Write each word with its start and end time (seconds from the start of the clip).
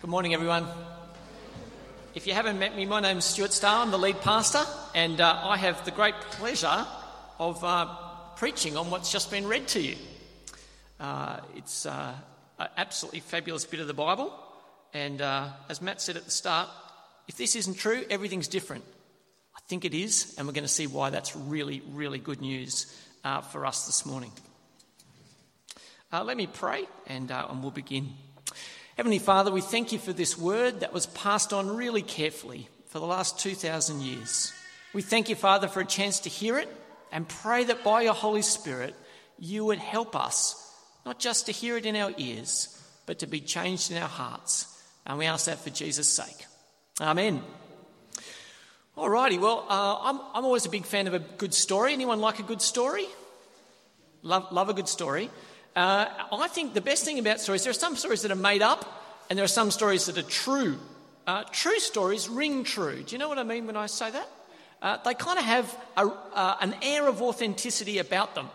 Good 0.00 0.08
morning, 0.08 0.32
everyone. 0.32 0.66
If 2.14 2.26
you 2.26 2.32
haven't 2.32 2.58
met 2.58 2.74
me, 2.74 2.86
my 2.86 3.00
name's 3.00 3.26
Stuart 3.26 3.52
Starr. 3.52 3.82
I'm 3.82 3.90
the 3.90 3.98
lead 3.98 4.18
pastor, 4.22 4.64
and 4.94 5.20
uh, 5.20 5.40
I 5.42 5.58
have 5.58 5.84
the 5.84 5.90
great 5.90 6.14
pleasure 6.14 6.86
of 7.38 7.62
uh, 7.62 7.84
preaching 8.34 8.78
on 8.78 8.88
what's 8.88 9.12
just 9.12 9.30
been 9.30 9.46
read 9.46 9.68
to 9.68 9.80
you. 9.82 9.96
Uh, 10.98 11.40
it's 11.54 11.84
uh, 11.84 12.14
an 12.58 12.68
absolutely 12.78 13.20
fabulous 13.20 13.66
bit 13.66 13.78
of 13.78 13.88
the 13.88 13.92
Bible, 13.92 14.32
and 14.94 15.20
uh, 15.20 15.50
as 15.68 15.82
Matt 15.82 16.00
said 16.00 16.16
at 16.16 16.24
the 16.24 16.30
start, 16.30 16.70
if 17.28 17.36
this 17.36 17.54
isn't 17.54 17.74
true, 17.74 18.02
everything's 18.08 18.48
different. 18.48 18.84
I 19.54 19.60
think 19.68 19.84
it 19.84 19.92
is, 19.92 20.34
and 20.38 20.46
we're 20.46 20.54
going 20.54 20.64
to 20.64 20.68
see 20.68 20.86
why 20.86 21.10
that's 21.10 21.36
really, 21.36 21.82
really 21.92 22.18
good 22.18 22.40
news 22.40 22.86
uh, 23.22 23.42
for 23.42 23.66
us 23.66 23.84
this 23.84 24.06
morning. 24.06 24.32
let 26.10 26.38
me 26.38 26.46
pray, 26.46 26.86
and, 27.06 27.30
and 27.30 27.60
we'll 27.60 27.70
begin. 27.70 28.14
Heavenly 29.00 29.18
Father, 29.18 29.50
we 29.50 29.62
thank 29.62 29.92
you 29.92 29.98
for 29.98 30.12
this 30.12 30.36
word 30.36 30.80
that 30.80 30.92
was 30.92 31.06
passed 31.06 31.54
on 31.54 31.74
really 31.74 32.02
carefully 32.02 32.68
for 32.88 32.98
the 32.98 33.06
last 33.06 33.38
2,000 33.38 34.02
years. 34.02 34.52
We 34.92 35.00
thank 35.00 35.30
you, 35.30 35.36
Father, 35.36 35.68
for 35.68 35.80
a 35.80 35.86
chance 35.86 36.20
to 36.20 36.28
hear 36.28 36.58
it 36.58 36.68
and 37.10 37.26
pray 37.26 37.64
that 37.64 37.82
by 37.82 38.02
your 38.02 38.12
Holy 38.12 38.42
Spirit 38.42 38.94
you 39.38 39.64
would 39.64 39.78
help 39.78 40.14
us, 40.14 40.54
not 41.06 41.18
just 41.18 41.46
to 41.46 41.52
hear 41.52 41.78
it 41.78 41.86
in 41.86 41.96
our 41.96 42.12
ears, 42.18 42.78
but 43.06 43.20
to 43.20 43.26
be 43.26 43.40
changed 43.40 43.90
in 43.90 43.96
our 43.96 44.06
hearts. 44.06 44.66
And 45.06 45.16
we 45.16 45.24
ask 45.24 45.46
that 45.46 45.60
for 45.60 45.70
Jesus' 45.70 46.06
sake. 46.06 46.44
Amen. 47.00 47.42
Alrighty, 48.98 49.40
well, 49.40 49.64
uh, 49.66 49.96
I'm, 50.02 50.20
I'm 50.34 50.44
always 50.44 50.66
a 50.66 50.70
big 50.70 50.84
fan 50.84 51.06
of 51.06 51.14
a 51.14 51.20
good 51.20 51.54
story. 51.54 51.94
Anyone 51.94 52.20
like 52.20 52.38
a 52.38 52.42
good 52.42 52.60
story? 52.60 53.06
Love, 54.22 54.52
love 54.52 54.68
a 54.68 54.74
good 54.74 54.88
story. 54.88 55.30
Uh, 55.76 56.06
I 56.32 56.48
think 56.48 56.74
the 56.74 56.80
best 56.80 57.04
thing 57.04 57.18
about 57.18 57.40
stories, 57.40 57.64
there 57.64 57.70
are 57.70 57.74
some 57.74 57.96
stories 57.96 58.22
that 58.22 58.30
are 58.30 58.36
made 58.36 58.62
up, 58.62 58.84
and 59.28 59.38
there 59.38 59.44
are 59.44 59.48
some 59.48 59.70
stories 59.70 60.06
that 60.06 60.18
are 60.18 60.22
true. 60.22 60.78
Uh, 61.26 61.44
true 61.52 61.78
stories 61.78 62.28
ring 62.28 62.64
true. 62.64 63.02
Do 63.02 63.14
you 63.14 63.18
know 63.18 63.28
what 63.28 63.38
I 63.38 63.44
mean 63.44 63.66
when 63.66 63.76
I 63.76 63.86
say 63.86 64.10
that? 64.10 64.28
Uh, 64.82 64.96
they 65.04 65.14
kind 65.14 65.38
of 65.38 65.44
have 65.44 65.78
a, 65.96 66.06
uh, 66.06 66.56
an 66.60 66.74
air 66.82 67.06
of 67.06 67.22
authenticity 67.22 67.98
about 67.98 68.34
them 68.34 68.48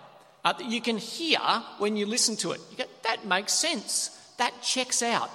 uh, 0.44 0.54
that 0.54 0.66
you 0.66 0.82
can 0.82 0.98
hear 0.98 1.40
when 1.78 1.96
you 1.96 2.06
listen 2.06 2.36
to 2.38 2.52
it. 2.52 2.62
You 2.72 2.78
go, 2.78 2.84
that 3.04 3.26
makes 3.26 3.54
sense. 3.54 4.10
That 4.38 4.54
checks 4.62 5.02
out. 5.02 5.30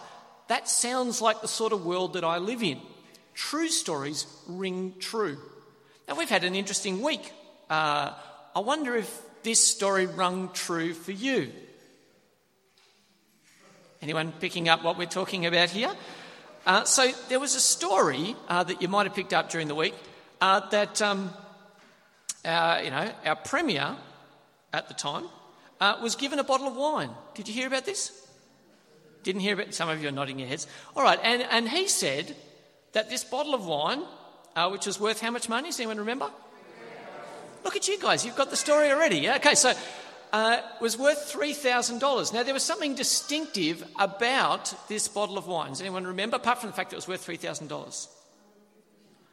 That 0.48 0.68
sounds 0.68 1.22
like 1.22 1.40
the 1.40 1.48
sort 1.48 1.72
of 1.72 1.86
world 1.86 2.14
that 2.14 2.24
I 2.24 2.38
live 2.38 2.62
in. 2.62 2.80
True 3.34 3.68
stories 3.68 4.26
ring 4.46 4.94
true. 4.98 5.38
Now, 6.08 6.16
we've 6.16 6.28
had 6.28 6.44
an 6.44 6.54
interesting 6.54 7.00
week. 7.00 7.32
Uh, 7.70 8.12
I 8.54 8.58
wonder 8.60 8.96
if 8.96 9.22
this 9.44 9.64
story 9.64 10.06
rung 10.06 10.50
true 10.52 10.92
for 10.92 11.12
you. 11.12 11.52
Anyone 14.02 14.32
picking 14.32 14.66
up 14.70 14.82
what 14.82 14.96
we're 14.96 15.04
talking 15.04 15.44
about 15.44 15.68
here? 15.68 15.92
Uh, 16.64 16.84
so 16.84 17.10
there 17.28 17.38
was 17.38 17.54
a 17.54 17.60
story 17.60 18.34
uh, 18.48 18.64
that 18.64 18.80
you 18.80 18.88
might 18.88 19.06
have 19.06 19.14
picked 19.14 19.34
up 19.34 19.50
during 19.50 19.68
the 19.68 19.74
week 19.74 19.94
uh, 20.40 20.66
that 20.70 21.02
um, 21.02 21.30
uh, 22.44 22.80
you 22.82 22.90
know 22.90 23.12
our 23.26 23.36
premier 23.36 23.94
at 24.72 24.88
the 24.88 24.94
time 24.94 25.24
uh, 25.82 25.98
was 26.02 26.14
given 26.16 26.38
a 26.38 26.44
bottle 26.44 26.66
of 26.66 26.76
wine. 26.76 27.10
Did 27.34 27.46
you 27.46 27.52
hear 27.52 27.66
about 27.66 27.84
this? 27.84 28.26
Didn't 29.22 29.42
hear 29.42 29.52
about 29.52 29.68
it? 29.68 29.74
Some 29.74 29.90
of 29.90 30.00
you 30.00 30.08
are 30.08 30.12
nodding 30.12 30.38
your 30.38 30.48
heads. 30.48 30.66
All 30.96 31.02
right, 31.02 31.18
and, 31.22 31.42
and 31.42 31.68
he 31.68 31.86
said 31.86 32.34
that 32.92 33.10
this 33.10 33.22
bottle 33.22 33.54
of 33.54 33.66
wine, 33.66 34.02
uh, 34.56 34.70
which 34.70 34.86
was 34.86 34.98
worth 34.98 35.20
how 35.20 35.30
much 35.30 35.50
money? 35.50 35.68
Does 35.68 35.78
anyone 35.78 35.98
remember? 35.98 36.30
Look 37.64 37.76
at 37.76 37.86
you 37.86 38.00
guys, 38.00 38.24
you've 38.24 38.36
got 38.36 38.48
the 38.48 38.56
story 38.56 38.90
already. 38.90 39.18
Yeah? 39.18 39.36
Okay, 39.36 39.54
so 39.54 39.74
uh, 40.32 40.60
was 40.80 40.96
worth 40.96 41.32
$3,000. 41.32 42.32
Now, 42.32 42.42
there 42.42 42.54
was 42.54 42.62
something 42.62 42.94
distinctive 42.94 43.84
about 43.98 44.74
this 44.88 45.08
bottle 45.08 45.38
of 45.38 45.46
wine. 45.46 45.70
Does 45.70 45.80
anyone 45.80 46.06
remember? 46.06 46.36
Apart 46.36 46.60
from 46.60 46.70
the 46.70 46.76
fact 46.76 46.90
that 46.90 46.96
it 46.96 46.98
was 46.98 47.08
worth 47.08 47.26
$3,000. 47.26 47.68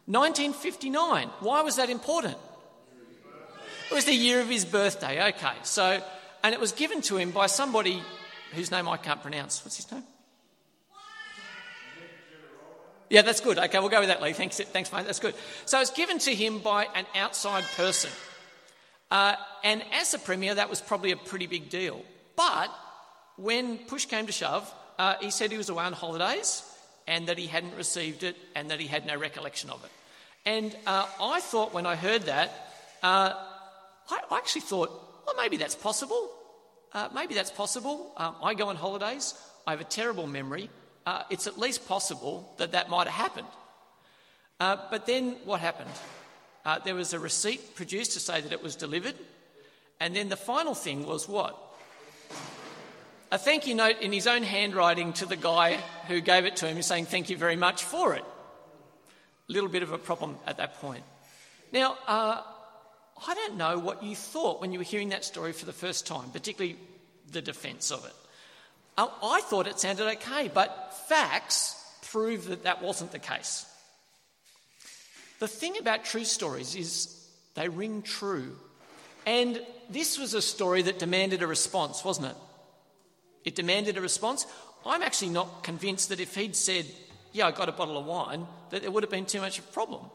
1959. 0.07 1.27
Why 1.41 1.61
was 1.61 1.75
that 1.75 1.89
important? 1.89 2.37
It 3.91 3.93
was 3.93 4.05
the 4.05 4.13
year 4.13 4.41
of 4.41 4.49
his 4.49 4.65
birthday. 4.65 5.29
Okay, 5.29 5.53
so, 5.63 6.01
and 6.43 6.53
it 6.53 6.59
was 6.59 6.71
given 6.71 7.01
to 7.03 7.17
him 7.17 7.31
by 7.31 7.47
somebody 7.47 8.01
whose 8.53 8.71
name 8.71 8.87
I 8.87 8.97
can't 8.97 9.21
pronounce. 9.21 9.63
What's 9.63 9.77
his 9.77 9.91
name? 9.91 10.03
Yeah, 13.09 13.21
that's 13.21 13.39
good. 13.39 13.57
Okay, 13.57 13.79
we'll 13.79 13.89
go 13.89 13.99
with 13.99 14.09
that, 14.09 14.21
Lee. 14.21 14.33
Thanks, 14.33 14.59
thanks, 14.59 14.91
mate. 14.91 15.05
That's 15.05 15.19
good. 15.19 15.35
So 15.65 15.79
it's 15.79 15.91
given 15.91 16.19
to 16.19 16.35
him 16.35 16.59
by 16.59 16.87
an 16.93 17.05
outside 17.15 17.63
person. 17.75 18.11
Uh, 19.09 19.35
and 19.63 19.83
as 19.93 20.13
a 20.13 20.19
premier, 20.19 20.55
that 20.55 20.69
was 20.69 20.81
probably 20.81 21.11
a 21.11 21.17
pretty 21.17 21.47
big 21.47 21.69
deal. 21.69 22.03
But 22.35 22.69
when 23.37 23.77
push 23.77 24.05
came 24.05 24.25
to 24.25 24.31
shove, 24.31 24.71
uh, 24.99 25.15
he 25.21 25.31
said 25.31 25.51
he 25.51 25.57
was 25.57 25.69
away 25.69 25.85
on 25.85 25.93
holidays 25.93 26.63
and 27.07 27.27
that 27.27 27.37
he 27.37 27.47
hadn't 27.47 27.75
received 27.75 28.23
it 28.23 28.35
and 28.55 28.69
that 28.71 28.79
he 28.79 28.87
had 28.87 29.05
no 29.05 29.17
recollection 29.17 29.69
of 29.69 29.83
it. 29.83 29.91
And 30.45 30.75
uh, 30.85 31.07
I 31.21 31.39
thought 31.39 31.73
when 31.73 31.85
I 31.85 31.95
heard 31.95 32.23
that, 32.23 32.49
uh, 33.03 33.33
I, 34.09 34.19
I, 34.31 34.37
actually 34.37 34.61
thought, 34.61 34.89
well, 35.25 35.35
maybe 35.37 35.57
that's 35.57 35.75
possible. 35.75 36.29
Uh, 36.93 37.09
maybe 37.13 37.33
that's 37.33 37.51
possible. 37.51 38.11
Um, 38.17 38.35
I 38.43 38.53
go 38.53 38.69
on 38.69 38.75
holidays, 38.75 39.33
I 39.65 39.71
have 39.71 39.81
a 39.81 39.85
terrible 39.85 40.27
memory. 40.27 40.69
Uh, 41.05 41.23
it's 41.29 41.47
at 41.47 41.57
least 41.57 41.87
possible 41.87 42.53
that 42.57 42.73
that 42.73 42.89
might 42.89 43.07
have 43.07 43.13
happened. 43.13 43.47
but 44.59 45.05
then 45.05 45.37
what 45.45 45.61
happened? 45.61 45.89
Uh, 46.67 46.79
there 46.79 46.95
was 46.95 47.13
a 47.13 47.19
receipt 47.19 47.75
produced 47.75 48.11
to 48.11 48.19
say 48.19 48.41
that 48.41 48.51
it 48.51 48.61
was 48.61 48.75
delivered. 48.75 49.15
And 50.01 50.13
then 50.13 50.27
the 50.27 50.35
final 50.35 50.75
thing 50.75 51.05
was 51.05 51.25
what? 51.25 51.57
A 53.31 53.37
thank 53.37 53.67
you 53.67 53.73
note 53.73 54.01
in 54.01 54.11
his 54.11 54.27
own 54.27 54.43
handwriting 54.43 55.13
to 55.13 55.25
the 55.25 55.37
guy 55.37 55.77
who 56.09 56.19
gave 56.19 56.43
it 56.43 56.57
to 56.57 56.67
him 56.67 56.81
saying 56.81 57.05
thank 57.05 57.29
you 57.29 57.37
very 57.37 57.55
much 57.55 57.85
for 57.85 58.15
it. 58.15 58.25
A 59.47 59.53
little 59.53 59.69
bit 59.69 59.81
of 59.81 59.93
a 59.93 59.97
problem 59.97 60.35
at 60.45 60.57
that 60.57 60.81
point. 60.81 61.05
Now, 61.71 61.97
uh, 62.05 62.41
I 63.25 63.33
don't 63.33 63.55
know 63.55 63.79
what 63.79 64.03
you 64.03 64.13
thought 64.13 64.59
when 64.59 64.73
you 64.73 64.79
were 64.79 64.83
hearing 64.83 65.09
that 65.09 65.23
story 65.23 65.53
for 65.53 65.65
the 65.65 65.71
first 65.71 66.05
time, 66.05 66.31
particularly 66.31 66.75
the 67.31 67.41
defence 67.41 67.91
of 67.91 68.05
it. 68.05 68.13
Uh, 68.97 69.07
I 69.23 69.39
thought 69.39 69.67
it 69.67 69.79
sounded 69.79 70.05
okay, 70.17 70.51
but 70.53 70.93
facts 71.07 71.81
prove 72.11 72.49
that 72.49 72.63
that 72.63 72.81
wasn't 72.81 73.13
the 73.13 73.19
case. 73.19 73.65
The 75.39 75.47
thing 75.47 75.77
about 75.77 76.05
true 76.05 76.23
stories 76.23 76.75
is 76.75 77.27
they 77.53 77.69
ring 77.69 78.01
true. 78.01 78.55
And 79.25 79.61
this 79.89 80.17
was 80.17 80.33
a 80.33 80.41
story 80.41 80.81
that 80.83 80.99
demanded 80.99 81.43
a 81.43 81.47
response, 81.47 82.03
wasn't 82.03 82.27
it? 82.27 82.35
It 83.45 83.55
demanded 83.55 83.97
a 83.97 84.01
response. 84.01 84.45
I'm 84.85 85.01
actually 85.01 85.29
not 85.29 85.63
convinced 85.63 86.09
that 86.09 86.19
if 86.19 86.35
he'd 86.35 86.55
said, 86.55 86.85
Yeah, 87.33 87.47
I 87.47 87.51
got 87.51 87.69
a 87.69 87.73
bottle 87.73 87.97
of 87.97 88.05
wine, 88.05 88.47
that 88.71 88.81
there 88.81 88.91
would 88.91 89.03
have 89.03 89.11
been 89.11 89.25
too 89.25 89.41
much 89.41 89.59
of 89.59 89.65
a 89.65 89.71
problem. 89.71 90.05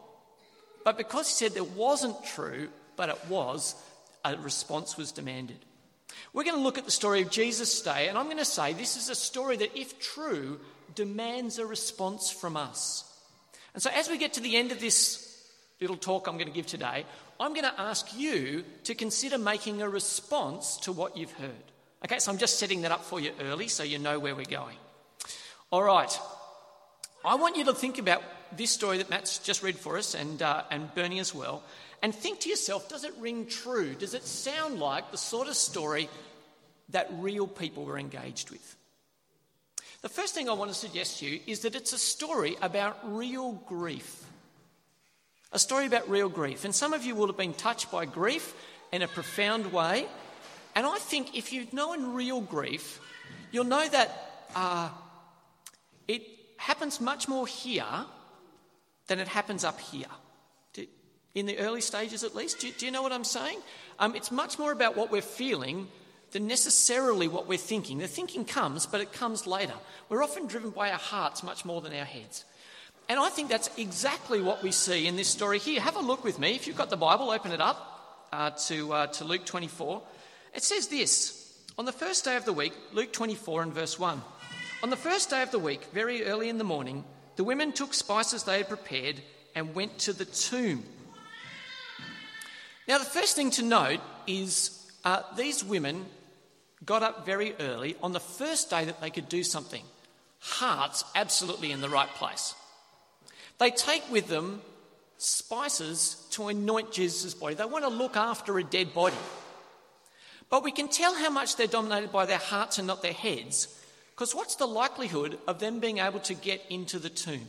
But 0.83 0.97
because 0.97 1.27
he 1.29 1.33
said 1.33 1.53
there 1.53 1.63
wasn't 1.63 2.23
true, 2.25 2.69
but 2.95 3.09
it 3.09 3.19
was, 3.29 3.75
a 4.25 4.35
response 4.37 4.97
was 4.97 5.11
demanded. 5.11 5.57
We're 6.33 6.43
going 6.43 6.57
to 6.57 6.61
look 6.61 6.77
at 6.77 6.85
the 6.85 6.91
story 6.91 7.21
of 7.21 7.31
Jesus 7.31 7.81
day, 7.81 8.07
and 8.07 8.17
I'm 8.17 8.25
going 8.25 8.37
to 8.37 8.45
say 8.45 8.73
this 8.73 8.97
is 8.97 9.09
a 9.09 9.15
story 9.15 9.57
that, 9.57 9.77
if 9.77 9.99
true, 9.99 10.59
demands 10.95 11.59
a 11.59 11.65
response 11.65 12.31
from 12.31 12.57
us. 12.57 13.05
And 13.73 13.81
so, 13.81 13.89
as 13.93 14.09
we 14.09 14.17
get 14.17 14.33
to 14.33 14.41
the 14.41 14.55
end 14.55 14.71
of 14.71 14.79
this 14.79 15.29
little 15.81 15.97
talk 15.97 16.27
I'm 16.27 16.37
going 16.37 16.47
to 16.47 16.53
give 16.53 16.67
today, 16.67 17.05
I'm 17.39 17.53
going 17.53 17.65
to 17.65 17.81
ask 17.81 18.17
you 18.17 18.63
to 18.83 18.95
consider 18.95 19.37
making 19.37 19.81
a 19.81 19.89
response 19.89 20.77
to 20.83 20.91
what 20.91 21.17
you've 21.17 21.31
heard. 21.33 21.51
Okay, 22.05 22.19
so 22.19 22.31
I'm 22.31 22.37
just 22.37 22.59
setting 22.59 22.81
that 22.81 22.91
up 22.91 23.03
for 23.03 23.19
you 23.19 23.31
early 23.41 23.67
so 23.67 23.83
you 23.83 23.97
know 23.97 24.19
where 24.19 24.35
we're 24.35 24.45
going. 24.45 24.77
All 25.71 25.83
right, 25.83 26.19
I 27.25 27.35
want 27.35 27.57
you 27.57 27.65
to 27.65 27.73
think 27.73 27.97
about 27.97 28.21
this 28.55 28.69
story 28.69 28.97
that 28.97 29.09
Matt's 29.09 29.39
just 29.39 29.63
read 29.63 29.77
for 29.77 29.97
us 29.97 30.13
and, 30.13 30.41
uh, 30.41 30.63
and 30.69 30.93
Bernie 30.93 31.19
as 31.19 31.33
well, 31.33 31.63
and 32.01 32.13
think 32.13 32.41
to 32.41 32.49
yourself 32.49 32.89
does 32.89 33.03
it 33.03 33.13
ring 33.19 33.47
true? 33.47 33.95
Does 33.95 34.13
it 34.13 34.23
sound 34.23 34.79
like 34.79 35.11
the 35.11 35.17
sort 35.17 35.47
of 35.47 35.55
story 35.55 36.09
that 36.89 37.09
real 37.13 37.47
people 37.47 37.85
were 37.85 37.97
engaged 37.97 38.51
with? 38.51 38.75
The 40.03 40.09
first 40.09 40.35
thing 40.35 40.49
I 40.49 40.53
want 40.53 40.69
to 40.69 40.75
suggest 40.75 41.19
to 41.19 41.25
you 41.25 41.39
is 41.47 41.61
that 41.61 41.75
it's 41.75 41.93
a 41.93 41.97
story 41.97 42.57
about 42.61 42.99
real 43.03 43.53
grief. 43.53 44.25
A 45.53 45.59
story 45.59 45.85
about 45.85 46.09
real 46.09 46.27
grief. 46.27 46.65
And 46.65 46.75
some 46.75 46.91
of 46.91 47.05
you 47.05 47.15
will 47.15 47.27
have 47.27 47.37
been 47.37 47.53
touched 47.53 47.89
by 47.89 48.03
grief 48.03 48.53
in 48.91 49.01
a 49.01 49.07
profound 49.07 49.71
way. 49.71 50.05
And 50.75 50.85
I 50.85 50.97
think 50.97 51.37
if 51.37 51.53
you've 51.53 51.71
known 51.71 52.13
real 52.13 52.41
grief, 52.41 52.99
you'll 53.53 53.63
know 53.63 53.87
that 53.87 54.45
uh, 54.53 54.89
it 56.09 56.23
happens 56.57 56.99
much 56.99 57.29
more 57.29 57.47
here 57.47 58.05
than 59.07 59.19
it 59.19 59.29
happens 59.29 59.63
up 59.63 59.79
here. 59.79 60.11
In 61.33 61.45
the 61.45 61.57
early 61.59 61.81
stages, 61.81 62.25
at 62.25 62.35
least. 62.35 62.59
Do, 62.59 62.69
do 62.77 62.85
you 62.85 62.91
know 62.91 63.01
what 63.01 63.13
I'm 63.13 63.23
saying? 63.23 63.59
Um, 63.99 64.17
it's 64.17 64.31
much 64.31 64.59
more 64.59 64.73
about 64.73 64.97
what 64.97 65.11
we're 65.11 65.21
feeling 65.21 65.87
than 66.33 66.47
necessarily 66.47 67.27
what 67.27 67.47
we're 67.47 67.57
thinking. 67.57 67.99
The 67.99 68.07
thinking 68.07 68.43
comes, 68.43 68.85
but 68.85 69.01
it 69.01 69.13
comes 69.13 69.47
later. 69.47 69.73
We're 70.09 70.23
often 70.23 70.47
driven 70.47 70.71
by 70.71 70.91
our 70.91 70.97
hearts 70.97 71.43
much 71.43 71.63
more 71.63 71.79
than 71.79 71.93
our 71.93 72.05
heads. 72.05 72.43
And 73.07 73.19
I 73.19 73.29
think 73.29 73.49
that's 73.49 73.69
exactly 73.77 74.41
what 74.41 74.63
we 74.63 74.71
see 74.71 75.07
in 75.07 75.15
this 75.15 75.27
story 75.27 75.59
here. 75.59 75.79
Have 75.79 75.95
a 75.95 76.01
look 76.01 76.23
with 76.23 76.39
me. 76.39 76.55
If 76.55 76.67
you've 76.67 76.77
got 76.77 76.89
the 76.89 76.97
Bible, 76.97 77.29
open 77.29 77.51
it 77.51 77.61
up 77.61 78.27
uh, 78.33 78.49
to, 78.67 78.93
uh, 78.93 79.07
to 79.07 79.25
Luke 79.25 79.45
24. 79.45 80.01
It 80.55 80.63
says 80.63 80.87
this 80.87 81.55
On 81.77 81.85
the 81.85 81.91
first 81.91 82.25
day 82.25 82.35
of 82.35 82.45
the 82.45 82.53
week, 82.53 82.73
Luke 82.93 83.13
24 83.13 83.61
and 83.61 83.73
verse 83.73 83.99
1. 83.99 84.21
On 84.81 84.89
the 84.89 84.97
first 84.97 85.29
day 85.29 85.43
of 85.43 85.51
the 85.51 85.59
week, 85.59 85.85
very 85.93 86.25
early 86.25 86.49
in 86.49 86.57
the 86.57 86.63
morning, 86.63 87.03
the 87.35 87.43
women 87.43 87.71
took 87.71 87.93
spices 87.93 88.43
they 88.43 88.57
had 88.57 88.67
prepared 88.67 89.21
and 89.55 89.75
went 89.75 89.99
to 89.99 90.13
the 90.13 90.25
tomb. 90.25 90.83
Now, 92.87 92.97
the 92.97 93.05
first 93.05 93.35
thing 93.35 93.51
to 93.51 93.63
note 93.63 94.01
is 94.27 94.91
uh, 95.05 95.21
these 95.37 95.63
women 95.63 96.05
got 96.85 97.03
up 97.03 97.25
very 97.25 97.53
early 97.59 97.95
on 98.01 98.13
the 98.13 98.19
first 98.19 98.69
day 98.69 98.85
that 98.85 99.01
they 99.01 99.09
could 99.09 99.29
do 99.29 99.43
something. 99.43 99.83
Hearts 100.39 101.03
absolutely 101.15 101.71
in 101.71 101.81
the 101.81 101.89
right 101.89 102.09
place. 102.09 102.55
They 103.59 103.69
take 103.69 104.03
with 104.11 104.27
them 104.27 104.61
spices 105.17 106.25
to 106.31 106.47
anoint 106.47 106.91
Jesus' 106.91 107.33
body. 107.33 107.55
They 107.55 107.65
want 107.65 107.85
to 107.85 107.89
look 107.89 108.17
after 108.17 108.57
a 108.57 108.63
dead 108.63 108.93
body. 108.93 109.15
But 110.49 110.63
we 110.63 110.71
can 110.71 110.87
tell 110.89 111.15
how 111.15 111.29
much 111.29 111.55
they're 111.55 111.67
dominated 111.67 112.11
by 112.11 112.25
their 112.25 112.37
hearts 112.37 112.77
and 112.77 112.87
not 112.87 113.01
their 113.01 113.13
heads, 113.13 113.79
because 114.11 114.35
what's 114.35 114.55
the 114.55 114.67
likelihood 114.67 115.39
of 115.47 115.59
them 115.59 115.79
being 115.79 115.99
able 115.99 116.19
to 116.21 116.33
get 116.33 116.61
into 116.69 116.99
the 116.99 117.09
tomb? 117.09 117.47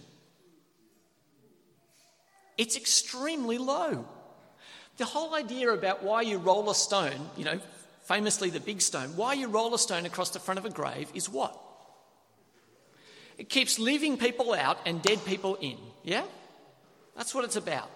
It's 2.56 2.76
extremely 2.76 3.58
low. 3.58 4.06
The 4.96 5.04
whole 5.04 5.34
idea 5.34 5.72
about 5.72 6.04
why 6.04 6.22
you 6.22 6.38
roll 6.38 6.70
a 6.70 6.74
stone, 6.74 7.28
you 7.36 7.44
know, 7.44 7.60
famously 8.04 8.50
the 8.50 8.60
big 8.60 8.80
stone, 8.80 9.16
why 9.16 9.34
you 9.34 9.48
roll 9.48 9.74
a 9.74 9.78
stone 9.78 10.06
across 10.06 10.30
the 10.30 10.38
front 10.38 10.58
of 10.58 10.64
a 10.64 10.70
grave 10.70 11.08
is 11.14 11.28
what? 11.28 11.58
It 13.36 13.48
keeps 13.48 13.78
leaving 13.78 14.16
people 14.16 14.54
out 14.54 14.78
and 14.86 15.02
dead 15.02 15.24
people 15.24 15.56
in. 15.56 15.76
Yeah? 16.02 16.24
That's 17.16 17.34
what 17.34 17.44
it's 17.44 17.56
about. 17.56 17.90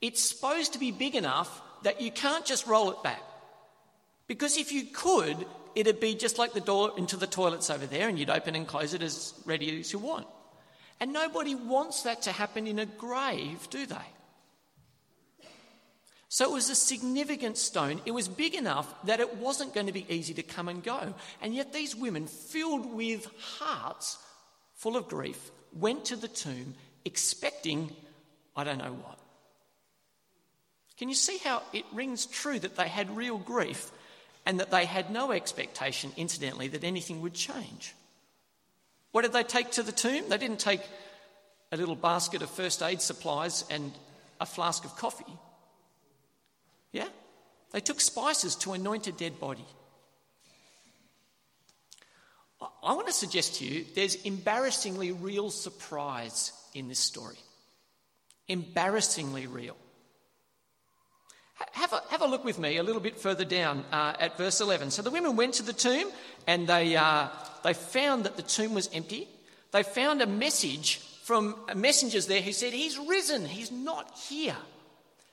It's 0.00 0.22
supposed 0.22 0.72
to 0.72 0.78
be 0.78 0.90
big 0.90 1.14
enough 1.14 1.60
that 1.82 2.00
you 2.00 2.10
can't 2.10 2.44
just 2.44 2.66
roll 2.66 2.90
it 2.90 3.02
back. 3.02 3.22
Because 4.26 4.56
if 4.56 4.72
you 4.72 4.84
could, 4.92 5.46
it'd 5.74 6.00
be 6.00 6.14
just 6.14 6.38
like 6.38 6.52
the 6.52 6.60
door 6.60 6.92
into 6.96 7.16
the 7.16 7.26
toilets 7.26 7.70
over 7.70 7.86
there, 7.86 8.08
and 8.08 8.18
you'd 8.18 8.30
open 8.30 8.54
and 8.54 8.66
close 8.66 8.94
it 8.94 9.02
as 9.02 9.34
ready 9.44 9.80
as 9.80 9.92
you 9.92 9.98
want. 9.98 10.26
And 11.00 11.12
nobody 11.12 11.54
wants 11.54 12.02
that 12.02 12.22
to 12.22 12.32
happen 12.32 12.66
in 12.66 12.78
a 12.78 12.86
grave, 12.86 13.68
do 13.70 13.86
they? 13.86 13.96
So 16.28 16.44
it 16.44 16.52
was 16.52 16.68
a 16.68 16.74
significant 16.74 17.56
stone. 17.56 18.02
It 18.04 18.10
was 18.10 18.28
big 18.28 18.54
enough 18.54 18.92
that 19.04 19.20
it 19.20 19.36
wasn't 19.36 19.74
going 19.74 19.86
to 19.86 19.92
be 19.92 20.06
easy 20.08 20.34
to 20.34 20.42
come 20.42 20.68
and 20.68 20.82
go. 20.82 21.14
And 21.40 21.54
yet 21.54 21.72
these 21.72 21.96
women, 21.96 22.26
filled 22.26 22.92
with 22.92 23.26
hearts 23.58 24.18
full 24.74 24.96
of 24.96 25.08
grief, 25.08 25.50
went 25.72 26.06
to 26.06 26.16
the 26.16 26.28
tomb 26.28 26.74
expecting 27.04 27.90
I 28.58 28.64
don't 28.64 28.78
know 28.78 28.92
what. 28.92 29.18
Can 30.98 31.08
you 31.08 31.14
see 31.14 31.38
how 31.38 31.62
it 31.72 31.84
rings 31.92 32.26
true 32.26 32.58
that 32.58 32.74
they 32.74 32.88
had 32.88 33.16
real 33.16 33.38
grief 33.38 33.92
and 34.44 34.58
that 34.58 34.72
they 34.72 34.84
had 34.84 35.12
no 35.12 35.30
expectation, 35.30 36.10
incidentally, 36.16 36.66
that 36.66 36.82
anything 36.82 37.22
would 37.22 37.34
change? 37.34 37.94
What 39.12 39.22
did 39.22 39.32
they 39.32 39.44
take 39.44 39.70
to 39.72 39.84
the 39.84 39.92
tomb? 39.92 40.28
They 40.28 40.38
didn't 40.38 40.58
take 40.58 40.80
a 41.70 41.76
little 41.76 41.94
basket 41.94 42.42
of 42.42 42.50
first 42.50 42.82
aid 42.82 43.00
supplies 43.00 43.64
and 43.70 43.92
a 44.40 44.46
flask 44.46 44.84
of 44.84 44.96
coffee. 44.96 45.38
They 47.72 47.80
took 47.80 48.00
spices 48.00 48.56
to 48.56 48.72
anoint 48.72 49.06
a 49.06 49.12
dead 49.12 49.38
body. 49.38 49.64
I 52.82 52.94
want 52.94 53.06
to 53.06 53.12
suggest 53.12 53.56
to 53.56 53.64
you 53.64 53.84
there's 53.94 54.16
embarrassingly 54.16 55.12
real 55.12 55.50
surprise 55.50 56.52
in 56.74 56.88
this 56.88 56.98
story. 56.98 57.36
Embarrassingly 58.48 59.46
real. 59.46 59.76
Have 61.72 61.92
a, 61.92 62.02
have 62.10 62.22
a 62.22 62.26
look 62.26 62.44
with 62.44 62.58
me 62.58 62.76
a 62.76 62.82
little 62.82 63.00
bit 63.00 63.18
further 63.18 63.44
down 63.44 63.84
uh, 63.92 64.14
at 64.18 64.38
verse 64.38 64.60
11. 64.60 64.90
So 64.90 65.02
the 65.02 65.10
women 65.10 65.36
went 65.36 65.54
to 65.54 65.62
the 65.62 65.72
tomb 65.72 66.08
and 66.46 66.66
they, 66.66 66.96
uh, 66.96 67.28
they 67.64 67.74
found 67.74 68.24
that 68.24 68.36
the 68.36 68.42
tomb 68.42 68.74
was 68.74 68.88
empty. 68.92 69.28
They 69.72 69.82
found 69.82 70.22
a 70.22 70.26
message 70.26 70.98
from 71.24 71.56
messengers 71.74 72.26
there 72.26 72.40
who 72.40 72.52
said, 72.52 72.72
He's 72.72 72.98
risen, 72.98 73.44
He's 73.44 73.70
not 73.70 74.16
here. 74.16 74.56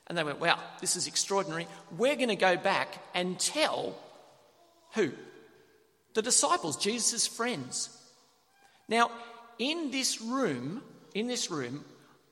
And 0.06 0.16
they 0.16 0.24
went, 0.24 0.40
Wow, 0.40 0.58
this 0.80 0.96
is 0.96 1.06
extraordinary. 1.06 1.66
We're 1.96 2.16
going 2.16 2.28
to 2.28 2.36
go 2.36 2.56
back 2.56 3.02
and 3.14 3.38
tell 3.38 3.96
who? 4.94 5.12
The 6.14 6.22
disciples, 6.22 6.76
Jesus' 6.76 7.26
friends. 7.26 7.90
Now, 8.88 9.10
in 9.58 9.90
this 9.90 10.20
room, 10.20 10.82
in 11.14 11.26
this 11.26 11.50
room, 11.50 11.84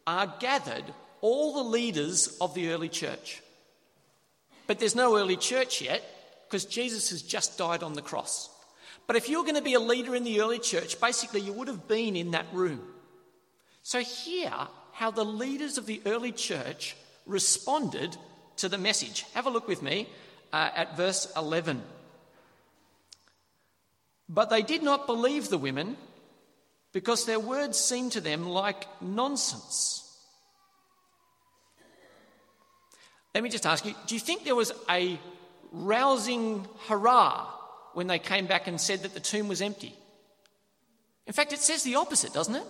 are 0.06 0.32
gathered 0.40 0.84
all 1.20 1.54
the 1.54 1.70
leaders 1.70 2.36
of 2.40 2.54
the 2.54 2.70
early 2.70 2.88
church. 2.88 3.42
But 4.66 4.78
there's 4.78 4.94
no 4.94 5.16
early 5.16 5.36
church 5.36 5.82
yet 5.82 6.02
because 6.46 6.64
Jesus 6.64 7.10
has 7.10 7.22
just 7.22 7.58
died 7.58 7.82
on 7.82 7.94
the 7.94 8.02
cross. 8.02 8.48
But 9.06 9.16
if 9.16 9.28
you're 9.28 9.42
going 9.42 9.56
to 9.56 9.62
be 9.62 9.74
a 9.74 9.80
leader 9.80 10.14
in 10.14 10.24
the 10.24 10.40
early 10.40 10.58
church, 10.58 11.00
basically 11.00 11.40
you 11.40 11.52
would 11.52 11.68
have 11.68 11.88
been 11.88 12.16
in 12.16 12.30
that 12.30 12.46
room. 12.52 12.80
So, 13.82 14.00
hear 14.00 14.52
how 14.92 15.10
the 15.10 15.24
leaders 15.24 15.76
of 15.76 15.84
the 15.84 16.00
early 16.06 16.32
church 16.32 16.96
responded 17.26 18.16
to 18.56 18.68
the 18.68 18.78
message. 18.78 19.24
Have 19.34 19.46
a 19.46 19.50
look 19.50 19.68
with 19.68 19.82
me 19.82 20.08
uh, 20.52 20.70
at 20.74 20.96
verse 20.96 21.30
11. 21.36 21.82
But 24.28 24.50
they 24.50 24.62
did 24.62 24.82
not 24.82 25.06
believe 25.06 25.48
the 25.48 25.58
women 25.58 25.96
because 26.92 27.26
their 27.26 27.40
words 27.40 27.78
seemed 27.78 28.12
to 28.12 28.20
them 28.20 28.48
like 28.48 28.86
nonsense. 29.02 30.00
Let 33.34 33.42
me 33.42 33.50
just 33.50 33.66
ask 33.66 33.84
you 33.84 33.94
do 34.06 34.14
you 34.14 34.20
think 34.20 34.44
there 34.44 34.54
was 34.54 34.72
a 34.88 35.18
rousing 35.72 36.66
hurrah 36.86 37.46
when 37.92 38.06
they 38.06 38.18
came 38.18 38.46
back 38.46 38.68
and 38.68 38.80
said 38.80 39.02
that 39.02 39.12
the 39.12 39.20
tomb 39.20 39.48
was 39.48 39.60
empty? 39.60 39.94
In 41.26 41.32
fact, 41.32 41.52
it 41.52 41.60
says 41.60 41.82
the 41.82 41.96
opposite, 41.96 42.32
doesn't 42.32 42.54
it? 42.54 42.66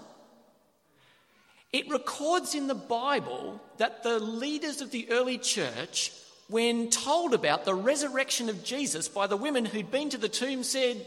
It 1.75 1.91
records 1.91 2.55
in 2.55 2.69
the 2.69 2.75
Bible 2.77 3.61
that 3.79 4.05
the 4.05 4.21
leaders 4.21 4.81
of 4.81 4.93
the 4.93 5.11
early 5.11 5.39
church, 5.39 6.13
when 6.47 6.89
told 6.89 7.35
about 7.35 7.65
the 7.65 7.75
resurrection 7.75 8.49
of 8.49 8.63
Jesus 8.63 9.09
by 9.09 9.27
the 9.27 9.37
women 9.37 9.65
who'd 9.65 9.91
been 9.91 10.09
to 10.11 10.17
the 10.17 10.29
tomb, 10.29 10.63
said, 10.63 11.05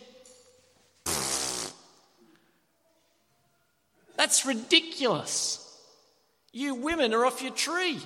That's 4.17 4.45
ridiculous. 4.45 5.63
You 6.51 6.75
women 6.75 7.13
are 7.13 7.25
off 7.25 7.41
your 7.41 7.53
tree. 7.53 8.01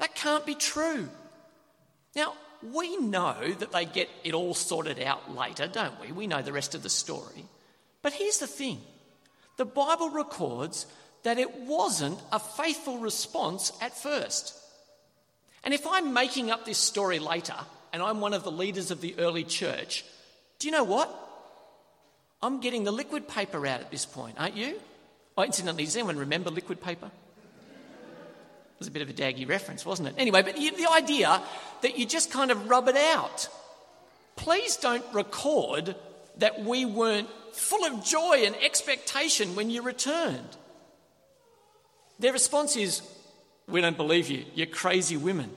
That 0.00 0.16
can't 0.16 0.44
be 0.44 0.56
true. 0.56 1.08
Now, 2.16 2.34
we 2.72 2.96
know 2.96 3.52
that 3.60 3.70
they 3.70 3.84
get 3.84 4.08
it 4.24 4.34
all 4.34 4.54
sorted 4.54 5.00
out 5.00 5.32
later, 5.32 5.68
don't 5.68 6.00
we? 6.00 6.10
We 6.10 6.26
know 6.26 6.42
the 6.42 6.52
rest 6.52 6.74
of 6.74 6.82
the 6.82 6.90
story. 6.90 7.44
But 8.02 8.14
here's 8.14 8.38
the 8.38 8.48
thing 8.48 8.80
the 9.56 9.64
Bible 9.64 10.10
records 10.10 10.86
that 11.26 11.38
it 11.38 11.62
wasn't 11.62 12.16
a 12.30 12.38
faithful 12.38 12.98
response 12.98 13.72
at 13.80 13.92
first. 13.92 14.56
And 15.64 15.74
if 15.74 15.84
I'm 15.84 16.14
making 16.14 16.52
up 16.52 16.64
this 16.64 16.78
story 16.78 17.18
later 17.18 17.56
and 17.92 18.00
I'm 18.00 18.20
one 18.20 18.32
of 18.32 18.44
the 18.44 18.52
leaders 18.52 18.92
of 18.92 19.00
the 19.00 19.16
early 19.18 19.42
church, 19.42 20.04
do 20.60 20.68
you 20.68 20.72
know 20.72 20.84
what? 20.84 21.12
I'm 22.40 22.60
getting 22.60 22.84
the 22.84 22.92
liquid 22.92 23.26
paper 23.26 23.66
out 23.66 23.80
at 23.80 23.90
this 23.90 24.06
point, 24.06 24.36
aren't 24.38 24.56
you? 24.56 24.80
Oh, 25.36 25.42
incidentally, 25.42 25.84
does 25.84 25.96
anyone 25.96 26.16
remember 26.16 26.48
liquid 26.50 26.80
paper? 26.80 27.06
It 27.06 28.78
was 28.78 28.86
a 28.86 28.92
bit 28.92 29.02
of 29.02 29.10
a 29.10 29.12
daggy 29.12 29.48
reference, 29.48 29.84
wasn't 29.84 30.10
it? 30.10 30.14
Anyway, 30.18 30.42
but 30.42 30.54
the 30.54 30.88
idea 30.94 31.42
that 31.82 31.98
you 31.98 32.06
just 32.06 32.30
kind 32.30 32.52
of 32.52 32.70
rub 32.70 32.86
it 32.86 32.96
out. 32.96 33.48
Please 34.36 34.76
don't 34.76 35.04
record 35.12 35.96
that 36.36 36.62
we 36.62 36.84
weren't 36.84 37.28
full 37.52 37.84
of 37.84 38.04
joy 38.04 38.44
and 38.44 38.54
expectation 38.62 39.56
when 39.56 39.70
you 39.70 39.82
returned. 39.82 40.56
Their 42.18 42.32
response 42.32 42.76
is, 42.76 43.02
We 43.68 43.80
don't 43.80 43.96
believe 43.96 44.28
you. 44.28 44.44
You're 44.54 44.66
crazy 44.66 45.16
women. 45.16 45.50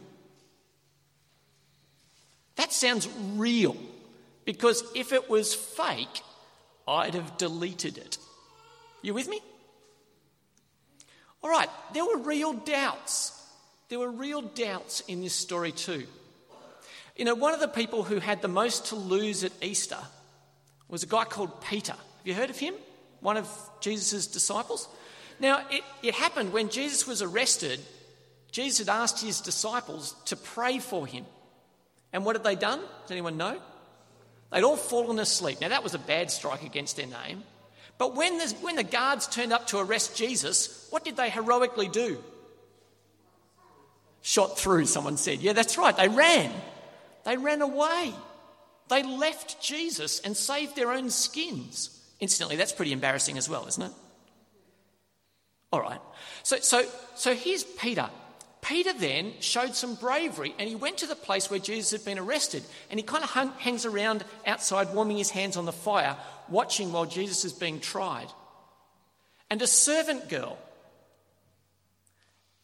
That 2.56 2.74
sounds 2.74 3.08
real 3.36 3.78
because 4.44 4.84
if 4.94 5.14
it 5.14 5.30
was 5.30 5.56
fake, 5.56 6.22
I'd 6.88 7.14
have 7.14 7.38
deleted 7.38 7.98
it. 7.98 8.18
You 9.02 9.14
with 9.14 9.30
me? 9.30 9.40
All 11.42 11.50
right, 11.50 11.70
there 11.94 12.04
were 12.04 12.18
real 12.18 12.54
doubts. 12.54 13.32
There 13.88 14.00
were 14.00 14.12
real 14.12 14.42
doubts 14.42 15.02
in 15.08 15.22
this 15.22 15.34
story 15.34 15.72
too. 15.72 16.06
You 17.16 17.26
know, 17.26 17.36
one 17.36 17.54
of 17.54 17.60
the 17.60 17.68
people 17.68 18.04
who 18.04 18.20
had 18.20 18.42
the 18.42 18.48
most 18.48 18.88
to 18.88 18.96
lose 18.96 19.44
at 19.44 19.52
Easter 19.62 20.00
was 20.88 21.04
a 21.04 21.08
guy 21.08 21.26
called 21.26 21.62
Peter. 21.62 21.94
Have 21.94 22.26
you 22.26 22.34
heard 22.34 22.50
of 22.50 22.58
him? 22.58 22.74
One 23.22 23.38
of 23.38 23.50
Jesus' 23.82 24.28
disciples? 24.28 24.88
Now, 25.40 25.66
it, 25.70 25.84
it 26.04 26.14
happened 26.16 26.54
when 26.54 26.70
Jesus 26.70 27.08
was 27.08 27.22
arrested, 27.22 27.80
Jesus 28.52 28.88
had 28.88 28.90
asked 28.90 29.24
his 29.24 29.42
disciples 29.42 30.16
to 30.26 30.36
pray 30.36 30.80
for 30.80 31.06
him. 31.06 31.26
And 32.12 32.26
what 32.26 32.36
had 32.36 32.44
they 32.44 32.56
done? 32.56 32.80
Does 32.80 33.12
anyone 33.12 33.38
know? 33.38 33.60
They'd 34.52 34.64
all 34.64 34.78
fallen 34.78 35.20
asleep. 35.20 35.62
Now, 35.62 35.70
that 35.70 35.84
was 35.84 35.94
a 35.94 36.00
bad 36.00 36.32
strike 36.32 36.64
against 36.64 36.98
their 36.98 37.06
name. 37.06 37.44
But 37.98 38.16
when 38.16 38.38
the, 38.38 38.48
when 38.62 38.76
the 38.76 38.84
guards 38.84 39.28
turned 39.28 39.54
up 39.54 39.68
to 39.68 39.78
arrest 39.78 40.16
Jesus, 40.16 40.88
what 40.90 41.04
did 41.04 41.18
they 41.18 41.30
heroically 41.30 41.88
do? 41.88 42.24
Shot 44.22 44.58
through, 44.58 44.86
someone 44.86 45.18
said. 45.18 45.40
Yeah, 45.40 45.54
that's 45.54 45.78
right. 45.78 45.96
They 45.96 46.08
ran. 46.08 46.52
They 47.26 47.38
ran 47.38 47.62
away. 47.62 48.14
They 48.90 49.04
left 49.04 49.62
Jesus 49.62 50.20
and 50.22 50.36
saved 50.36 50.76
their 50.76 50.92
own 50.92 51.10
skins. 51.10 51.96
Instantly, 52.20 52.56
that's 52.56 52.74
pretty 52.74 52.92
embarrassing 52.92 53.38
as 53.38 53.48
well, 53.48 53.68
isn't 53.68 53.84
it? 53.84 53.92
All 55.72 55.82
right. 55.82 56.02
So, 56.44 56.58
so, 56.58 56.84
so 57.16 57.36
here's 57.36 57.64
Peter. 57.64 58.10
Peter 58.62 58.92
then 58.94 59.34
showed 59.40 59.76
some 59.76 59.96
bravery 59.96 60.54
and 60.60 60.68
he 60.68 60.76
went 60.76 60.98
to 60.98 61.08
the 61.08 61.16
place 61.16 61.50
where 61.50 61.60
Jesus 61.60 61.92
had 61.92 62.04
been 62.04 62.20
arrested 62.20 62.64
and 62.90 63.00
he 63.00 63.04
kind 63.04 63.24
of 63.24 63.30
hung, 63.30 63.52
hangs 63.54 63.86
around 63.86 64.26
outside, 64.46 64.94
warming 64.94 65.18
his 65.18 65.30
hands 65.30 65.58
on 65.58 65.66
the 65.66 65.72
fire, 65.72 66.18
watching 66.50 66.92
while 66.92 67.06
Jesus 67.06 67.46
is 67.46 67.54
being 67.54 67.80
tried. 67.80 68.28
And 69.50 69.62
a 69.62 69.68
servant 69.68 70.28
girl, 70.30 70.58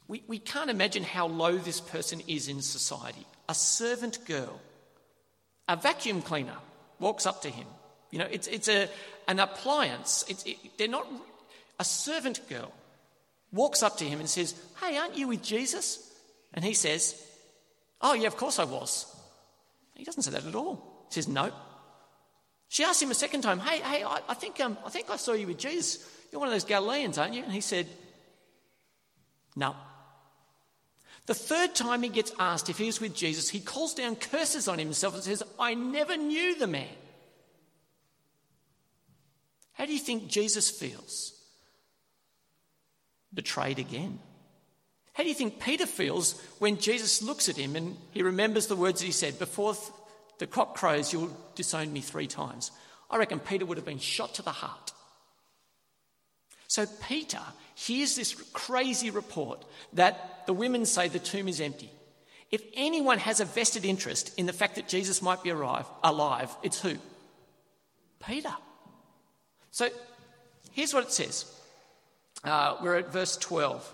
we, 0.08 0.24
we 0.28 0.38
can't 0.38 0.70
imagine 0.70 1.04
how 1.04 1.28
low 1.28 1.58
this 1.58 1.80
person 1.80 2.22
is 2.28 2.48
in 2.48 2.62
society. 2.62 3.26
A 3.48 3.56
servant 3.56 4.26
girl, 4.26 4.60
a 5.68 5.76
vacuum 5.76 6.22
cleaner, 6.22 6.58
walks 7.00 7.26
up 7.26 7.42
to 7.44 7.50
him. 7.50 7.68
You 8.12 8.20
know, 8.20 8.28
it's, 8.30 8.48
it's 8.48 8.68
a, 8.68 8.90
an 9.28 9.40
appliance. 9.40 10.26
It's, 10.28 10.44
it, 10.46 10.58
they're 10.78 10.88
not 10.88 11.08
a 11.80 11.84
servant 11.84 12.48
girl 12.50 12.72
walks 13.52 13.84
up 13.84 13.98
to 13.98 14.06
him 14.06 14.20
and 14.20 14.30
says, 14.30 14.56
Hey, 14.82 14.98
aren't 14.98 15.18
you 15.18 15.28
with 15.28 15.44
Jesus? 15.44 16.14
And 16.54 16.64
he 16.64 16.74
says, 16.74 17.22
Oh, 18.02 18.14
yeah, 18.14 18.28
of 18.28 18.38
course 18.38 18.60
I 18.60 18.66
was. 18.66 19.06
He 19.96 20.04
doesn't 20.04 20.24
say 20.24 20.32
that 20.32 20.46
at 20.46 20.56
all. 20.56 21.06
He 21.10 21.16
says, 21.16 21.28
No. 21.28 21.52
She 22.68 22.84
asked 22.84 23.02
him 23.02 23.12
a 23.12 23.16
second 23.16 23.42
time, 23.42 23.60
Hey, 23.60 23.80
hey, 23.80 24.04
I, 24.04 24.22
I 24.28 24.34
think, 24.34 24.60
um, 24.60 24.78
I 24.86 24.90
think 24.90 25.10
I 25.10 25.18
saw 25.18 25.34
you 25.34 25.48
with 25.48 25.58
Jesus. 25.58 26.06
You're 26.32 26.40
one 26.40 26.50
of 26.50 26.54
those 26.54 26.66
Galileans, 26.66 27.18
aren't 27.18 27.34
you? 27.34 27.44
And 27.44 27.52
he 27.52 27.62
said, 27.62 27.88
No. 29.56 29.75
The 31.25 31.34
third 31.34 31.74
time 31.74 32.04
he 32.04 32.10
gets 32.10 32.32
asked 32.38 32.70
if 32.70 32.78
he 32.78 32.86
was 32.86 33.02
with 33.02 33.16
Jesus, 33.16 33.50
he 33.50 33.60
calls 33.60 33.94
down 33.94 34.16
curses 34.16 34.68
on 34.68 34.78
himself 34.78 35.16
and 35.16 35.24
says, 35.24 35.42
I 35.60 35.74
never 35.74 36.16
knew 36.18 36.56
the 36.58 36.68
man. 36.68 36.88
How 39.74 39.86
do 39.86 39.94
you 39.94 40.00
think 40.00 40.28
Jesus 40.28 40.70
feels? 40.70 41.35
Betrayed 43.36 43.80
again. 43.80 44.20
How 45.13 45.24
do 45.24 45.30
you 45.30 45.36
think 45.36 45.60
Peter 45.60 45.86
feels 45.86 46.42
when 46.60 46.77
Jesus 46.77 47.22
looks 47.22 47.48
at 47.48 47.56
him 47.56 47.75
and 47.75 47.96
he 48.12 48.24
remembers 48.24 48.68
the 48.68 48.75
words 48.75 49.00
that 49.00 49.06
he 49.06 49.12
said, 49.12 49.39
Before 49.39 49.75
the 50.39 50.48
cock 50.48 50.75
crows, 50.75 51.13
you'll 51.13 51.36
disown 51.56 51.94
me 51.94 52.01
three 52.01 52.27
times? 52.27 52.72
I 53.10 53.18
reckon 53.18 53.39
Peter 53.39 53.65
would 53.65 53.77
have 53.77 53.86
been 53.86 54.00
shot 54.00 54.34
to 54.36 54.42
the 54.42 54.51
heart. 54.51 54.92
So 56.68 56.86
Peter 57.08 57.39
hears 57.75 58.15
this 58.15 58.34
crazy 58.51 59.10
report 59.10 59.63
that 59.94 60.46
the 60.48 60.54
women 60.54 60.86
say 60.86 61.08
the 61.08 61.20
tomb 61.20 61.48
is 61.48 61.62
empty. 61.62 61.92
If 62.51 62.63
anyone 62.74 63.20
has 63.20 63.39
a 63.39 63.46
vested 63.46 63.86
interest 63.86 64.38
in 64.38 64.46
the 64.46 64.54
fact 64.54 64.75
that 64.75 64.88
Jesus 64.88 65.22
might 65.22 65.44
be 65.44 65.50
alive, 65.50 65.86
alive 66.04 66.54
it's 66.63 66.82
who? 66.82 66.96
Peter. 68.25 68.54
So 69.72 69.89
here's 70.72 70.94
what 70.94 71.06
it 71.06 71.12
says 71.12 71.46
uh, 72.46 72.78
we're 72.82 72.96
at 72.96 73.12
verse 73.12 73.38
12. 73.38 73.94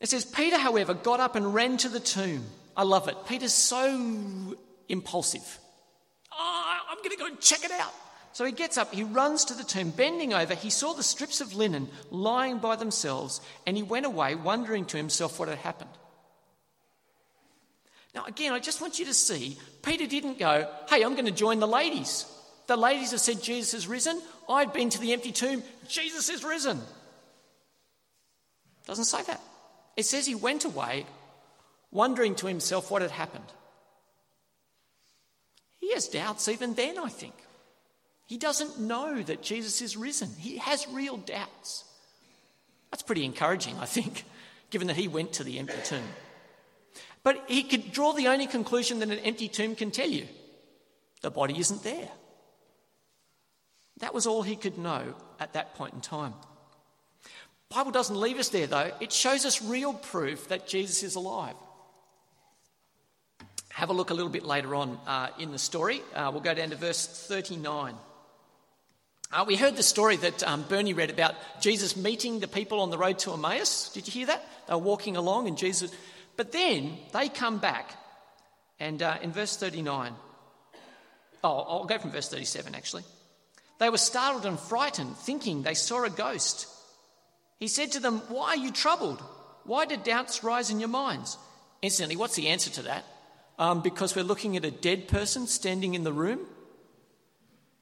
It 0.00 0.08
says, 0.08 0.24
Peter, 0.24 0.58
however, 0.58 0.94
got 0.94 1.20
up 1.20 1.36
and 1.36 1.54
ran 1.54 1.76
to 1.78 1.88
the 1.88 2.00
tomb. 2.00 2.44
I 2.76 2.84
love 2.84 3.08
it. 3.08 3.16
Peter's 3.26 3.52
so 3.52 4.56
impulsive. 4.88 5.58
Oh, 6.32 6.78
I'm 6.90 6.98
going 6.98 7.10
to 7.10 7.16
go 7.16 7.26
and 7.26 7.40
check 7.40 7.64
it 7.64 7.70
out. 7.70 7.92
So 8.32 8.44
he 8.44 8.52
gets 8.52 8.78
up, 8.78 8.94
he 8.94 9.02
runs 9.02 9.46
to 9.46 9.54
the 9.54 9.64
tomb, 9.64 9.90
bending 9.90 10.32
over. 10.32 10.54
He 10.54 10.70
saw 10.70 10.92
the 10.92 11.02
strips 11.02 11.40
of 11.40 11.54
linen 11.54 11.88
lying 12.10 12.58
by 12.58 12.76
themselves, 12.76 13.40
and 13.66 13.76
he 13.76 13.82
went 13.82 14.06
away, 14.06 14.36
wondering 14.36 14.84
to 14.86 14.96
himself 14.96 15.38
what 15.38 15.48
had 15.48 15.58
happened. 15.58 15.90
Now, 18.14 18.24
again, 18.24 18.52
I 18.52 18.58
just 18.60 18.80
want 18.80 18.98
you 18.98 19.04
to 19.06 19.14
see 19.14 19.58
Peter 19.82 20.06
didn't 20.06 20.38
go, 20.38 20.68
Hey, 20.88 21.02
I'm 21.02 21.14
going 21.14 21.26
to 21.26 21.32
join 21.32 21.60
the 21.60 21.68
ladies. 21.68 22.24
The 22.66 22.76
ladies 22.76 23.10
have 23.10 23.20
said 23.20 23.42
Jesus 23.42 23.72
has 23.72 23.88
risen. 23.88 24.20
I've 24.50 24.74
been 24.74 24.90
to 24.90 25.00
the 25.00 25.12
empty 25.12 25.32
tomb. 25.32 25.62
Jesus 25.88 26.28
is 26.28 26.42
risen. 26.42 26.80
Doesn't 28.86 29.04
say 29.04 29.22
that. 29.22 29.40
It 29.96 30.04
says 30.04 30.26
he 30.26 30.34
went 30.34 30.64
away 30.64 31.06
wondering 31.92 32.34
to 32.36 32.46
himself 32.46 32.90
what 32.90 33.02
had 33.02 33.10
happened. 33.10 33.44
He 35.78 35.92
has 35.92 36.08
doubts 36.08 36.48
even 36.48 36.74
then, 36.74 36.98
I 36.98 37.08
think. 37.08 37.34
He 38.26 38.38
doesn't 38.38 38.78
know 38.78 39.22
that 39.22 39.42
Jesus 39.42 39.82
is 39.82 39.96
risen. 39.96 40.30
He 40.38 40.58
has 40.58 40.86
real 40.88 41.16
doubts. 41.16 41.84
That's 42.90 43.02
pretty 43.02 43.24
encouraging, 43.24 43.76
I 43.78 43.86
think, 43.86 44.24
given 44.70 44.88
that 44.88 44.96
he 44.96 45.08
went 45.08 45.32
to 45.34 45.44
the 45.44 45.58
empty 45.58 45.78
tomb. 45.84 46.04
But 47.22 47.44
he 47.48 47.62
could 47.62 47.92
draw 47.92 48.12
the 48.12 48.28
only 48.28 48.46
conclusion 48.46 49.00
that 49.00 49.10
an 49.10 49.18
empty 49.18 49.48
tomb 49.48 49.74
can 49.74 49.90
tell 49.90 50.08
you 50.08 50.26
the 51.22 51.30
body 51.30 51.58
isn't 51.58 51.82
there. 51.82 52.08
That 54.00 54.12
was 54.12 54.26
all 54.26 54.42
he 54.42 54.56
could 54.56 54.78
know 54.78 55.14
at 55.38 55.52
that 55.52 55.74
point 55.74 55.94
in 55.94 56.00
time. 56.00 56.34
Bible 57.68 57.92
doesn't 57.92 58.18
leave 58.18 58.38
us 58.38 58.48
there 58.48 58.66
though. 58.66 58.90
It 59.00 59.12
shows 59.12 59.44
us 59.44 59.62
real 59.62 59.94
proof 59.94 60.48
that 60.48 60.66
Jesus 60.66 61.02
is 61.02 61.14
alive. 61.14 61.54
Have 63.68 63.90
a 63.90 63.92
look 63.92 64.10
a 64.10 64.14
little 64.14 64.30
bit 64.30 64.44
later 64.44 64.74
on 64.74 64.98
uh, 65.06 65.28
in 65.38 65.52
the 65.52 65.58
story. 65.58 66.02
Uh, 66.14 66.30
we'll 66.32 66.42
go 66.42 66.52
down 66.52 66.70
to 66.70 66.76
verse 66.76 67.06
39. 67.06 67.94
Uh, 69.32 69.44
we 69.46 69.54
heard 69.54 69.76
the 69.76 69.82
story 69.82 70.16
that 70.16 70.42
um, 70.42 70.64
Bernie 70.68 70.92
read 70.92 71.10
about 71.10 71.36
Jesus 71.60 71.96
meeting 71.96 72.40
the 72.40 72.48
people 72.48 72.80
on 72.80 72.90
the 72.90 72.98
road 72.98 73.20
to 73.20 73.32
Emmaus. 73.32 73.90
Did 73.90 74.08
you 74.08 74.12
hear 74.12 74.26
that? 74.26 74.44
They 74.66 74.74
were 74.74 74.80
walking 74.80 75.16
along 75.16 75.46
and 75.46 75.56
Jesus. 75.56 75.92
But 76.36 76.50
then 76.50 76.96
they 77.12 77.28
come 77.28 77.58
back, 77.58 77.94
and 78.80 79.00
uh, 79.00 79.18
in 79.22 79.30
verse 79.30 79.56
39, 79.56 80.12
oh, 81.44 81.48
I'll 81.48 81.84
go 81.84 81.98
from 81.98 82.10
verse 82.10 82.28
37 82.28 82.74
actually. 82.74 83.04
They 83.80 83.88
were 83.88 83.98
startled 83.98 84.44
and 84.44 84.60
frightened, 84.60 85.16
thinking 85.16 85.62
they 85.62 85.74
saw 85.74 86.04
a 86.04 86.10
ghost. 86.10 86.68
He 87.58 87.66
said 87.66 87.92
to 87.92 88.00
them, 88.00 88.18
Why 88.28 88.50
are 88.50 88.56
you 88.56 88.70
troubled? 88.70 89.20
Why 89.64 89.86
did 89.86 90.04
doubts 90.04 90.44
rise 90.44 90.70
in 90.70 90.80
your 90.80 90.90
minds? 90.90 91.38
Instantly, 91.80 92.14
what's 92.14 92.36
the 92.36 92.48
answer 92.48 92.70
to 92.72 92.82
that? 92.82 93.04
Um, 93.58 93.80
because 93.80 94.14
we're 94.14 94.22
looking 94.22 94.56
at 94.56 94.66
a 94.66 94.70
dead 94.70 95.08
person 95.08 95.46
standing 95.46 95.94
in 95.94 96.04
the 96.04 96.12
room? 96.12 96.40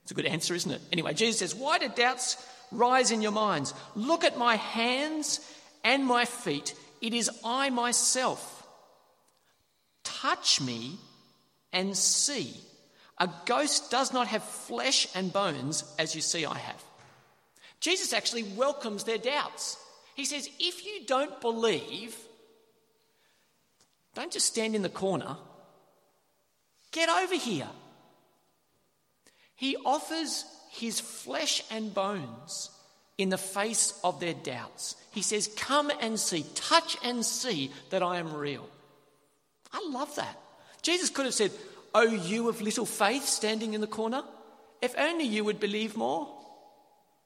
It's 0.04 0.12
a 0.12 0.14
good 0.14 0.24
answer, 0.24 0.54
isn't 0.54 0.70
it? 0.70 0.80
Anyway, 0.92 1.14
Jesus 1.14 1.40
says, 1.40 1.54
Why 1.54 1.78
did 1.78 1.96
doubts 1.96 2.36
rise 2.70 3.10
in 3.10 3.20
your 3.20 3.32
minds? 3.32 3.74
Look 3.96 4.22
at 4.22 4.38
my 4.38 4.54
hands 4.54 5.40
and 5.82 6.06
my 6.06 6.26
feet. 6.26 6.74
It 7.00 7.12
is 7.12 7.28
I 7.44 7.70
myself. 7.70 8.66
Touch 10.04 10.60
me 10.60 10.96
and 11.72 11.96
see. 11.96 12.54
A 13.20 13.28
ghost 13.46 13.90
does 13.90 14.12
not 14.12 14.28
have 14.28 14.42
flesh 14.42 15.08
and 15.14 15.32
bones 15.32 15.84
as 15.98 16.14
you 16.14 16.20
see 16.20 16.46
I 16.46 16.56
have. 16.58 16.82
Jesus 17.80 18.12
actually 18.12 18.44
welcomes 18.44 19.04
their 19.04 19.18
doubts. 19.18 19.76
He 20.14 20.24
says, 20.24 20.48
if 20.58 20.84
you 20.84 21.04
don't 21.06 21.40
believe, 21.40 22.16
don't 24.14 24.32
just 24.32 24.46
stand 24.46 24.74
in 24.74 24.82
the 24.82 24.88
corner, 24.88 25.36
get 26.92 27.08
over 27.08 27.36
here. 27.36 27.68
He 29.54 29.76
offers 29.84 30.44
his 30.70 31.00
flesh 31.00 31.64
and 31.70 31.92
bones 31.92 32.70
in 33.16 33.28
the 33.28 33.38
face 33.38 33.98
of 34.04 34.20
their 34.20 34.34
doubts. 34.34 34.94
He 35.10 35.22
says, 35.22 35.48
Come 35.56 35.90
and 36.00 36.18
see, 36.18 36.44
touch 36.54 36.96
and 37.04 37.24
see 37.24 37.72
that 37.90 38.02
I 38.02 38.18
am 38.18 38.32
real. 38.32 38.68
I 39.72 39.84
love 39.90 40.14
that. 40.14 40.38
Jesus 40.82 41.10
could 41.10 41.24
have 41.24 41.34
said, 41.34 41.50
O 41.94 42.02
you 42.02 42.48
of 42.48 42.60
little 42.60 42.86
faith 42.86 43.24
standing 43.24 43.74
in 43.74 43.80
the 43.80 43.86
corner, 43.86 44.22
if 44.82 44.94
only 44.98 45.24
you 45.24 45.44
would 45.44 45.60
believe 45.60 45.96
more. 45.96 46.28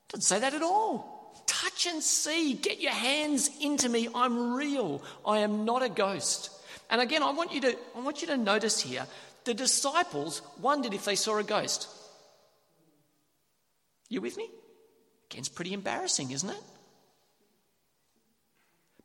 Doesn't 0.08 0.22
say 0.22 0.38
that 0.38 0.54
at 0.54 0.62
all. 0.62 1.42
Touch 1.46 1.86
and 1.86 2.02
see. 2.02 2.54
Get 2.54 2.80
your 2.80 2.92
hands 2.92 3.50
into 3.60 3.88
me. 3.88 4.08
I'm 4.14 4.54
real. 4.54 5.02
I 5.26 5.38
am 5.38 5.64
not 5.64 5.82
a 5.82 5.88
ghost. 5.88 6.50
And 6.90 7.00
again, 7.00 7.22
I 7.22 7.32
want 7.32 7.52
you 7.52 7.60
to, 7.62 7.76
I 7.96 8.00
want 8.00 8.20
you 8.20 8.28
to 8.28 8.36
notice 8.36 8.80
here 8.80 9.06
the 9.44 9.54
disciples 9.54 10.42
wondered 10.60 10.94
if 10.94 11.04
they 11.04 11.16
saw 11.16 11.38
a 11.38 11.42
ghost. 11.42 11.88
You 14.08 14.20
with 14.20 14.36
me? 14.36 14.50
Again, 15.30 15.40
it's 15.40 15.48
pretty 15.48 15.72
embarrassing, 15.72 16.30
isn't 16.30 16.50
it? 16.50 16.62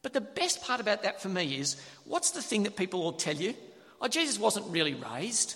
But 0.02 0.14
the 0.14 0.22
best 0.22 0.62
part 0.62 0.80
about 0.80 1.04
that 1.04 1.22
for 1.22 1.30
me 1.30 1.58
is 1.58 1.82
what's 2.06 2.32
the 2.32 2.42
thing 2.42 2.64
that 2.64 2.76
people 2.76 3.02
will 3.02 3.14
tell 3.14 3.36
you? 3.36 3.56
Oh, 4.02 4.08
Jesus 4.08 4.40
wasn't 4.40 4.68
really 4.70 4.94
raised. 4.94 5.56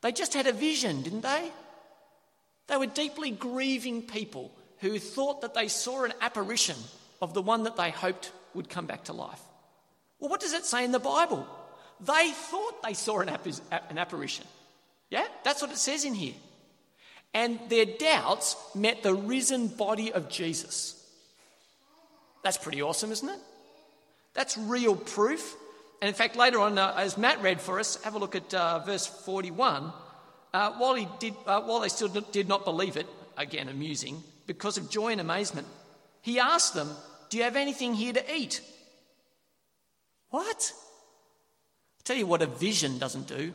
They 0.00 0.12
just 0.12 0.34
had 0.34 0.46
a 0.46 0.52
vision, 0.52 1.02
didn't 1.02 1.22
they? 1.22 1.50
They 2.66 2.76
were 2.76 2.86
deeply 2.86 3.30
grieving 3.30 4.02
people 4.02 4.50
who 4.78 4.98
thought 4.98 5.42
that 5.42 5.54
they 5.54 5.68
saw 5.68 6.04
an 6.04 6.12
apparition 6.20 6.76
of 7.20 7.34
the 7.34 7.42
one 7.42 7.64
that 7.64 7.76
they 7.76 7.90
hoped 7.90 8.32
would 8.54 8.68
come 8.68 8.86
back 8.86 9.04
to 9.04 9.12
life. 9.12 9.40
Well, 10.18 10.30
what 10.30 10.40
does 10.40 10.52
it 10.52 10.64
say 10.64 10.84
in 10.84 10.92
the 10.92 10.98
Bible? 10.98 11.46
They 12.00 12.30
thought 12.32 12.82
they 12.82 12.94
saw 12.94 13.20
an, 13.20 13.28
an 13.28 13.98
apparition. 13.98 14.46
Yeah, 15.10 15.26
that's 15.42 15.62
what 15.62 15.70
it 15.70 15.78
says 15.78 16.04
in 16.04 16.14
here. 16.14 16.34
And 17.32 17.58
their 17.68 17.84
doubts 17.84 18.56
met 18.74 19.02
the 19.02 19.14
risen 19.14 19.68
body 19.68 20.12
of 20.12 20.28
Jesus. 20.28 21.00
That's 22.42 22.58
pretty 22.58 22.82
awesome, 22.82 23.10
isn't 23.10 23.28
it? 23.28 23.38
That's 24.34 24.56
real 24.56 24.96
proof 24.96 25.56
and 26.04 26.10
in 26.10 26.14
fact, 26.14 26.36
later 26.36 26.60
on, 26.60 26.76
uh, 26.76 26.92
as 26.98 27.16
Matt 27.16 27.40
read 27.40 27.62
for 27.62 27.80
us, 27.80 27.96
have 28.02 28.14
a 28.14 28.18
look 28.18 28.36
at 28.36 28.52
uh, 28.52 28.80
verse 28.80 29.06
41. 29.06 29.90
Uh, 30.52 30.72
while, 30.72 30.92
he 30.92 31.08
did, 31.18 31.32
uh, 31.46 31.62
while 31.62 31.80
they 31.80 31.88
still 31.88 32.08
did 32.08 32.46
not 32.46 32.66
believe 32.66 32.98
it, 32.98 33.06
again 33.38 33.70
amusing, 33.70 34.22
because 34.46 34.76
of 34.76 34.90
joy 34.90 35.12
and 35.12 35.20
amazement, 35.22 35.66
he 36.20 36.38
asked 36.38 36.74
them, 36.74 36.90
Do 37.30 37.38
you 37.38 37.44
have 37.44 37.56
anything 37.56 37.94
here 37.94 38.12
to 38.12 38.36
eat? 38.36 38.60
What? 40.28 40.74
I'll 40.74 42.04
tell 42.04 42.18
you 42.18 42.26
what 42.26 42.42
a 42.42 42.48
vision 42.48 42.98
doesn't 42.98 43.26
do. 43.26 43.54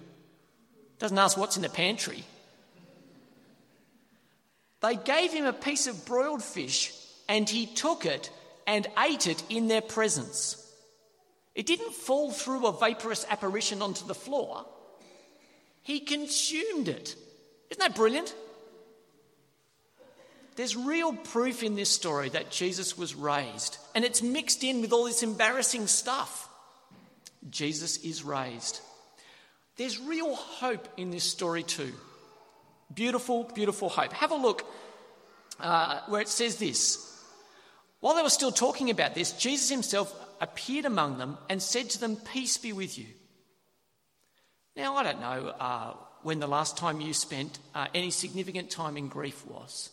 Doesn't 0.97 1.19
ask 1.19 1.37
what's 1.37 1.55
in 1.55 1.61
the 1.61 1.69
pantry. 1.69 2.23
They 4.81 4.95
gave 4.95 5.31
him 5.31 5.45
a 5.45 5.53
piece 5.53 5.85
of 5.85 6.03
broiled 6.07 6.41
fish 6.41 6.95
and 7.27 7.47
he 7.47 7.67
took 7.67 8.07
it 8.07 8.31
and 8.65 8.87
ate 8.97 9.27
it 9.27 9.43
in 9.49 9.67
their 9.67 9.81
presence. 9.81 10.65
It 11.59 11.65
didn't 11.65 11.91
fall 11.91 12.31
through 12.31 12.67
a 12.67 12.71
vaporous 12.71 13.25
apparition 13.29 13.81
onto 13.81 14.07
the 14.07 14.15
floor. 14.15 14.65
He 15.81 15.99
consumed 15.99 16.87
it. 16.87 17.17
Isn't 17.69 17.79
that 17.79 17.95
brilliant? 17.95 18.33
There's 20.55 20.77
real 20.77 21.11
proof 21.11 21.61
in 21.61 21.75
this 21.75 21.89
story 21.89 22.29
that 22.29 22.49
Jesus 22.49 22.97
was 22.97 23.13
raised, 23.13 23.77
and 23.93 24.05
it's 24.05 24.21
mixed 24.21 24.63
in 24.63 24.79
with 24.79 24.93
all 24.93 25.03
this 25.03 25.21
embarrassing 25.21 25.87
stuff. 25.87 26.47
Jesus 27.49 27.97
is 28.05 28.23
raised. 28.23 28.79
There's 29.75 29.99
real 29.99 30.35
hope 30.35 30.87
in 30.95 31.11
this 31.11 31.25
story, 31.25 31.63
too. 31.63 31.91
Beautiful, 32.93 33.43
beautiful 33.53 33.89
hope. 33.89 34.13
Have 34.13 34.31
a 34.31 34.35
look 34.35 34.63
uh, 35.59 35.99
where 36.07 36.21
it 36.21 36.29
says 36.29 36.55
this. 36.55 37.05
While 37.99 38.15
they 38.15 38.23
were 38.23 38.29
still 38.29 38.53
talking 38.53 38.89
about 38.89 39.13
this, 39.13 39.33
Jesus 39.33 39.69
himself 39.69 40.15
appeared 40.41 40.85
among 40.85 41.17
them 41.17 41.37
and 41.49 41.61
said 41.61 41.89
to 41.91 41.99
them, 41.99 42.15
Peace 42.15 42.57
be 42.57 42.73
with 42.73 42.97
you. 42.97 43.07
Now, 44.75 44.95
I 44.95 45.03
don't 45.03 45.21
know 45.21 45.53
uh, 45.59 45.93
when 46.23 46.39
the 46.39 46.47
last 46.47 46.77
time 46.77 47.01
you 47.01 47.13
spent 47.13 47.59
uh, 47.75 47.87
any 47.93 48.11
significant 48.11 48.69
time 48.69 48.97
in 48.97 49.07
grief 49.07 49.45
was. 49.45 49.89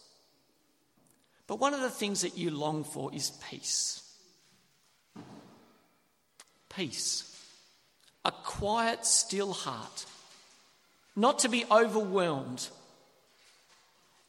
But 1.46 1.60
one 1.60 1.74
of 1.74 1.80
the 1.80 1.90
things 1.90 2.22
that 2.22 2.36
you 2.36 2.50
long 2.50 2.84
for 2.84 3.14
is 3.14 3.30
peace. 3.50 4.02
Peace. 6.68 7.32
A 8.24 8.32
quiet, 8.32 9.06
still 9.06 9.52
heart. 9.52 10.06
Not 11.14 11.40
to 11.40 11.48
be 11.48 11.64
overwhelmed. 11.70 12.68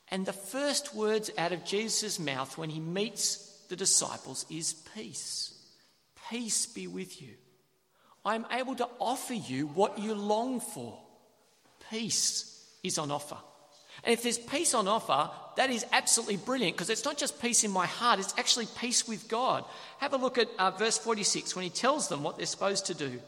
And 0.10 0.26
the 0.26 0.34
first 0.34 0.96
words 0.96 1.32
out 1.38 1.52
of 1.52 1.66
Jesus' 1.66 2.20
mouth 2.20 2.58
when 2.58 2.70
he 2.70 2.80
meets 2.80 3.38
the 3.68 3.76
disciples 3.76 4.46
is 4.50 4.74
peace. 4.96 5.57
Peace 6.30 6.66
be 6.66 6.88
with 6.88 7.22
you. 7.22 7.34
I'm 8.26 8.46
able 8.52 8.76
to 8.76 8.90
offer 9.00 9.34
you 9.34 9.68
what 9.68 10.00
you 10.00 10.14
long 10.14 10.60
for. 10.60 11.00
Peace 11.90 12.66
is 12.84 12.98
on 12.98 13.12
offer. 13.12 13.38
And 14.04 14.14
if 14.14 14.24
there's 14.24 14.38
peace 14.38 14.74
on 14.74 14.88
offer, 14.88 15.30
that 15.56 15.70
is 15.70 15.86
absolutely 15.92 16.38
brilliant 16.38 16.76
because 16.76 16.90
it's 16.90 17.06
not 17.06 17.18
just 17.18 17.42
peace 17.42 17.64
in 17.64 17.72
my 17.72 17.86
heart, 17.86 18.20
it's 18.20 18.34
actually 18.38 18.68
peace 18.78 19.08
with 19.08 19.28
God. 19.28 19.64
Have 20.00 20.14
a 20.14 20.18
look 20.18 20.38
at 20.38 20.50
uh, 20.60 20.72
verse 20.72 20.98
46 20.98 21.56
when 21.56 21.64
he 21.64 21.70
tells 21.70 22.10
them 22.10 22.24
what 22.24 22.38
they're 22.38 22.46
supposed 22.46 22.88
to 22.88 22.94
do. 22.94 23.20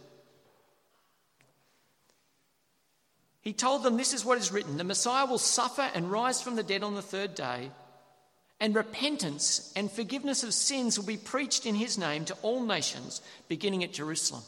He 3.41 3.53
told 3.53 3.84
them, 3.84 3.98
This 3.98 4.13
is 4.13 4.25
what 4.25 4.38
is 4.38 4.51
written 4.51 4.77
the 4.77 4.84
Messiah 4.84 5.25
will 5.25 5.38
suffer 5.38 5.89
and 5.96 6.12
rise 6.12 6.41
from 6.41 6.56
the 6.56 6.63
dead 6.63 6.84
on 6.84 6.96
the 6.96 7.01
third 7.01 7.36
day, 7.36 7.72
and 8.60 8.75
repentance 8.75 9.72
and 9.75 9.92
forgiveness 9.92 10.44
of 10.44 10.54
sins 10.54 10.98
will 10.98 11.06
be 11.06 11.18
preached 11.18 11.66
in 11.66 11.75
his 11.75 11.98
name 11.98 12.25
to 12.25 12.36
all 12.42 12.63
nations, 12.63 13.22
beginning 13.48 13.84
at 13.84 13.94
Jerusalem. 13.94 14.44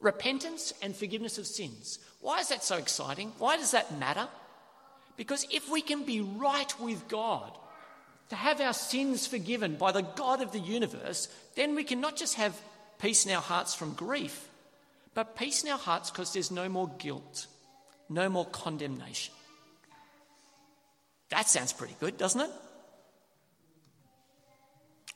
Repentance 0.00 0.72
and 0.82 0.94
forgiveness 0.94 1.38
of 1.38 1.46
sins. 1.46 1.98
Why 2.20 2.40
is 2.40 2.48
that 2.48 2.64
so 2.64 2.76
exciting? 2.76 3.32
Why 3.38 3.56
does 3.56 3.70
that 3.72 3.98
matter? 3.98 4.28
Because 5.16 5.46
if 5.50 5.70
we 5.70 5.80
can 5.80 6.04
be 6.04 6.20
right 6.20 6.80
with 6.80 7.08
God, 7.08 7.52
to 8.30 8.36
have 8.36 8.60
our 8.60 8.72
sins 8.72 9.26
forgiven 9.26 9.76
by 9.76 9.92
the 9.92 10.02
God 10.02 10.42
of 10.42 10.52
the 10.52 10.58
universe, 10.58 11.28
then 11.56 11.74
we 11.74 11.84
can 11.84 12.00
not 12.00 12.16
just 12.16 12.34
have 12.34 12.60
peace 12.98 13.24
in 13.24 13.32
our 13.32 13.40
hearts 13.40 13.74
from 13.74 13.94
grief, 13.94 14.48
but 15.14 15.36
peace 15.36 15.64
in 15.64 15.70
our 15.70 15.78
hearts 15.78 16.10
because 16.10 16.32
there's 16.32 16.50
no 16.50 16.68
more 16.68 16.90
guilt, 16.98 17.46
no 18.08 18.28
more 18.28 18.44
condemnation. 18.46 19.34
That 21.30 21.48
sounds 21.48 21.72
pretty 21.72 21.96
good, 22.00 22.18
doesn't 22.18 22.40
it? 22.40 22.50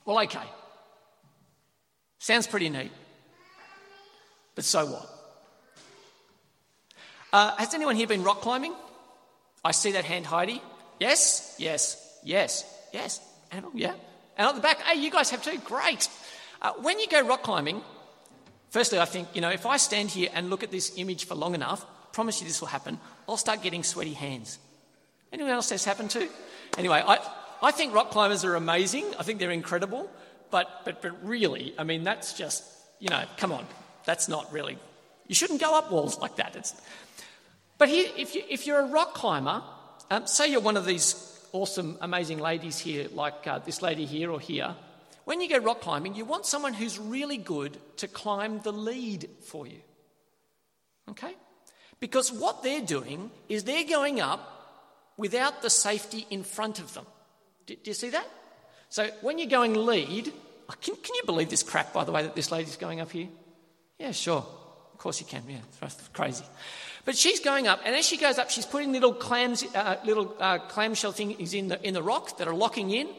Well, 0.05 0.19
okay. 0.23 0.39
Sounds 2.19 2.47
pretty 2.47 2.69
neat. 2.69 2.91
But 4.55 4.63
so 4.63 4.85
what? 4.85 5.09
Uh, 7.31 7.55
has 7.57 7.73
anyone 7.73 7.95
here 7.95 8.07
been 8.07 8.23
rock 8.23 8.41
climbing? 8.41 8.73
I 9.65 9.71
see 9.71 9.93
that 9.93 10.05
hand, 10.05 10.25
Heidi. 10.25 10.61
Yes, 10.99 11.55
yes, 11.57 12.19
yes, 12.23 12.63
yes. 12.93 13.19
And, 13.51 13.65
yeah. 13.73 13.93
And 14.37 14.47
at 14.47 14.55
the 14.55 14.61
back, 14.61 14.81
hey, 14.81 14.99
you 14.99 15.09
guys 15.09 15.29
have 15.31 15.43
too. 15.43 15.57
Great. 15.65 16.09
Uh, 16.61 16.73
when 16.81 16.99
you 16.99 17.07
go 17.07 17.27
rock 17.27 17.43
climbing, 17.43 17.81
firstly, 18.69 18.99
I 18.99 19.05
think, 19.05 19.29
you 19.33 19.41
know, 19.41 19.49
if 19.49 19.65
I 19.65 19.77
stand 19.77 20.11
here 20.11 20.29
and 20.33 20.49
look 20.49 20.63
at 20.63 20.71
this 20.71 20.93
image 20.97 21.25
for 21.25 21.35
long 21.35 21.55
enough, 21.55 21.85
promise 22.13 22.41
you 22.41 22.47
this 22.47 22.61
will 22.61 22.67
happen, 22.67 22.99
I'll 23.27 23.37
start 23.37 23.63
getting 23.63 23.83
sweaty 23.83 24.13
hands. 24.13 24.59
Anyone 25.31 25.51
else 25.51 25.71
has 25.71 25.83
happened 25.83 26.11
to? 26.11 26.29
Anyway, 26.77 27.01
I, 27.05 27.17
I 27.63 27.71
think 27.71 27.93
rock 27.95 28.11
climbers 28.11 28.43
are 28.43 28.55
amazing. 28.55 29.05
I 29.17 29.23
think 29.23 29.39
they're 29.39 29.49
incredible. 29.51 30.09
But, 30.51 30.81
but, 30.85 31.01
but 31.01 31.25
really, 31.25 31.73
I 31.79 31.83
mean, 31.83 32.03
that's 32.03 32.33
just, 32.33 32.63
you 32.99 33.09
know, 33.09 33.23
come 33.37 33.51
on. 33.51 33.65
That's 34.05 34.27
not 34.27 34.51
really, 34.53 34.77
you 35.27 35.33
shouldn't 35.33 35.61
go 35.61 35.75
up 35.75 35.91
walls 35.91 36.19
like 36.19 36.35
that. 36.35 36.55
It's, 36.55 36.79
but 37.79 37.89
here, 37.89 38.07
if, 38.17 38.35
you, 38.35 38.43
if 38.49 38.67
you're 38.67 38.79
a 38.79 38.85
rock 38.85 39.15
climber, 39.15 39.63
um, 40.11 40.27
say 40.27 40.51
you're 40.51 40.61
one 40.61 40.77
of 40.77 40.85
these 40.85 41.15
awesome, 41.53 41.97
amazing 42.01 42.37
ladies 42.37 42.77
here, 42.77 43.07
like 43.13 43.47
uh, 43.47 43.59
this 43.59 43.81
lady 43.81 44.05
here 44.05 44.29
or 44.29 44.39
here, 44.39 44.75
when 45.25 45.41
you 45.41 45.49
go 45.49 45.57
rock 45.57 45.81
climbing, 45.81 46.15
you 46.15 46.25
want 46.25 46.45
someone 46.45 46.73
who's 46.73 46.99
really 46.99 47.37
good 47.37 47.77
to 47.97 48.07
climb 48.07 48.59
the 48.59 48.73
lead 48.73 49.29
for 49.45 49.65
you. 49.65 49.79
Okay? 51.09 51.33
Because 51.99 52.31
what 52.31 52.61
they're 52.61 52.81
doing 52.81 53.31
is 53.47 53.63
they're 53.63 53.85
going 53.85 54.19
up 54.19 54.49
without 55.17 55.61
the 55.61 55.69
safety 55.69 56.27
in 56.29 56.43
front 56.43 56.79
of 56.79 56.93
them. 56.93 57.05
Do, 57.65 57.75
do 57.75 57.89
you 57.89 57.93
see 57.93 58.09
that? 58.09 58.27
So 58.89 59.09
when 59.21 59.39
you're 59.39 59.49
going 59.49 59.73
lead, 59.73 60.31
oh, 60.69 60.73
can, 60.81 60.95
can 60.95 61.15
you 61.15 61.23
believe 61.25 61.49
this 61.49 61.63
crap, 61.63 61.93
by 61.93 62.03
the 62.03 62.11
way, 62.11 62.23
that 62.23 62.35
this 62.35 62.51
lady's 62.51 62.77
going 62.77 63.01
up 63.01 63.11
here? 63.11 63.27
Yeah, 63.99 64.11
sure. 64.11 64.45
Of 64.93 64.97
course 64.97 65.19
you 65.19 65.25
can. 65.25 65.43
Yeah, 65.47 65.57
it's 65.81 66.09
crazy. 66.09 66.45
But 67.05 67.17
she's 67.17 67.41
going 67.41 67.67
up, 67.67 67.81
and 67.83 67.95
as 67.95 68.05
she 68.05 68.17
goes 68.17 68.37
up, 68.37 68.49
she's 68.49 68.65
putting 68.65 68.93
little 68.93 69.13
clams, 69.13 69.63
uh, 69.75 69.97
little 70.05 70.35
uh, 70.39 70.59
clamshell 70.59 71.11
things 71.11 71.53
in 71.53 71.67
the, 71.67 71.85
in 71.85 71.93
the 71.93 72.03
rock 72.03 72.37
that 72.37 72.47
are 72.47 72.53
locking 72.53 72.91
in, 72.91 73.09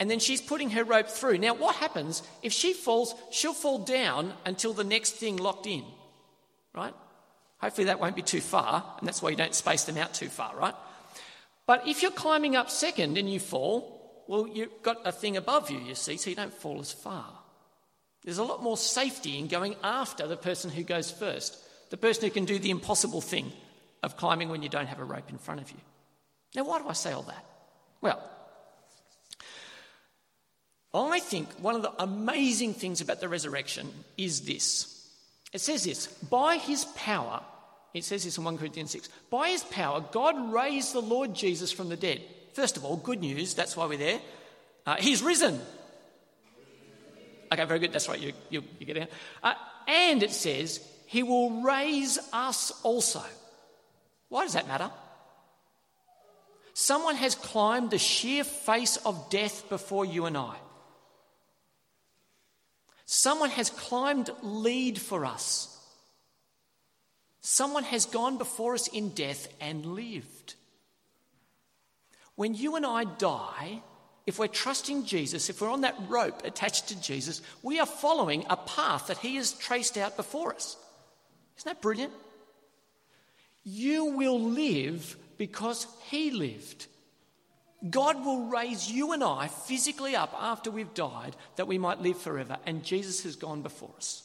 and 0.00 0.10
then 0.10 0.18
she's 0.18 0.40
putting 0.40 0.70
her 0.70 0.82
rope 0.82 1.08
through. 1.08 1.38
Now, 1.38 1.54
what 1.54 1.76
happens 1.76 2.22
if 2.42 2.52
she 2.52 2.72
falls? 2.72 3.14
She'll 3.30 3.52
fall 3.52 3.78
down 3.78 4.32
until 4.46 4.72
the 4.72 4.84
next 4.84 5.16
thing 5.16 5.36
locked 5.36 5.66
in, 5.66 5.84
right? 6.74 6.94
Hopefully, 7.58 7.86
that 7.86 8.00
won't 8.00 8.16
be 8.16 8.22
too 8.22 8.40
far, 8.40 8.96
and 8.98 9.06
that's 9.06 9.20
why 9.20 9.30
you 9.30 9.36
don't 9.36 9.54
space 9.54 9.84
them 9.84 9.98
out 9.98 10.14
too 10.14 10.28
far, 10.28 10.56
right? 10.56 10.74
But 11.66 11.86
if 11.86 12.02
you're 12.02 12.10
climbing 12.10 12.56
up 12.56 12.70
second 12.70 13.18
and 13.18 13.30
you 13.30 13.40
fall, 13.40 13.93
well, 14.26 14.48
you've 14.48 14.82
got 14.82 14.98
a 15.04 15.12
thing 15.12 15.36
above 15.36 15.70
you, 15.70 15.78
you 15.78 15.94
see, 15.94 16.16
so 16.16 16.30
you 16.30 16.36
don't 16.36 16.54
fall 16.54 16.80
as 16.80 16.92
far. 16.92 17.26
There's 18.24 18.38
a 18.38 18.44
lot 18.44 18.62
more 18.62 18.76
safety 18.76 19.38
in 19.38 19.48
going 19.48 19.76
after 19.82 20.26
the 20.26 20.36
person 20.36 20.70
who 20.70 20.82
goes 20.82 21.10
first, 21.10 21.58
the 21.90 21.96
person 21.96 22.24
who 22.24 22.30
can 22.30 22.46
do 22.46 22.58
the 22.58 22.70
impossible 22.70 23.20
thing 23.20 23.52
of 24.02 24.16
climbing 24.16 24.48
when 24.48 24.62
you 24.62 24.68
don't 24.68 24.86
have 24.86 25.00
a 25.00 25.04
rope 25.04 25.30
in 25.30 25.38
front 25.38 25.60
of 25.60 25.70
you. 25.70 25.78
Now, 26.54 26.64
why 26.64 26.78
do 26.78 26.88
I 26.88 26.94
say 26.94 27.12
all 27.12 27.22
that? 27.22 27.44
Well, 28.00 28.22
I 30.94 31.18
think 31.18 31.48
one 31.54 31.74
of 31.74 31.82
the 31.82 31.92
amazing 32.02 32.74
things 32.74 33.00
about 33.00 33.20
the 33.20 33.28
resurrection 33.28 33.92
is 34.16 34.42
this. 34.42 34.90
It 35.52 35.60
says 35.60 35.84
this 35.84 36.06
by 36.06 36.56
his 36.56 36.84
power, 36.96 37.42
it 37.92 38.04
says 38.04 38.24
this 38.24 38.38
in 38.38 38.44
1 38.44 38.58
Corinthians 38.58 38.92
6. 38.92 39.08
By 39.30 39.50
his 39.50 39.64
power, 39.64 40.04
God 40.12 40.52
raised 40.52 40.92
the 40.92 41.02
Lord 41.02 41.34
Jesus 41.34 41.72
from 41.72 41.88
the 41.88 41.96
dead. 41.96 42.22
First 42.54 42.76
of 42.76 42.84
all, 42.84 42.96
good 42.96 43.20
news, 43.20 43.54
that's 43.54 43.76
why 43.76 43.86
we're 43.86 43.98
there. 43.98 44.20
Uh, 44.86 44.94
he's 44.96 45.22
risen. 45.22 45.60
Okay, 47.52 47.64
very 47.64 47.80
good, 47.80 47.92
that's 47.92 48.08
right, 48.08 48.20
you, 48.20 48.32
you, 48.48 48.62
you 48.78 48.86
get 48.86 48.96
it. 48.96 49.12
Uh, 49.42 49.54
and 49.88 50.22
it 50.22 50.30
says, 50.30 50.80
he 51.06 51.24
will 51.24 51.62
raise 51.62 52.18
us 52.32 52.72
also. 52.82 53.22
Why 54.28 54.44
does 54.44 54.54
that 54.54 54.68
matter? 54.68 54.90
Someone 56.74 57.16
has 57.16 57.34
climbed 57.34 57.90
the 57.90 57.98
sheer 57.98 58.44
face 58.44 58.98
of 58.98 59.30
death 59.30 59.68
before 59.68 60.04
you 60.04 60.26
and 60.26 60.36
I. 60.36 60.56
Someone 63.06 63.50
has 63.50 63.70
climbed 63.70 64.30
lead 64.42 65.00
for 65.00 65.24
us. 65.24 65.70
Someone 67.40 67.84
has 67.84 68.06
gone 68.06 68.38
before 68.38 68.74
us 68.74 68.88
in 68.88 69.10
death 69.10 69.48
and 69.60 69.84
lived. 69.84 70.54
When 72.36 72.54
you 72.54 72.76
and 72.76 72.84
I 72.84 73.04
die, 73.04 73.82
if 74.26 74.38
we're 74.38 74.48
trusting 74.48 75.04
Jesus, 75.04 75.50
if 75.50 75.60
we're 75.60 75.70
on 75.70 75.82
that 75.82 75.96
rope 76.08 76.44
attached 76.44 76.88
to 76.88 77.00
Jesus, 77.00 77.42
we 77.62 77.78
are 77.78 77.86
following 77.86 78.44
a 78.48 78.56
path 78.56 79.08
that 79.08 79.18
He 79.18 79.36
has 79.36 79.52
traced 79.52 79.98
out 79.98 80.16
before 80.16 80.54
us. 80.54 80.76
Isn't 81.58 81.68
that 81.68 81.82
brilliant? 81.82 82.12
You 83.62 84.06
will 84.06 84.40
live 84.40 85.16
because 85.36 85.86
He 86.10 86.30
lived. 86.30 86.86
God 87.88 88.24
will 88.24 88.46
raise 88.46 88.90
you 88.90 89.12
and 89.12 89.22
I 89.22 89.48
physically 89.48 90.16
up 90.16 90.34
after 90.38 90.70
we've 90.70 90.94
died 90.94 91.36
that 91.56 91.68
we 91.68 91.76
might 91.76 92.00
live 92.00 92.18
forever, 92.18 92.56
and 92.64 92.82
Jesus 92.82 93.24
has 93.24 93.36
gone 93.36 93.60
before 93.60 93.92
us. 93.96 94.22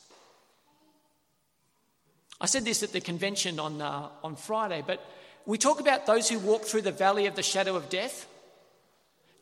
I 2.41 2.45
said 2.45 2.63
this 2.63 2.83
at 2.83 2.93
the 2.93 3.01
convention 3.01 3.59
on, 3.59 3.81
uh, 3.81 4.07
on 4.23 4.37
Friday, 4.37 4.81
but 4.85 5.05
we 5.49 5.57
talk 5.57 5.79
about 5.79 6.05
those 6.05 6.29
who 6.29 6.37
walk 6.37 6.61
through 6.61 6.83
the 6.83 6.91
valley 6.91 7.25
of 7.25 7.33
the 7.35 7.41
shadow 7.41 7.75
of 7.75 7.89
death. 7.89 8.27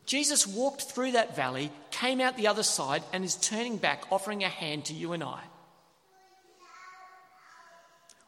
Jesus 0.06 0.48
walked 0.48 0.84
through 0.84 1.12
that 1.12 1.36
valley, 1.36 1.70
came 1.92 2.22
out 2.22 2.38
the 2.38 2.48
other 2.48 2.64
side, 2.64 3.04
and 3.12 3.26
is 3.26 3.36
turning 3.36 3.76
back, 3.76 4.06
offering 4.10 4.42
a 4.46 4.48
hand 4.48 4.86
to 4.86 4.94
you 4.94 5.12
and 5.12 5.22
I. 5.22 5.42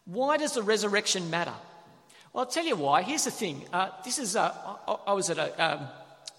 Why 0.04 0.36
does 0.36 0.56
the 0.56 0.62
resurrection 0.62 1.30
matter? 1.30 1.54
Well, 2.34 2.44
I'll 2.44 2.52
tell 2.52 2.66
you 2.66 2.76
why. 2.76 3.02
Here's 3.02 3.24
the 3.24 3.32
thing. 3.32 3.64
Uh, 3.72 3.92
this 4.04 4.20
is, 4.20 4.36
uh, 4.36 4.54
I, 4.86 4.98
I, 5.08 5.14
was 5.14 5.30
at 5.30 5.38
a 5.38 5.66
um, 5.66 5.88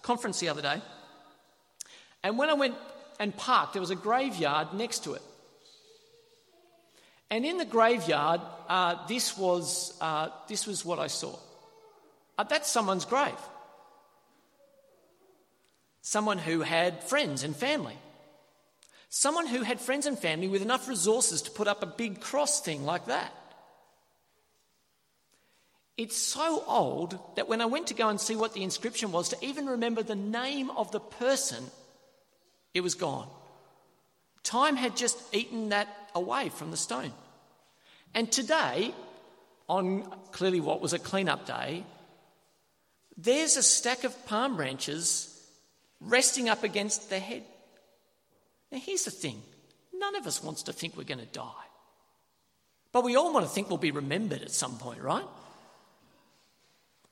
conference 0.03 0.41
the 0.41 0.51
other 0.51 0.61
day, 0.61 0.83
and 2.23 2.37
when 2.37 2.51
I 2.51 2.55
went 2.55 2.75
and 3.19 3.35
parked, 3.35 3.73
there 3.73 3.81
was 3.81 3.91
a 3.91 3.97
graveyard 3.97 4.75
next 4.75 5.05
to 5.05 5.15
it. 5.15 5.23
And 7.31 7.47
in 7.47 7.59
the 7.59 7.65
graveyard, 7.65 8.41
uh, 8.69 9.07
this, 9.07 9.39
was, 9.39 9.97
uh, 10.01 10.31
this 10.49 10.67
was 10.67 10.85
what 10.85 10.99
I 10.99 11.07
saw. 11.07 11.37
Uh, 12.37 12.45
that's 12.45 12.71
someone's 12.71 13.05
grave. 13.05 13.35
Someone 16.03 16.39
who 16.39 16.63
had 16.63 17.05
friends 17.05 17.45
and 17.45 17.55
family. 17.55 17.97
Someone 19.11 19.47
who 19.47 19.63
had 19.63 19.81
friends 19.81 20.07
and 20.07 20.19
family 20.19 20.49
with 20.49 20.63
enough 20.63 20.89
resources 20.89 21.43
to 21.43 21.51
put 21.51 21.69
up 21.69 21.83
a 21.83 21.87
big 21.87 22.21
cross 22.21 22.61
thing 22.61 22.85
like 22.85 23.07
that. 23.07 23.33
It's 25.97 26.17
so 26.17 26.65
old 26.67 27.19
that 27.37 27.49
when 27.49 27.61
I 27.61 27.67
went 27.67 27.89
to 27.89 27.95
go 27.95 28.09
and 28.09 28.21
see 28.21 28.35
what 28.35 28.55
the 28.55 28.63
inscription 28.63 29.13
was, 29.13 29.29
to 29.29 29.45
even 29.45 29.67
remember 29.67 30.03
the 30.03 30.15
name 30.15 30.71
of 30.71 30.91
the 30.93 31.01
person, 31.01 31.63
it 32.73 32.81
was 32.81 32.95
gone. 32.95 33.29
Time 34.43 34.77
had 34.77 34.97
just 34.97 35.19
eaten 35.35 35.69
that 35.71 35.89
away 36.15 36.49
from 36.49 36.71
the 36.71 36.77
stone. 36.77 37.13
And 38.15 38.31
today, 38.31 38.95
on 39.69 40.03
clearly 40.33 40.61
what 40.61 40.81
was 40.81 40.93
a 40.93 40.99
clean-up 40.99 41.47
day, 41.47 41.85
there's 43.17 43.57
a 43.57 43.63
stack 43.63 44.05
of 44.05 44.27
palm 44.27 44.57
branches 44.57 45.27
resting 46.01 46.49
up 46.49 46.65
against 46.65 47.11
the 47.11 47.19
head. 47.19 47.45
Now, 48.73 48.79
here's 48.79 49.05
the 49.05 49.11
thing 49.11 49.43
none 49.93 50.17
of 50.17 50.27
us 50.27 50.43
wants 50.43 50.63
to 50.65 50.73
think 50.73 50.97
we're 50.97 51.05
going 51.05 51.21
to 51.21 51.27
die. 51.27 51.67
But 52.93 53.05
we 53.05 53.17
all 53.17 53.33
want 53.33 53.47
to 53.47 53.53
think 53.53 53.69
we'll 53.69 53.79
be 53.79 53.91
remembered 53.91 54.43
at 54.43 54.51
some 54.51 54.79
point, 54.79 55.01
right? 55.01 55.27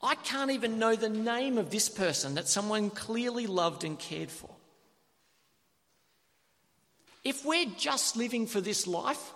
I 0.03 0.15
can't 0.17 0.51
even 0.51 0.79
know 0.79 0.97
the 0.97 1.09
name 1.09 1.59
of 1.59 1.71
this 1.71 1.89
person 1.89 2.35
that 2.35 2.49
someone 2.49 2.91
clearly 2.91 3.47
loved 3.47 3.85
and 3.85 3.99
cared 3.99 4.31
for. 4.31 4.51
If 7.25 7.45
we're 7.45 7.71
just 7.77 8.17
living 8.17 8.47
for 8.47 8.61
this 8.61 8.87
life, 8.87 9.33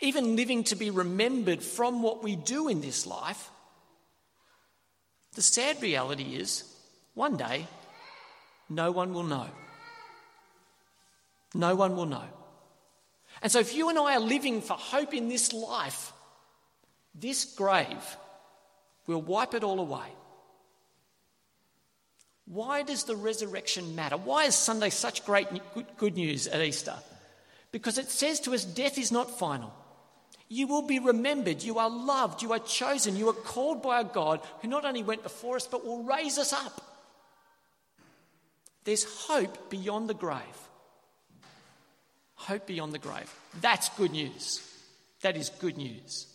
even 0.00 0.36
living 0.36 0.64
to 0.64 0.76
be 0.76 0.90
remembered 0.90 1.62
from 1.62 2.02
what 2.02 2.22
we 2.22 2.36
do 2.36 2.68
in 2.68 2.80
this 2.80 3.06
life, 3.06 3.50
the 5.34 5.42
sad 5.42 5.80
reality 5.82 6.36
is 6.36 6.64
one 7.14 7.36
day 7.36 7.66
no 8.68 8.90
one 8.90 9.12
will 9.12 9.24
know. 9.24 9.48
No 11.54 11.74
one 11.74 11.96
will 11.96 12.06
know. 12.06 12.24
And 13.42 13.52
so, 13.52 13.58
if 13.58 13.74
you 13.74 13.88
and 13.88 13.98
I 13.98 14.16
are 14.16 14.20
living 14.20 14.62
for 14.62 14.74
hope 14.74 15.12
in 15.12 15.28
this 15.28 15.52
life, 15.52 16.12
this 17.14 17.44
grave 17.44 18.16
We'll 19.06 19.22
wipe 19.22 19.54
it 19.54 19.64
all 19.64 19.80
away. 19.80 20.06
Why 22.52 22.82
does 22.82 23.04
the 23.04 23.16
resurrection 23.16 23.96
matter? 23.96 24.18
Why 24.18 24.44
is 24.44 24.54
Sunday 24.54 24.90
such 24.90 25.24
great 25.24 25.48
good 25.96 26.16
news 26.16 26.46
at 26.46 26.60
Easter? 26.60 26.94
Because 27.70 27.96
it 27.96 28.10
says 28.10 28.40
to 28.40 28.52
us, 28.52 28.66
death 28.66 28.98
is 28.98 29.10
not 29.10 29.38
final. 29.38 29.72
You 30.50 30.66
will 30.66 30.82
be 30.82 30.98
remembered. 30.98 31.62
You 31.62 31.78
are 31.78 31.88
loved. 31.88 32.42
You 32.42 32.52
are 32.52 32.58
chosen. 32.58 33.16
You 33.16 33.30
are 33.30 33.32
called 33.32 33.82
by 33.82 34.02
a 34.02 34.04
God 34.04 34.40
who 34.60 34.68
not 34.68 34.84
only 34.84 35.02
went 35.02 35.22
before 35.22 35.56
us, 35.56 35.66
but 35.66 35.86
will 35.86 36.02
raise 36.02 36.36
us 36.36 36.52
up. 36.52 36.82
There's 38.84 39.04
hope 39.04 39.70
beyond 39.70 40.10
the 40.10 40.14
grave. 40.14 40.42
Hope 42.34 42.66
beyond 42.66 42.92
the 42.92 42.98
grave. 42.98 43.32
That's 43.62 43.88
good 43.90 44.10
news. 44.10 44.60
That 45.22 45.38
is 45.38 45.48
good 45.48 45.78
news. 45.78 46.26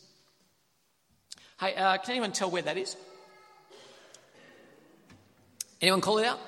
Hey, 1.59 1.75
uh, 1.75 1.97
can 1.99 2.11
anyone 2.11 2.31
tell 2.31 2.49
where 2.49 2.63
that 2.63 2.77
is? 2.77 2.95
Anyone 5.81 6.01
call 6.01 6.17
it 6.17 6.25
out? 6.25 6.39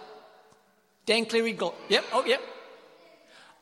Dan 1.06 1.26
Cleary. 1.26 1.54
Go- 1.54 1.76
yep. 1.88 2.06
Oh, 2.13 2.26
yep. 2.26 2.42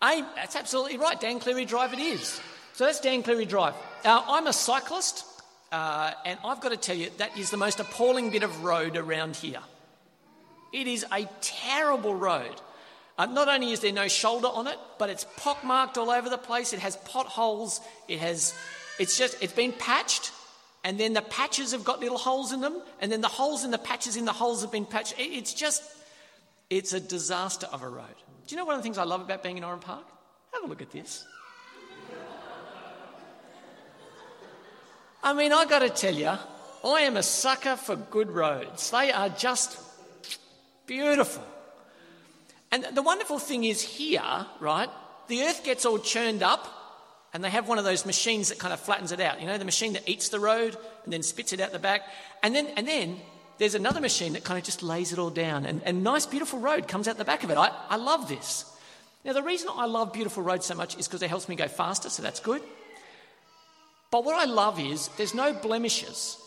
I, 0.02 0.26
that's 0.36 0.56
absolutely 0.56 0.98
right. 0.98 1.20
Dan 1.20 1.40
Cleary 1.40 1.66
Drive 1.66 1.94
it 1.94 2.00
is. 2.00 2.40
So 2.74 2.86
that's 2.86 3.00
Dan 3.00 3.24
Cleary 3.24 3.46
Drive. 3.46 3.74
Uh, 4.06 4.24
I'm 4.28 4.48
a 4.48 4.54
cyclist, 4.54 5.26
uh, 5.72 6.12
and 6.26 6.38
I've 6.46 6.62
got 6.62 6.70
to 6.70 6.78
tell 6.78 6.96
you, 6.96 7.10
that 7.18 7.38
is 7.38 7.50
the 7.50 7.58
most 7.58 7.80
appalling 7.80 8.30
bit 8.30 8.44
of 8.44 8.64
road 8.64 8.96
around 8.96 9.36
here. 9.36 9.60
It 10.72 10.88
is 10.88 11.06
a 11.12 11.28
terrible 11.42 12.14
road. 12.14 12.62
Uh, 13.18 13.26
not 13.26 13.48
only 13.48 13.72
is 13.72 13.80
there 13.80 13.92
no 13.92 14.08
shoulder 14.08 14.48
on 14.48 14.68
it, 14.68 14.78
but 15.00 15.10
it's 15.10 15.26
pockmarked 15.38 15.98
all 15.98 16.12
over 16.12 16.30
the 16.30 16.38
place. 16.38 16.74
It 16.74 16.80
has 16.80 16.96
potholes. 16.98 17.82
It 18.08 18.20
has, 18.20 18.54
it's 19.00 19.18
just, 19.18 19.42
it's 19.42 19.54
been 19.54 19.74
patched 19.74 20.32
and 20.88 20.98
then 20.98 21.12
the 21.12 21.22
patches 21.22 21.74
have 21.74 21.84
got 21.84 22.00
little 22.00 22.18
holes 22.18 22.54
in 22.54 22.62
them, 22.62 22.82
and 23.02 23.12
then 23.12 23.20
the 23.20 23.28
holes 23.28 23.66
in 23.66 23.72
the 23.72 23.78
patches 23.78 24.16
in 24.16 24.24
the 24.24 24.32
holes 24.32 24.62
have 24.62 24.72
been 24.72 24.86
patched. 24.86 25.16
It's 25.18 25.54
just, 25.54 25.84
it's 26.70 26.94
a 26.94 27.00
disaster 27.02 27.68
of 27.74 27.84
a 27.84 27.90
road. 27.90 28.16
Do 28.48 28.56
you 28.56 28.58
know 28.58 28.64
one 28.64 28.76
of 28.76 28.80
the 28.80 28.84
things 28.84 28.98
I 28.98 29.04
love 29.04 29.20
about 29.20 29.44
being 29.44 29.58
in 29.58 29.66
Oran 29.66 29.80
Park? 29.80 30.06
Have 30.54 30.64
a 30.64 30.68
look 30.68 30.82
at 30.82 30.92
this. 30.92 31.28
I 35.22 35.34
mean, 35.34 35.52
I 35.52 35.66
got 35.66 35.80
to 35.80 35.90
tell 35.90 36.16
you, 36.16 36.32
I 36.86 37.02
am 37.02 37.18
a 37.18 37.24
sucker 37.24 37.76
for 37.76 37.98
good 37.98 38.32
roads. 38.32 38.90
They 38.90 39.12
are 39.12 39.28
just 39.28 39.78
beautiful. 40.86 41.44
And 42.72 42.88
the 42.94 43.02
wonderful 43.02 43.40
thing 43.40 43.66
is 43.66 43.82
here, 43.82 44.46
right? 44.62 44.90
The 45.28 45.42
earth 45.42 45.66
gets 45.66 45.86
all 45.86 46.00
churned 46.00 46.44
up 46.44 46.66
and 47.34 47.44
they 47.44 47.50
have 47.50 47.68
one 47.68 47.78
of 47.78 47.84
those 47.84 48.06
machines 48.06 48.50
that 48.50 48.60
kind 48.60 48.74
of 48.74 48.80
flattens 48.80 49.12
it 49.12 49.20
out. 49.20 49.42
You 49.42 49.48
know, 49.48 49.58
the 49.58 49.66
machine 49.66 49.94
that 49.94 50.08
eats 50.08 50.30
the 50.30 50.40
road 50.40 50.78
and 51.04 51.14
then 51.14 51.24
spits 51.24 51.54
it 51.54 51.60
out 51.60 51.72
the 51.72 51.80
back. 51.80 52.02
And 52.42 52.56
then, 52.56 52.68
and 52.78 52.88
then 52.88 53.20
there's 53.58 53.76
another 53.76 54.00
machine 54.00 54.34
that 54.34 54.44
kind 54.44 54.58
of 54.58 54.64
just 54.64 54.82
lays 54.82 55.12
it 55.12 55.20
all 55.20 55.30
down. 55.30 55.66
And, 55.66 55.82
and 55.84 56.04
nice, 56.04 56.26
beautiful 56.26 56.60
road 56.60 56.88
comes 56.88 57.08
out 57.08 57.18
the 57.18 57.26
back 57.26 57.44
of 57.44 57.52
it. 57.52 57.58
I, 57.58 57.72
I 57.90 57.98
love 57.98 58.28
this. 58.28 58.66
Now, 59.26 59.34
the 59.34 59.44
reason 59.44 59.70
I 59.74 59.88
love 59.88 60.14
beautiful 60.14 60.42
roads 60.42 60.66
so 60.66 60.76
much 60.76 60.98
is 60.98 61.08
because 61.08 61.22
it 61.22 61.30
helps 61.30 61.50
me 61.50 61.56
go 61.56 61.68
faster, 61.68 62.10
so 62.10 62.24
that's 62.24 62.40
good. 62.40 62.62
But 64.10 64.24
what 64.24 64.36
I 64.36 64.46
love 64.46 64.80
is 64.80 65.10
there's 65.18 65.34
no 65.34 65.54
blemishes. 65.54 66.38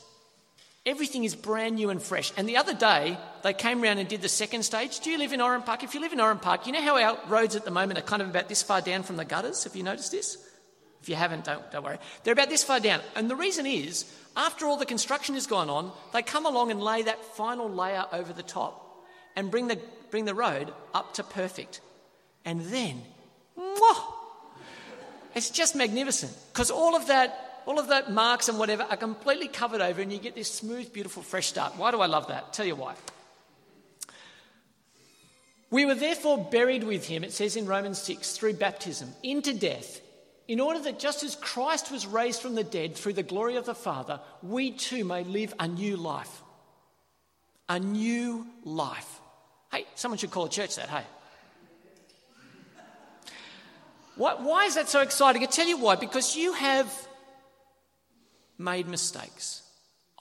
Everything 0.86 1.24
is 1.24 1.34
brand 1.34 1.74
new 1.74 1.90
and 1.90 2.00
fresh. 2.00 2.32
And 2.38 2.48
the 2.48 2.56
other 2.56 2.72
day, 2.72 3.18
they 3.42 3.52
came 3.52 3.82
around 3.82 3.98
and 3.98 4.08
did 4.08 4.22
the 4.22 4.30
second 4.30 4.62
stage. 4.62 5.00
Do 5.00 5.10
you 5.10 5.18
live 5.18 5.34
in 5.34 5.42
Oran 5.42 5.62
Park? 5.62 5.84
If 5.84 5.94
you 5.94 6.00
live 6.00 6.14
in 6.14 6.20
Oran 6.20 6.38
Park, 6.38 6.66
you 6.66 6.72
know 6.72 6.80
how 6.80 6.96
our 6.96 7.18
roads 7.28 7.54
at 7.54 7.66
the 7.66 7.70
moment 7.70 7.98
are 7.98 8.02
kind 8.02 8.22
of 8.22 8.30
about 8.30 8.48
this 8.48 8.62
far 8.62 8.80
down 8.80 9.02
from 9.02 9.16
the 9.16 9.26
gutters? 9.26 9.64
Have 9.64 9.76
you 9.76 9.82
noticed 9.82 10.10
this? 10.10 10.38
If 11.02 11.08
you 11.08 11.14
haven't, 11.14 11.44
don't, 11.44 11.70
don't 11.70 11.84
worry. 11.84 11.98
They're 12.22 12.32
about 12.32 12.50
this 12.50 12.62
far 12.62 12.80
down. 12.80 13.00
And 13.16 13.30
the 13.30 13.36
reason 13.36 13.66
is, 13.66 14.04
after 14.36 14.66
all 14.66 14.76
the 14.76 14.86
construction 14.86 15.34
has 15.34 15.46
gone 15.46 15.70
on, 15.70 15.92
they 16.12 16.22
come 16.22 16.46
along 16.46 16.70
and 16.70 16.80
lay 16.80 17.02
that 17.02 17.24
final 17.24 17.70
layer 17.70 18.04
over 18.12 18.32
the 18.32 18.42
top 18.42 19.04
and 19.34 19.50
bring 19.50 19.68
the, 19.68 19.78
bring 20.10 20.26
the 20.26 20.34
road 20.34 20.72
up 20.92 21.14
to 21.14 21.22
perfect. 21.22 21.80
And 22.44 22.60
then, 22.62 23.02
mwah, 23.58 24.02
it's 25.34 25.50
just 25.50 25.74
magnificent 25.74 26.32
because 26.52 26.70
all 26.70 26.96
of 26.96 27.06
that 27.06 27.46
all 27.66 27.78
of 27.78 27.88
that 27.88 28.10
marks 28.10 28.48
and 28.48 28.58
whatever 28.58 28.82
are 28.84 28.96
completely 28.96 29.46
covered 29.46 29.80
over 29.80 30.00
and 30.00 30.12
you 30.12 30.18
get 30.18 30.34
this 30.34 30.50
smooth 30.50 30.92
beautiful 30.92 31.22
fresh 31.22 31.46
start 31.46 31.76
why 31.76 31.90
do 31.90 32.00
i 32.00 32.06
love 32.06 32.28
that 32.28 32.52
tell 32.52 32.66
you 32.66 32.74
why 32.74 32.94
we 35.70 35.84
were 35.84 35.94
therefore 35.94 36.38
buried 36.50 36.82
with 36.82 37.06
him 37.06 37.22
it 37.22 37.32
says 37.32 37.56
in 37.56 37.66
romans 37.66 38.00
6 38.00 38.32
through 38.32 38.54
baptism 38.54 39.10
into 39.22 39.52
death 39.52 40.00
in 40.50 40.58
order 40.58 40.80
that 40.80 40.98
just 40.98 41.22
as 41.22 41.36
Christ 41.36 41.92
was 41.92 42.08
raised 42.08 42.42
from 42.42 42.56
the 42.56 42.64
dead 42.64 42.96
through 42.96 43.12
the 43.12 43.22
glory 43.22 43.54
of 43.54 43.66
the 43.66 43.74
Father, 43.74 44.18
we 44.42 44.72
too 44.72 45.04
may 45.04 45.22
live 45.22 45.54
a 45.60 45.68
new 45.68 45.96
life. 45.96 46.42
A 47.68 47.78
new 47.78 48.44
life. 48.64 49.20
Hey, 49.70 49.86
someone 49.94 50.18
should 50.18 50.32
call 50.32 50.46
a 50.46 50.50
church 50.50 50.74
that, 50.74 50.88
hey. 50.88 51.04
Why, 54.16 54.34
why 54.40 54.64
is 54.64 54.74
that 54.74 54.88
so 54.88 55.02
exciting? 55.02 55.40
I 55.44 55.46
tell 55.46 55.68
you 55.68 55.78
why. 55.78 55.94
Because 55.94 56.34
you 56.34 56.52
have 56.54 56.92
made 58.58 58.88
mistakes. 58.88 59.62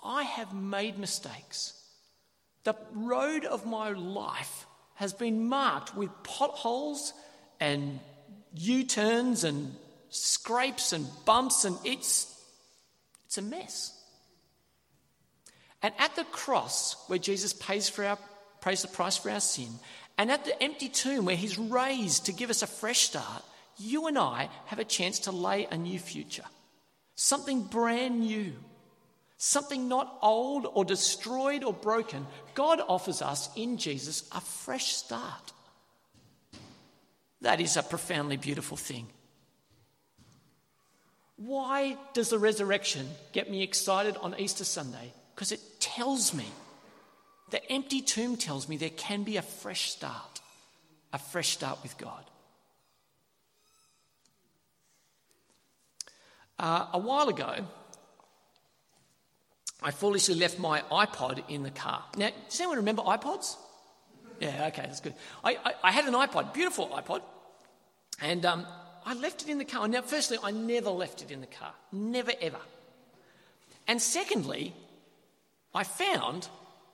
I 0.03 0.21
have 0.21 0.53
made 0.53 0.99
mistakes. 0.99 1.73
The 2.65 2.75
road 2.93 3.45
of 3.45 3.65
my 3.65 3.89
life 3.93 4.67
has 4.93 5.11
been 5.11 5.49
marked 5.49 5.97
with 5.97 6.11
potholes 6.21 7.13
and 7.59 7.99
U 8.53 8.83
turns 8.83 9.43
and 9.43 9.75
scrapes 10.09 10.93
and 10.93 11.07
bumps, 11.25 11.65
and 11.65 11.77
it's, 11.83 12.35
it's 13.25 13.37
a 13.37 13.41
mess. 13.41 13.95
And 15.81 15.93
at 15.97 16.15
the 16.15 16.25
cross, 16.25 16.95
where 17.07 17.19
Jesus 17.19 17.53
pays 17.53 17.89
for 17.89 18.05
our, 18.05 18.17
pays 18.61 18.81
the 18.81 18.87
price 18.87 19.17
for 19.17 19.29
our 19.29 19.39
sin. 19.39 19.69
And 20.17 20.29
at 20.29 20.43
the 20.43 20.61
empty 20.61 20.89
tomb 20.89 21.25
where 21.25 21.35
he's 21.35 21.57
raised 21.57 22.25
to 22.25 22.33
give 22.33 22.49
us 22.49 22.61
a 22.61 22.67
fresh 22.67 22.99
start, 22.99 23.43
you 23.77 24.07
and 24.07 24.17
I 24.17 24.49
have 24.65 24.79
a 24.79 24.83
chance 24.83 25.19
to 25.19 25.31
lay 25.31 25.65
a 25.71 25.77
new 25.77 25.99
future. 25.99 26.43
Something 27.15 27.63
brand 27.63 28.19
new. 28.19 28.53
Something 29.37 29.87
not 29.87 30.17
old 30.21 30.67
or 30.73 30.83
destroyed 30.83 31.63
or 31.63 31.71
broken. 31.71 32.27
God 32.55 32.81
offers 32.85 33.21
us 33.21 33.49
in 33.55 33.77
Jesus 33.77 34.27
a 34.33 34.41
fresh 34.41 34.91
start. 34.93 35.53
That 37.39 37.61
is 37.61 37.77
a 37.77 37.83
profoundly 37.83 38.35
beautiful 38.35 38.75
thing. 38.75 39.07
Why 41.39 41.95
does 42.13 42.29
the 42.29 42.37
resurrection 42.37 43.07
get 43.31 43.49
me 43.49 43.63
excited 43.63 44.17
on 44.17 44.37
Easter 44.37 44.65
Sunday? 44.65 45.13
Because 45.33 45.53
it 45.53 45.61
tells 45.79 46.33
me, 46.33 46.45
the 47.49 47.71
empty 47.71 48.01
tomb 48.01 48.35
tells 48.35 48.67
me 48.67 48.75
there 48.75 48.89
can 48.89 49.23
be 49.23 49.37
a 49.37 49.41
fresh 49.41 49.89
start, 49.89 50.41
a 51.13 51.17
fresh 51.17 51.49
start 51.49 51.81
with 51.81 51.97
God. 51.97 52.25
Uh, 56.59 56.87
a 56.91 56.99
while 56.99 57.29
ago, 57.29 57.65
I 59.81 59.91
foolishly 59.91 60.35
left 60.35 60.59
my 60.59 60.81
iPod 60.91 61.41
in 61.47 61.63
the 61.63 61.71
car. 61.71 62.03
Now, 62.17 62.31
does 62.49 62.59
anyone 62.59 62.79
remember 62.79 63.01
iPods? 63.03 63.55
Yeah, 64.41 64.67
okay, 64.67 64.81
that's 64.81 64.99
good. 64.99 65.13
I, 65.41 65.57
I, 65.63 65.73
I 65.83 65.91
had 65.91 66.05
an 66.05 66.15
iPod, 66.15 66.53
beautiful 66.53 66.89
iPod, 66.89 67.21
and 68.21 68.45
um, 68.45 68.65
I 69.05 69.13
left 69.13 69.41
it 69.41 69.49
in 69.49 69.57
the 69.57 69.65
car. 69.65 69.87
Now, 69.87 70.01
firstly, 70.01 70.37
I 70.43 70.51
never 70.51 70.89
left 70.89 71.21
it 71.21 71.31
in 71.31 71.41
the 71.41 71.47
car, 71.47 71.73
never 71.91 72.31
ever. 72.41 72.59
And 73.87 74.01
secondly, 74.01 74.73
I 75.73 75.83
found 75.83 76.47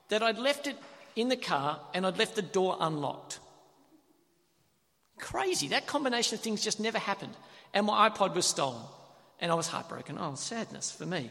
that 0.10 0.24
I'd 0.24 0.38
left 0.38 0.68
it 0.68 0.78
in 1.15 1.30
the 1.30 1.38
car 1.38 1.80
and 1.94 2.06
I'd 2.06 2.18
left 2.18 2.36
the 2.36 2.41
door 2.41 2.78
unlocked. 2.80 3.39
Crazy. 5.18 5.70
That 5.70 5.88
combination 5.88 6.36
of 6.36 6.41
things 6.41 6.63
just 6.63 6.80
never 6.80 7.00
happened. 7.00 7.34
And 7.74 7.86
my 7.86 8.10
iPod 8.10 8.36
was 8.36 8.46
stolen. 8.46 8.82
And 9.39 9.52
I 9.52 9.56
was 9.56 9.68
heartbroken. 9.68 10.18
Oh, 10.18 10.36
sadness 10.36 10.91
for 10.91 11.06
me. 11.06 11.30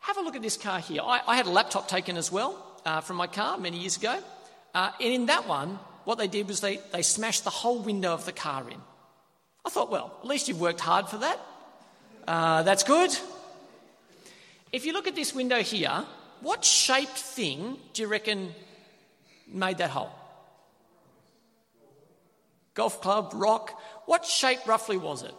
Have 0.00 0.18
a 0.18 0.20
look 0.20 0.36
at 0.36 0.42
this 0.42 0.56
car 0.56 0.80
here. 0.80 1.00
I, 1.02 1.20
I 1.26 1.36
had 1.36 1.46
a 1.46 1.50
laptop 1.50 1.88
taken 1.88 2.16
as 2.16 2.30
well 2.30 2.62
uh, 2.84 3.00
from 3.00 3.16
my 3.16 3.26
car 3.26 3.56
many 3.56 3.78
years 3.78 3.96
ago. 3.96 4.18
Uh, 4.74 4.90
and 5.00 5.12
in 5.12 5.26
that 5.26 5.46
one, 5.46 5.78
what 6.04 6.18
they 6.18 6.28
did 6.28 6.48
was 6.48 6.60
they, 6.60 6.80
they 6.92 7.02
smashed 7.02 7.44
the 7.44 7.50
whole 7.50 7.80
window 7.80 8.12
of 8.12 8.24
the 8.24 8.32
car 8.32 8.68
in. 8.68 8.78
I 9.64 9.70
thought, 9.70 9.90
well, 9.90 10.16
at 10.20 10.26
least 10.26 10.48
you've 10.48 10.60
worked 10.60 10.80
hard 10.80 11.08
for 11.08 11.18
that. 11.18 11.40
Uh, 12.26 12.62
that's 12.62 12.82
good. 12.82 13.16
If 14.72 14.86
you 14.86 14.92
look 14.92 15.06
at 15.06 15.14
this 15.14 15.34
window 15.34 15.62
here, 15.62 16.04
what 16.40 16.64
shaped 16.64 17.18
thing 17.18 17.76
do 17.92 18.02
you 18.02 18.08
reckon 18.08 18.54
made 19.46 19.78
that 19.78 19.90
hole? 19.90 20.10
Golf 22.74 23.00
club, 23.00 23.32
rock. 23.34 23.78
What 24.06 24.24
shape 24.24 24.66
roughly 24.66 24.96
was 24.96 25.22
it? 25.22 25.34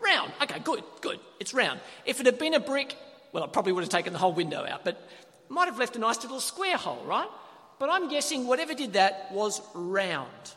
Round. 0.00 0.32
Okay, 0.42 0.58
good, 0.58 0.82
good. 1.00 1.20
It's 1.38 1.54
round. 1.54 1.80
If 2.04 2.20
it 2.20 2.26
had 2.26 2.38
been 2.38 2.54
a 2.54 2.60
brick, 2.60 2.96
well, 3.32 3.44
it 3.44 3.52
probably 3.52 3.72
would 3.72 3.82
have 3.82 3.90
taken 3.90 4.12
the 4.12 4.18
whole 4.18 4.32
window 4.32 4.66
out, 4.66 4.84
but 4.84 5.08
might 5.48 5.66
have 5.66 5.78
left 5.78 5.96
a 5.96 5.98
nice 5.98 6.22
little 6.22 6.40
square 6.40 6.76
hole, 6.76 7.02
right? 7.04 7.28
But 7.78 7.90
I'm 7.90 8.08
guessing 8.08 8.46
whatever 8.46 8.74
did 8.74 8.94
that 8.94 9.30
was 9.32 9.60
round. 9.74 10.54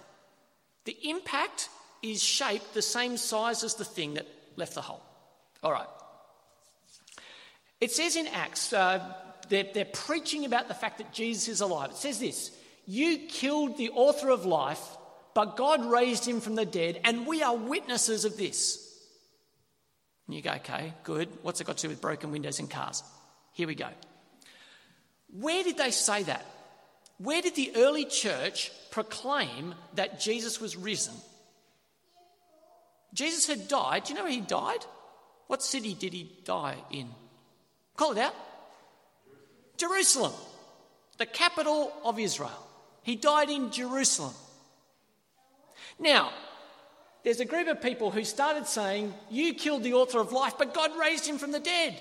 The 0.85 0.97
impact 1.09 1.69
is 2.03 2.21
shaped 2.21 2.73
the 2.73 2.81
same 2.81 3.17
size 3.17 3.63
as 3.63 3.75
the 3.75 3.85
thing 3.85 4.15
that 4.15 4.27
left 4.55 4.75
the 4.75 4.81
hole. 4.81 5.01
All 5.63 5.71
right. 5.71 5.87
It 7.81 7.91
says 7.91 8.15
in 8.15 8.27
Acts, 8.27 8.73
uh, 8.73 9.13
they're, 9.49 9.67
they're 9.73 9.85
preaching 9.85 10.45
about 10.45 10.67
the 10.67 10.73
fact 10.73 10.99
that 10.99 11.11
Jesus 11.13 11.47
is 11.47 11.61
alive. 11.61 11.91
It 11.91 11.97
says 11.97 12.19
this 12.19 12.51
You 12.85 13.17
killed 13.29 13.77
the 13.77 13.89
author 13.89 14.29
of 14.29 14.45
life, 14.45 14.81
but 15.33 15.57
God 15.57 15.83
raised 15.85 16.27
him 16.27 16.41
from 16.41 16.55
the 16.55 16.65
dead, 16.65 16.99
and 17.03 17.25
we 17.25 17.41
are 17.41 17.55
witnesses 17.55 18.25
of 18.25 18.37
this. 18.37 18.79
And 20.27 20.35
you 20.35 20.41
go, 20.41 20.51
okay, 20.51 20.93
good. 21.03 21.29
What's 21.41 21.59
it 21.59 21.67
got 21.67 21.77
to 21.77 21.81
do 21.83 21.89
with 21.89 22.01
broken 22.01 22.31
windows 22.31 22.59
and 22.59 22.69
cars? 22.69 23.03
Here 23.51 23.67
we 23.67 23.75
go. 23.75 23.89
Where 25.31 25.63
did 25.63 25.77
they 25.77 25.91
say 25.91 26.23
that? 26.23 26.45
Where 27.17 27.41
did 27.41 27.55
the 27.55 27.73
early 27.75 28.05
church 28.05 28.71
proclaim 28.91 29.75
that 29.95 30.19
Jesus 30.19 30.61
was 30.61 30.77
risen? 30.77 31.13
Jesus 33.13 33.47
had 33.47 33.67
died. 33.67 34.03
Do 34.03 34.13
you 34.13 34.17
know 34.17 34.23
where 34.23 34.31
he 34.31 34.41
died? 34.41 34.85
What 35.47 35.61
city 35.61 35.93
did 35.93 36.13
he 36.13 36.31
die 36.43 36.77
in? 36.91 37.09
Call 37.95 38.13
it 38.13 38.17
out. 38.17 38.35
Jerusalem, 39.77 40.33
the 41.17 41.25
capital 41.25 41.91
of 42.03 42.19
Israel. 42.19 42.67
He 43.03 43.15
died 43.15 43.49
in 43.49 43.71
Jerusalem. 43.71 44.33
Now, 45.99 46.31
there's 47.23 47.39
a 47.39 47.45
group 47.45 47.67
of 47.67 47.81
people 47.81 48.11
who 48.11 48.23
started 48.23 48.67
saying, 48.67 49.13
You 49.29 49.53
killed 49.53 49.83
the 49.83 49.93
author 49.93 50.19
of 50.19 50.31
life, 50.31 50.53
but 50.57 50.73
God 50.73 50.91
raised 50.99 51.25
him 51.27 51.37
from 51.37 51.51
the 51.51 51.59
dead. 51.59 51.95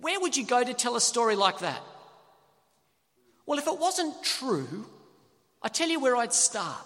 Where 0.00 0.20
would 0.20 0.36
you 0.36 0.44
go 0.44 0.62
to 0.62 0.74
tell 0.74 0.96
a 0.96 1.00
story 1.00 1.36
like 1.36 1.60
that? 1.60 1.80
Well, 3.46 3.58
if 3.58 3.66
it 3.66 3.78
wasn't 3.78 4.22
true, 4.22 4.86
I 5.62 5.68
tell 5.68 5.88
you 5.88 6.00
where 6.00 6.16
I'd 6.16 6.32
start. 6.32 6.84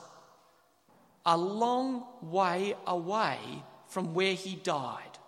A 1.31 1.37
long 1.37 2.07
way 2.23 2.75
away 2.87 3.37
from 3.89 4.15
where 4.15 4.33
he 4.33 4.57
died. 4.57 5.19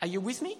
Are 0.00 0.08
you 0.08 0.20
with 0.20 0.42
me? 0.42 0.58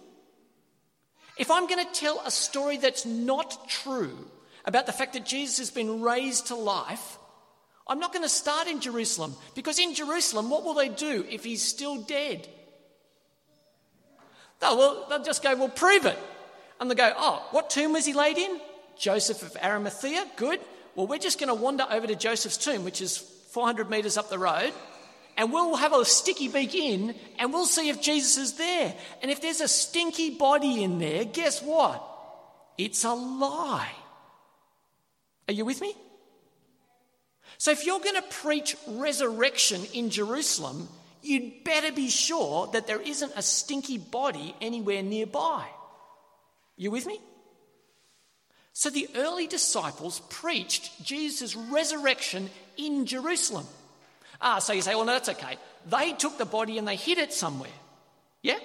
If 1.36 1.50
I'm 1.50 1.66
going 1.66 1.84
to 1.84 1.92
tell 1.92 2.22
a 2.24 2.30
story 2.30 2.76
that's 2.76 3.04
not 3.04 3.68
true 3.68 4.16
about 4.64 4.86
the 4.86 4.92
fact 4.92 5.14
that 5.14 5.26
Jesus 5.26 5.58
has 5.58 5.70
been 5.72 6.02
raised 6.02 6.46
to 6.46 6.54
life, 6.54 7.18
I'm 7.88 7.98
not 7.98 8.12
going 8.12 8.24
to 8.24 8.28
start 8.28 8.68
in 8.68 8.78
Jerusalem 8.78 9.34
because 9.56 9.80
in 9.80 9.92
Jerusalem, 9.92 10.48
what 10.48 10.62
will 10.62 10.74
they 10.74 10.88
do 10.88 11.26
if 11.28 11.42
he's 11.42 11.62
still 11.62 12.00
dead? 12.00 12.46
They'll, 14.60 14.78
well, 14.78 15.06
they'll 15.08 15.24
just 15.24 15.42
go, 15.42 15.56
well, 15.56 15.68
prove 15.68 16.06
it. 16.06 16.18
And 16.78 16.88
they'll 16.88 16.96
go, 16.96 17.12
oh, 17.16 17.44
what 17.50 17.70
tomb 17.70 17.94
was 17.94 18.06
he 18.06 18.12
laid 18.12 18.38
in? 18.38 18.60
Joseph 18.96 19.42
of 19.42 19.56
Arimathea. 19.60 20.26
Good. 20.36 20.60
Well, 20.94 21.06
we're 21.06 21.18
just 21.18 21.38
going 21.38 21.48
to 21.48 21.54
wander 21.54 21.86
over 21.90 22.06
to 22.06 22.14
Joseph's 22.14 22.58
tomb, 22.58 22.84
which 22.84 23.00
is 23.00 23.16
400 23.18 23.88
metres 23.88 24.16
up 24.16 24.28
the 24.28 24.38
road, 24.38 24.72
and 25.36 25.52
we'll 25.52 25.76
have 25.76 25.92
a 25.92 26.04
sticky 26.04 26.48
beak 26.48 26.74
in 26.74 27.14
and 27.38 27.52
we'll 27.52 27.66
see 27.66 27.88
if 27.88 28.02
Jesus 28.02 28.36
is 28.36 28.54
there. 28.54 28.94
And 29.22 29.30
if 29.30 29.40
there's 29.40 29.60
a 29.60 29.68
stinky 29.68 30.30
body 30.30 30.82
in 30.82 30.98
there, 30.98 31.24
guess 31.24 31.62
what? 31.62 32.06
It's 32.76 33.04
a 33.04 33.14
lie. 33.14 33.92
Are 35.48 35.54
you 35.54 35.64
with 35.64 35.80
me? 35.80 35.94
So 37.58 37.70
if 37.70 37.86
you're 37.86 38.00
going 38.00 38.16
to 38.16 38.22
preach 38.22 38.76
resurrection 38.88 39.82
in 39.94 40.10
Jerusalem, 40.10 40.88
you'd 41.22 41.64
better 41.64 41.92
be 41.92 42.10
sure 42.10 42.66
that 42.72 42.86
there 42.86 43.00
isn't 43.00 43.32
a 43.36 43.42
stinky 43.42 43.98
body 43.98 44.54
anywhere 44.60 45.02
nearby. 45.02 45.66
You 46.76 46.90
with 46.90 47.06
me? 47.06 47.20
So 48.72 48.90
the 48.90 49.08
early 49.14 49.46
disciples 49.46 50.20
preached 50.30 51.04
Jesus' 51.04 51.54
resurrection 51.54 52.50
in 52.76 53.06
Jerusalem. 53.06 53.66
Ah, 54.40 54.58
so 54.58 54.72
you 54.72 54.82
say, 54.82 54.94
well, 54.94 55.04
no, 55.04 55.12
that's 55.12 55.28
okay. 55.28 55.56
They 55.88 56.12
took 56.12 56.38
the 56.38 56.44
body 56.44 56.78
and 56.78 56.88
they 56.88 56.96
hid 56.96 57.18
it 57.18 57.32
somewhere. 57.32 57.70
Yeah? 58.42 58.58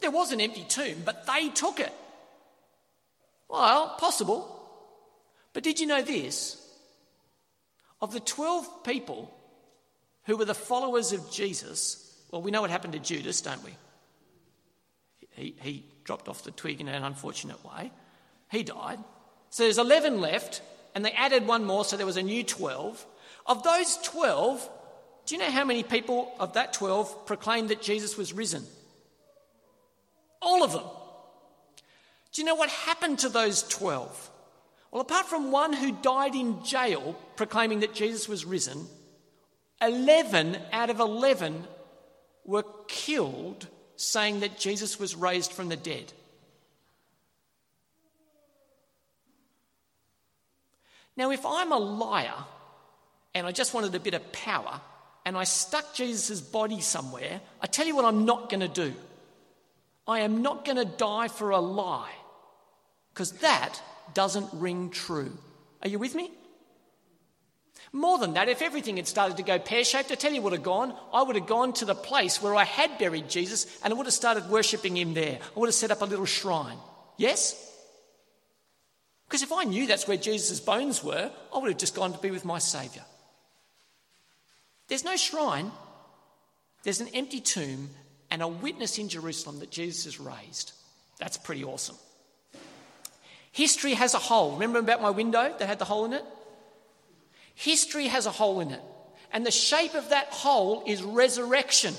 There 0.00 0.10
was 0.10 0.32
an 0.32 0.40
empty 0.40 0.64
tomb, 0.64 1.02
but 1.04 1.26
they 1.26 1.50
took 1.50 1.78
it. 1.78 1.92
Well, 3.48 3.96
possible. 3.98 4.56
But 5.52 5.62
did 5.62 5.78
you 5.78 5.86
know 5.86 6.02
this? 6.02 6.56
Of 8.00 8.12
the 8.12 8.20
12 8.20 8.84
people 8.84 9.32
who 10.24 10.36
were 10.36 10.44
the 10.44 10.54
followers 10.54 11.12
of 11.12 11.30
Jesus, 11.30 12.16
well, 12.30 12.40
we 12.40 12.50
know 12.50 12.62
what 12.62 12.70
happened 12.70 12.94
to 12.94 12.98
Judas, 12.98 13.40
don't 13.42 13.62
we? 13.62 13.72
He, 15.32 15.54
he 15.60 15.84
dropped 16.04 16.28
off 16.28 16.44
the 16.44 16.50
twig 16.50 16.80
in 16.80 16.88
an 16.88 17.04
unfortunate 17.04 17.62
way. 17.64 17.90
He 18.50 18.62
died. 18.62 18.98
So 19.50 19.64
there's 19.64 19.78
11 19.78 20.20
left, 20.20 20.62
and 20.94 21.04
they 21.04 21.12
added 21.12 21.46
one 21.46 21.64
more, 21.64 21.84
so 21.84 21.96
there 21.96 22.06
was 22.06 22.16
a 22.16 22.22
new 22.22 22.44
12. 22.44 23.06
Of 23.46 23.62
those 23.62 23.96
12, 24.04 24.68
do 25.26 25.34
you 25.34 25.40
know 25.40 25.50
how 25.50 25.64
many 25.64 25.82
people 25.82 26.32
of 26.38 26.54
that 26.54 26.72
12 26.72 27.26
proclaimed 27.26 27.70
that 27.70 27.82
Jesus 27.82 28.16
was 28.16 28.32
risen? 28.32 28.64
All 30.42 30.64
of 30.64 30.72
them. 30.72 30.84
Do 32.32 32.42
you 32.42 32.46
know 32.46 32.54
what 32.54 32.70
happened 32.70 33.20
to 33.20 33.28
those 33.28 33.62
12? 33.64 34.30
Well, 34.90 35.02
apart 35.02 35.26
from 35.26 35.52
one 35.52 35.72
who 35.72 35.92
died 35.92 36.34
in 36.34 36.64
jail 36.64 37.16
proclaiming 37.36 37.80
that 37.80 37.94
Jesus 37.94 38.28
was 38.28 38.44
risen, 38.44 38.86
11 39.80 40.58
out 40.72 40.90
of 40.90 41.00
11 41.00 41.64
were 42.44 42.64
killed 42.88 43.68
saying 43.96 44.40
that 44.40 44.58
Jesus 44.58 44.98
was 44.98 45.14
raised 45.14 45.52
from 45.52 45.68
the 45.68 45.76
dead. 45.76 46.12
Now, 51.16 51.30
if 51.30 51.44
I'm 51.44 51.72
a 51.72 51.78
liar 51.78 52.44
and 53.34 53.46
I 53.46 53.52
just 53.52 53.74
wanted 53.74 53.94
a 53.94 54.00
bit 54.00 54.14
of 54.14 54.32
power 54.32 54.80
and 55.24 55.36
I 55.36 55.44
stuck 55.44 55.94
Jesus' 55.94 56.40
body 56.40 56.80
somewhere, 56.80 57.40
I 57.60 57.66
tell 57.66 57.86
you 57.86 57.94
what 57.94 58.04
I'm 58.04 58.24
not 58.24 58.50
going 58.50 58.60
to 58.60 58.68
do. 58.68 58.94
I 60.06 60.20
am 60.20 60.42
not 60.42 60.64
going 60.64 60.78
to 60.78 60.84
die 60.84 61.28
for 61.28 61.50
a 61.50 61.60
lie 61.60 62.12
because 63.12 63.32
that 63.40 63.80
doesn't 64.14 64.48
ring 64.54 64.90
true. 64.90 65.36
Are 65.82 65.88
you 65.88 65.98
with 65.98 66.14
me? 66.14 66.30
More 67.92 68.18
than 68.18 68.34
that, 68.34 68.48
if 68.48 68.62
everything 68.62 68.96
had 68.96 69.08
started 69.08 69.36
to 69.38 69.42
go 69.42 69.58
pear 69.58 69.84
shaped, 69.84 70.12
I 70.12 70.14
tell 70.14 70.32
you 70.32 70.40
what 70.42 70.52
would 70.52 70.58
have 70.58 70.64
gone. 70.64 70.94
I 71.12 71.22
would 71.22 71.36
have 71.36 71.46
gone 71.46 71.72
to 71.74 71.84
the 71.84 71.94
place 71.94 72.40
where 72.40 72.54
I 72.54 72.64
had 72.64 72.98
buried 72.98 73.28
Jesus 73.28 73.66
and 73.82 73.92
I 73.92 73.96
would 73.96 74.06
have 74.06 74.14
started 74.14 74.48
worshipping 74.48 74.96
him 74.96 75.14
there. 75.14 75.38
I 75.56 75.58
would 75.58 75.68
have 75.68 75.74
set 75.74 75.90
up 75.90 76.02
a 76.02 76.04
little 76.04 76.26
shrine. 76.26 76.78
Yes? 77.16 77.69
Because 79.30 79.42
if 79.44 79.52
I 79.52 79.62
knew 79.62 79.86
that's 79.86 80.08
where 80.08 80.16
Jesus' 80.16 80.58
bones 80.58 81.04
were, 81.04 81.30
I 81.54 81.58
would 81.58 81.70
have 81.70 81.78
just 81.78 81.94
gone 81.94 82.12
to 82.12 82.18
be 82.18 82.32
with 82.32 82.44
my 82.44 82.58
Saviour. 82.58 83.04
There's 84.88 85.04
no 85.04 85.14
shrine, 85.14 85.70
there's 86.82 87.00
an 87.00 87.06
empty 87.14 87.40
tomb 87.40 87.90
and 88.32 88.42
a 88.42 88.48
witness 88.48 88.98
in 88.98 89.08
Jerusalem 89.08 89.60
that 89.60 89.70
Jesus 89.70 90.06
is 90.06 90.18
raised. 90.18 90.72
That's 91.20 91.36
pretty 91.36 91.62
awesome. 91.62 91.94
History 93.52 93.94
has 93.94 94.14
a 94.14 94.18
hole. 94.18 94.54
Remember 94.54 94.80
about 94.80 95.00
my 95.00 95.10
window 95.10 95.54
that 95.56 95.68
had 95.68 95.78
the 95.78 95.84
hole 95.84 96.06
in 96.06 96.12
it? 96.12 96.24
History 97.54 98.08
has 98.08 98.26
a 98.26 98.32
hole 98.32 98.58
in 98.58 98.72
it. 98.72 98.82
And 99.32 99.46
the 99.46 99.52
shape 99.52 99.94
of 99.94 100.08
that 100.08 100.26
hole 100.32 100.82
is 100.88 101.04
resurrection. 101.04 101.94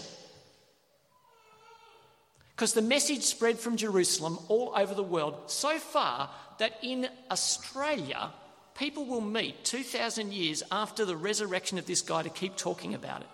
Because 2.62 2.74
the 2.74 2.84
message 2.84 3.24
spread 3.24 3.58
from 3.58 3.76
Jerusalem 3.76 4.38
all 4.47 4.71
over 4.76 4.93
the 4.93 5.02
world 5.02 5.34
so 5.47 5.80
far 5.80 6.30
that 6.60 6.78
in 6.84 7.10
Australia, 7.32 8.30
people 8.76 9.04
will 9.06 9.19
meet 9.19 9.65
2,000 9.65 10.32
years 10.32 10.62
after 10.71 11.04
the 11.04 11.15
resurrection 11.15 11.80
of 11.80 11.88
this 11.88 12.04
guy 12.04 12.21
to 12.21 12.30
keep 12.30 12.56
talking 12.56 12.93
about 12.93 13.21
it. 13.21 13.28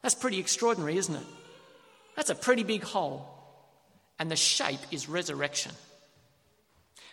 That's 0.00 0.14
pretty 0.14 0.38
extraordinary, 0.38 0.96
isn't 0.96 1.16
it? 1.16 1.26
That's 2.14 2.30
a 2.30 2.36
pretty 2.36 2.62
big 2.62 2.84
hole. 2.84 3.26
And 4.16 4.30
the 4.30 4.36
shape 4.36 4.78
is 4.92 5.08
resurrection. 5.08 5.72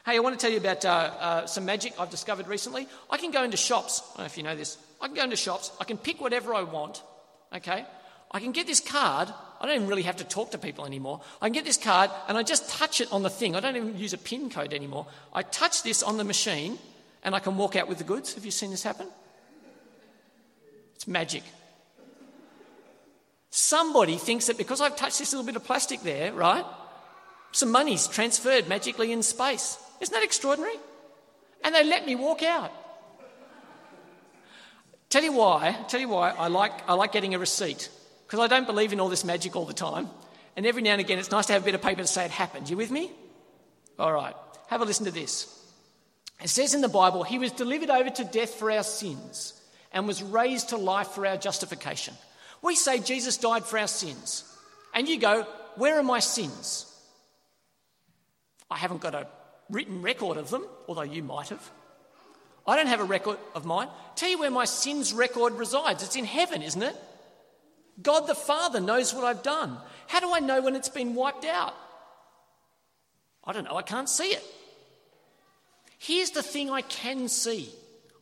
Hey, 0.06 0.18
I 0.18 0.20
want 0.20 0.40
to 0.40 0.46
tell 0.46 0.52
you 0.52 0.60
about 0.60 0.86
uh, 0.86 0.90
uh, 0.90 1.46
some 1.48 1.66
magic 1.66 2.00
I've 2.00 2.12
discovered 2.12 2.48
recently. 2.48 2.88
I 3.10 3.18
can 3.18 3.32
go 3.32 3.44
into 3.44 3.58
shops. 3.58 4.04
I 4.14 4.18
don't 4.18 4.20
know 4.20 4.26
if 4.26 4.38
you 4.38 4.44
know 4.44 4.56
this. 4.56 4.78
I 5.02 5.08
can 5.08 5.16
go 5.16 5.24
into 5.24 5.36
shops. 5.36 5.72
I 5.82 5.86
can 5.86 5.98
pick 5.98 6.22
whatever 6.22 6.54
I 6.54 6.62
want. 6.62 7.02
Okay? 7.56 7.88
I 8.30 8.40
can 8.40 8.52
get 8.52 8.68
this 8.68 8.82
card. 8.82 9.30
I 9.66 9.70
don't 9.70 9.78
even 9.78 9.88
really 9.88 10.04
have 10.04 10.18
to 10.18 10.24
talk 10.24 10.52
to 10.52 10.60
people 10.60 10.86
anymore. 10.86 11.22
I 11.42 11.48
can 11.48 11.54
get 11.54 11.66
this 11.66 11.76
card 11.76 12.12
and 12.28 12.38
I 12.38 12.44
just 12.44 12.70
touch 12.70 13.02
it 13.02 13.12
on 13.12 13.24
the 13.24 13.32
thing. 13.32 13.56
I 13.56 13.60
don't 13.60 13.76
even 13.76 13.98
use 13.98 14.14
a 14.14 14.18
PIN 14.20 14.52
code 14.52 14.76
anymore. 14.76 15.08
I 15.34 15.42
touch 15.42 15.82
this 15.82 16.04
on 16.04 16.18
the 16.18 16.24
machine 16.24 16.78
and 17.24 17.34
I 17.34 17.40
can 17.40 17.58
walk 17.58 17.76
out 17.76 17.88
with 17.88 17.98
the 17.98 18.04
goods. 18.04 18.36
Have 18.36 18.46
you 18.46 18.52
seen 18.52 18.70
this 18.70 18.84
happen? 18.84 19.08
It's 20.94 21.08
magic. 21.08 21.42
Somebody 23.50 24.18
thinks 24.18 24.46
that 24.46 24.60
because 24.60 24.82
I've 24.82 24.96
touched 24.96 25.18
this 25.18 25.34
little 25.34 25.48
bit 25.48 25.56
of 25.56 25.64
plastic 25.64 26.04
there, 26.04 26.32
right? 26.32 26.64
Some 27.52 27.72
money's 27.72 28.08
transferred 28.08 28.68
magically 28.68 29.12
in 29.12 29.24
space. 29.24 29.80
Isn't 30.00 30.14
that 30.14 30.24
extraordinary? 30.24 30.76
And 31.64 31.74
they 31.74 31.84
let 31.84 32.06
me 32.06 32.14
walk 32.14 32.44
out. 32.44 32.72
Tell 35.10 35.24
you 35.24 35.34
why, 35.34 35.76
tell 35.88 36.00
you 36.00 36.10
why 36.10 36.30
I 36.38 36.50
like, 36.50 36.88
I 36.88 36.94
like 36.94 37.12
getting 37.12 37.34
a 37.34 37.40
receipt. 37.40 37.90
Because 38.26 38.40
I 38.40 38.48
don't 38.48 38.66
believe 38.66 38.94
in 38.94 39.00
all 39.00 39.10
this 39.10 39.24
magic 39.24 39.56
all 39.56 39.66
the 39.66 39.74
time. 39.74 40.10
And 40.56 40.66
every 40.66 40.82
now 40.82 40.92
and 40.92 41.02
again, 41.02 41.20
it's 41.20 41.32
nice 41.32 41.48
to 41.48 41.54
have 41.54 41.62
a 41.62 41.66
bit 41.66 41.76
of 41.76 41.82
paper 41.82 42.02
to 42.02 42.08
say 42.08 42.26
it 42.26 42.32
happened. 42.32 42.70
You 42.70 42.78
with 42.78 42.92
me? 42.92 43.12
All 44.00 44.12
right. 44.12 44.36
Have 44.68 44.82
a 44.82 44.86
listen 44.86 45.06
to 45.06 45.12
this. 45.12 45.52
It 46.42 46.50
says 46.50 46.74
in 46.74 46.82
the 46.82 46.90
Bible, 46.90 47.24
He 47.24 47.40
was 47.40 47.52
delivered 47.52 47.90
over 47.90 48.10
to 48.10 48.24
death 48.24 48.56
for 48.56 48.72
our 48.72 48.84
sins 48.84 49.54
and 49.92 50.08
was 50.08 50.24
raised 50.24 50.70
to 50.70 50.78
life 50.78 51.10
for 51.10 51.26
our 51.26 51.38
justification. 51.38 52.14
We 52.62 52.76
say 52.76 53.00
Jesus 53.00 53.38
died 53.38 53.64
for 53.64 53.78
our 53.78 53.88
sins. 53.88 54.44
And 54.94 55.08
you 55.08 55.20
go, 55.20 55.44
Where 55.76 56.00
are 56.00 56.04
my 56.04 56.20
sins? 56.20 56.92
I 58.70 58.78
haven't 58.78 59.02
got 59.02 59.14
a 59.14 59.28
written 59.70 60.02
record 60.02 60.38
of 60.38 60.50
them, 60.50 60.66
although 60.88 61.04
you 61.04 61.24
might 61.24 61.50
have. 61.50 61.70
I 62.68 62.76
don't 62.76 62.88
have 62.88 63.00
a 63.00 63.06
record 63.06 63.38
of 63.54 63.66
mine. 63.66 63.88
Tell 64.16 64.30
you 64.30 64.40
where 64.40 64.50
my 64.50 64.66
sins 64.66 65.14
record 65.14 65.54
resides. 65.54 66.04
It's 66.04 66.16
in 66.16 66.26
heaven, 66.26 66.64
isn't 66.64 66.82
it? 66.82 66.96
God 68.02 68.28
the 68.28 68.36
Father 68.36 68.80
knows 68.80 69.14
what 69.14 69.24
I've 69.24 69.44
done. 69.44 69.78
How 70.08 70.20
do 70.20 70.34
I 70.34 70.40
know 70.40 70.62
when 70.62 70.76
it's 70.76 70.90
been 70.90 71.16
wiped 71.16 71.46
out? 71.46 71.74
I 73.44 73.54
don't 73.54 73.64
know. 73.64 73.78
I 73.78 73.82
can't 73.82 74.10
see 74.10 74.30
it. 74.30 74.44
Here's 75.98 76.32
the 76.32 76.44
thing 76.44 76.70
I 76.70 76.82
can 76.82 77.28
see 77.28 77.70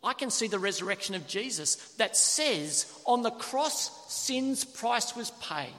I 0.03 0.13
can 0.13 0.29
see 0.29 0.47
the 0.47 0.59
resurrection 0.59 1.15
of 1.15 1.27
Jesus 1.27 1.75
that 1.93 2.17
says 2.17 2.91
on 3.05 3.21
the 3.21 3.31
cross, 3.31 4.13
sin's 4.13 4.65
price 4.65 5.15
was 5.15 5.31
paid. 5.31 5.69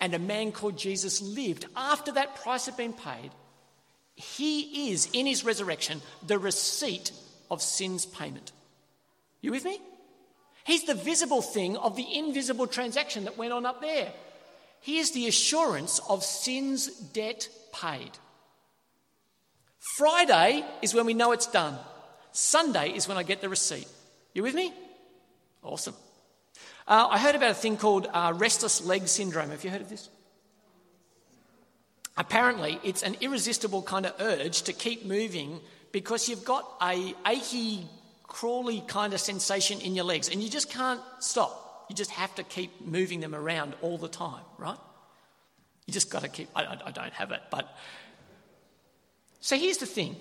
And 0.00 0.14
a 0.14 0.18
man 0.18 0.52
called 0.52 0.78
Jesus 0.78 1.20
lived 1.20 1.66
after 1.76 2.12
that 2.12 2.36
price 2.36 2.64
had 2.64 2.78
been 2.78 2.94
paid 2.94 3.30
he 4.20 4.92
is, 4.92 5.08
in 5.12 5.26
his 5.26 5.44
resurrection, 5.44 6.02
the 6.26 6.38
receipt 6.38 7.12
of 7.50 7.62
sin's 7.62 8.04
payment. 8.04 8.52
You 9.40 9.50
with 9.50 9.64
me? 9.64 9.80
He's 10.64 10.84
the 10.84 10.94
visible 10.94 11.42
thing 11.42 11.76
of 11.76 11.96
the 11.96 12.18
invisible 12.18 12.66
transaction 12.66 13.24
that 13.24 13.38
went 13.38 13.52
on 13.52 13.66
up 13.66 13.80
there. 13.80 14.12
He 14.80 14.98
is 14.98 15.12
the 15.12 15.28
assurance 15.28 16.00
of 16.08 16.24
sin's 16.24 16.86
debt 16.86 17.48
paid. 17.72 18.10
Friday 19.96 20.64
is 20.82 20.94
when 20.94 21.06
we 21.06 21.14
know 21.14 21.32
it's 21.32 21.46
done. 21.46 21.76
Sunday 22.32 22.90
is 22.90 23.08
when 23.08 23.16
I 23.16 23.22
get 23.22 23.40
the 23.40 23.48
receipt. 23.48 23.88
You 24.34 24.42
with 24.42 24.54
me? 24.54 24.72
Awesome. 25.62 25.94
Uh, 26.86 27.08
I 27.10 27.18
heard 27.18 27.34
about 27.34 27.50
a 27.50 27.54
thing 27.54 27.76
called 27.76 28.08
uh, 28.12 28.32
restless 28.36 28.84
leg 28.84 29.06
syndrome. 29.08 29.50
Have 29.50 29.64
you 29.64 29.70
heard 29.70 29.80
of 29.80 29.88
this? 29.88 30.08
Apparently, 32.16 32.78
it's 32.84 33.02
an 33.02 33.16
irresistible 33.20 33.82
kind 33.82 34.06
of 34.06 34.14
urge 34.20 34.62
to 34.62 34.72
keep 34.72 35.06
moving 35.06 35.60
because 35.92 36.28
you've 36.28 36.44
got 36.44 36.70
a 36.82 37.14
achy, 37.26 37.86
crawly 38.30 38.80
kind 38.86 39.12
of 39.12 39.20
sensation 39.20 39.80
in 39.80 39.94
your 39.94 40.06
legs 40.06 40.30
and 40.30 40.42
you 40.42 40.48
just 40.48 40.70
can't 40.70 41.00
stop. 41.18 41.84
You 41.90 41.96
just 41.96 42.12
have 42.12 42.34
to 42.36 42.42
keep 42.42 42.80
moving 42.80 43.20
them 43.20 43.34
around 43.34 43.74
all 43.82 43.98
the 43.98 44.08
time, 44.08 44.44
right? 44.56 44.78
You 45.86 45.92
just 45.92 46.10
got 46.10 46.22
to 46.22 46.28
keep. 46.28 46.48
I, 46.54 46.78
I 46.86 46.90
don't 46.92 47.12
have 47.12 47.32
it, 47.32 47.40
but. 47.50 47.76
So 49.40 49.56
here's 49.56 49.78
the 49.78 49.86
thing 49.86 50.16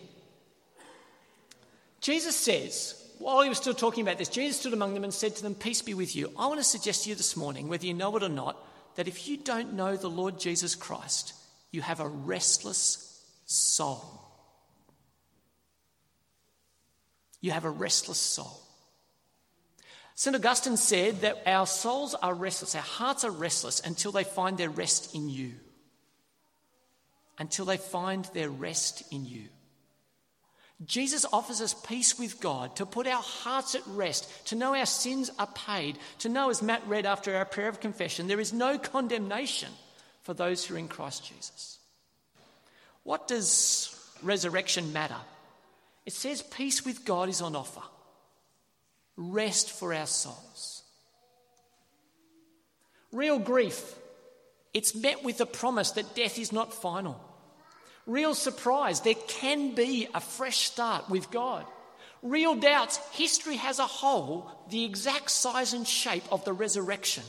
Jesus 2.02 2.36
says, 2.36 2.95
while 3.19 3.41
he 3.41 3.50
was 3.50 3.60
still 3.60 3.74
talking 3.74 4.02
about 4.02 4.17
this, 4.17 4.30
Jesus 4.30 4.60
stood 4.60 4.74
among 4.74 4.93
them 4.93 5.04
and 5.04 5.13
said 5.13 5.36
to 5.36 5.43
them, 5.43 5.54
Peace 5.54 5.82
be 5.82 5.93
with 5.93 6.15
you. 6.15 6.32
I 6.38 6.48
want 6.48 6.60
to 6.60 6.63
suggest 6.63 7.04
to 7.04 7.10
you 7.10 7.15
this 7.15 7.38
morning, 7.38 7.67
whether 7.67 7.86
you 7.86 7.93
know 7.93 8.15
it 8.17 8.24
or 8.24 8.30
not, 8.30 8.58
that 8.95 9.08
if 9.08 9.28
you 9.28 9.38
don't 9.38 9.74
know 9.74 9.95
the 9.95 10.10
Lord 10.10 10.39
Jesus 10.39 10.74
Christ, 10.74 11.34
you 11.72 11.82
have 11.82 12.00
a 12.00 12.08
restless 12.08 13.24
soul. 13.45 14.29
You 17.41 17.52
have 17.52 17.65
a 17.65 17.69
restless 17.69 18.17
soul. 18.17 18.62
St. 20.15 20.36
Augustine 20.36 20.75
said 20.75 21.21
that 21.21 21.43
our 21.45 21.65
souls 21.65 22.13
are 22.13 22.34
restless, 22.34 22.75
our 22.75 22.82
hearts 22.82 23.23
are 23.23 23.32
restless 23.32 23.80
until 23.80 24.12
they 24.12 24.25
find 24.25 24.58
their 24.58 24.69
rest 24.69 25.15
in 25.15 25.30
you. 25.30 25.54
Until 27.38 27.63
they 27.63 27.78
find 27.78 28.25
their 28.34 28.49
rest 28.49 29.04
in 29.13 29.25
you. 29.25 29.45
Jesus 30.86 31.25
offers 31.32 31.62
us 31.62 31.73
peace 31.73 32.17
with 32.17 32.39
God, 32.39 32.78
to 32.78 32.86
put 32.86 33.08
our 33.08 33.21
hearts 33.21 33.75
at 33.75 33.82
rest, 33.88 34.47
to 34.47 34.56
know 34.56 34.75
our 34.75 34.86
sins 34.86 35.30
are 35.38 35.47
paid, 35.47 35.97
to 36.19 36.30
know, 36.30 36.49
as 36.49 36.62
Matt 36.62 36.88
read 36.88 37.06
after 37.06 37.36
our 37.36 37.45
prayer 37.45 37.67
of 37.67 37.82
confession, 37.82 38.28
there 38.28 38.39
is 38.39 38.54
no 38.54 38.78
condemnation 38.78 39.69
for 40.23 40.34
those 40.34 40.65
who 40.65 40.75
are 40.75 40.78
in 40.78 40.88
Christ 40.88 41.25
Jesus. 41.25 41.80
What 43.04 43.28
does 43.28 43.93
resurrection 44.21 44.93
matter? 44.93 45.15
It 46.10 46.13
says 46.13 46.41
peace 46.41 46.84
with 46.84 47.06
God 47.06 47.30
is 47.30 47.39
on 47.39 47.56
offer, 47.56 47.84
rest 49.15 49.69
for 49.69 49.93
our 49.93 50.08
souls. 50.08 50.82
Real 53.12 53.38
grief, 53.38 53.93
it's 54.74 54.96
met 54.96 55.23
with 55.23 55.38
the 55.38 55.46
promise 55.46 55.92
that 55.92 56.15
death 56.15 56.40
is 56.40 56.52
not 56.52 56.73
final. 56.73 57.23
Real 58.08 58.34
surprise, 58.34 59.02
there 59.02 59.13
can 59.27 59.75
be 59.75 60.08
a 60.15 60.19
fresh 60.19 60.58
start 60.62 61.12
with 61.12 61.29
God. 61.29 61.63
Real 62.23 62.56
doubts, 62.56 62.98
history 63.12 63.58
has 63.58 63.77
a 63.77 63.86
hole 63.86 64.50
the 64.71 64.86
exact 64.86 65.29
size 65.29 65.73
and 65.73 65.88
shape 65.88 66.23
of 66.31 66.44
the 66.44 66.54
resurrection. 66.54 67.23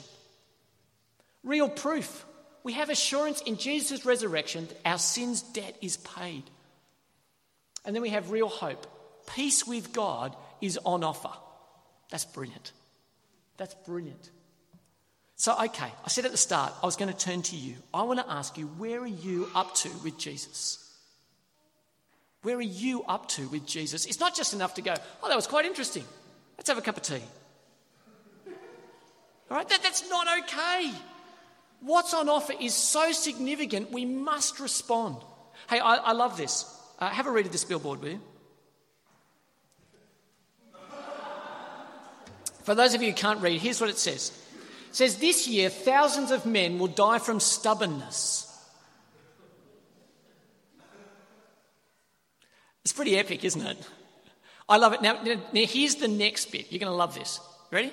Real 1.44 1.68
proof, 1.68 2.24
we 2.64 2.72
have 2.72 2.88
assurance 2.88 3.42
in 3.42 3.58
Jesus' 3.58 4.06
resurrection 4.06 4.68
that 4.68 4.80
our 4.86 4.98
sin's 4.98 5.42
debt 5.42 5.76
is 5.82 5.98
paid. 5.98 6.44
And 7.84 7.94
then 7.94 8.02
we 8.02 8.10
have 8.10 8.30
real 8.30 8.48
hope. 8.48 8.86
Peace 9.34 9.66
with 9.66 9.92
God 9.92 10.36
is 10.60 10.78
on 10.84 11.04
offer. 11.04 11.30
That's 12.10 12.24
brilliant. 12.24 12.72
That's 13.56 13.74
brilliant. 13.86 14.30
So, 15.36 15.54
okay, 15.64 15.90
I 16.04 16.08
said 16.08 16.26
at 16.26 16.32
the 16.32 16.36
start, 16.36 16.74
I 16.82 16.86
was 16.86 16.96
going 16.96 17.10
to 17.10 17.16
turn 17.16 17.42
to 17.42 17.56
you. 17.56 17.76
I 17.94 18.02
want 18.02 18.20
to 18.20 18.30
ask 18.30 18.58
you, 18.58 18.66
where 18.66 19.00
are 19.00 19.06
you 19.06 19.48
up 19.54 19.74
to 19.76 19.88
with 20.04 20.18
Jesus? 20.18 20.86
Where 22.42 22.56
are 22.56 22.62
you 22.62 23.04
up 23.04 23.28
to 23.30 23.48
with 23.48 23.66
Jesus? 23.66 24.06
It's 24.06 24.20
not 24.20 24.34
just 24.34 24.52
enough 24.54 24.74
to 24.74 24.82
go, 24.82 24.94
oh, 25.22 25.28
that 25.28 25.36
was 25.36 25.46
quite 25.46 25.64
interesting. 25.64 26.04
Let's 26.58 26.68
have 26.68 26.78
a 26.78 26.82
cup 26.82 26.96
of 26.96 27.02
tea. 27.02 27.22
All 29.50 29.56
right, 29.56 29.68
that, 29.68 29.82
that's 29.82 30.08
not 30.08 30.26
okay. 30.44 30.90
What's 31.80 32.14
on 32.14 32.28
offer 32.28 32.52
is 32.60 32.74
so 32.74 33.12
significant, 33.12 33.90
we 33.90 34.04
must 34.04 34.60
respond. 34.60 35.16
Hey, 35.68 35.80
I, 35.80 35.96
I 35.96 36.12
love 36.12 36.36
this. 36.36 36.66
Uh, 37.00 37.08
have 37.08 37.26
a 37.26 37.30
read 37.30 37.46
of 37.46 37.52
this 37.52 37.64
billboard, 37.64 38.02
will 38.02 38.10
you? 38.10 38.20
For 42.62 42.74
those 42.74 42.94
of 42.94 43.00
you 43.02 43.08
who 43.08 43.14
can't 43.14 43.40
read, 43.40 43.60
here's 43.60 43.80
what 43.80 43.88
it 43.88 43.98
says. 43.98 44.32
It 44.90 44.96
says, 44.96 45.16
This 45.16 45.48
year, 45.48 45.70
thousands 45.70 46.30
of 46.30 46.44
men 46.44 46.78
will 46.78 46.88
die 46.88 47.18
from 47.18 47.40
stubbornness. 47.40 48.46
It's 52.84 52.92
pretty 52.92 53.16
epic, 53.16 53.44
isn't 53.44 53.66
it? 53.66 53.78
I 54.68 54.76
love 54.76 54.92
it. 54.92 55.02
Now, 55.02 55.22
now 55.22 55.40
here's 55.52 55.96
the 55.96 56.08
next 56.08 56.52
bit. 56.52 56.70
You're 56.70 56.78
going 56.78 56.92
to 56.92 56.96
love 56.96 57.14
this. 57.14 57.40
Ready? 57.70 57.92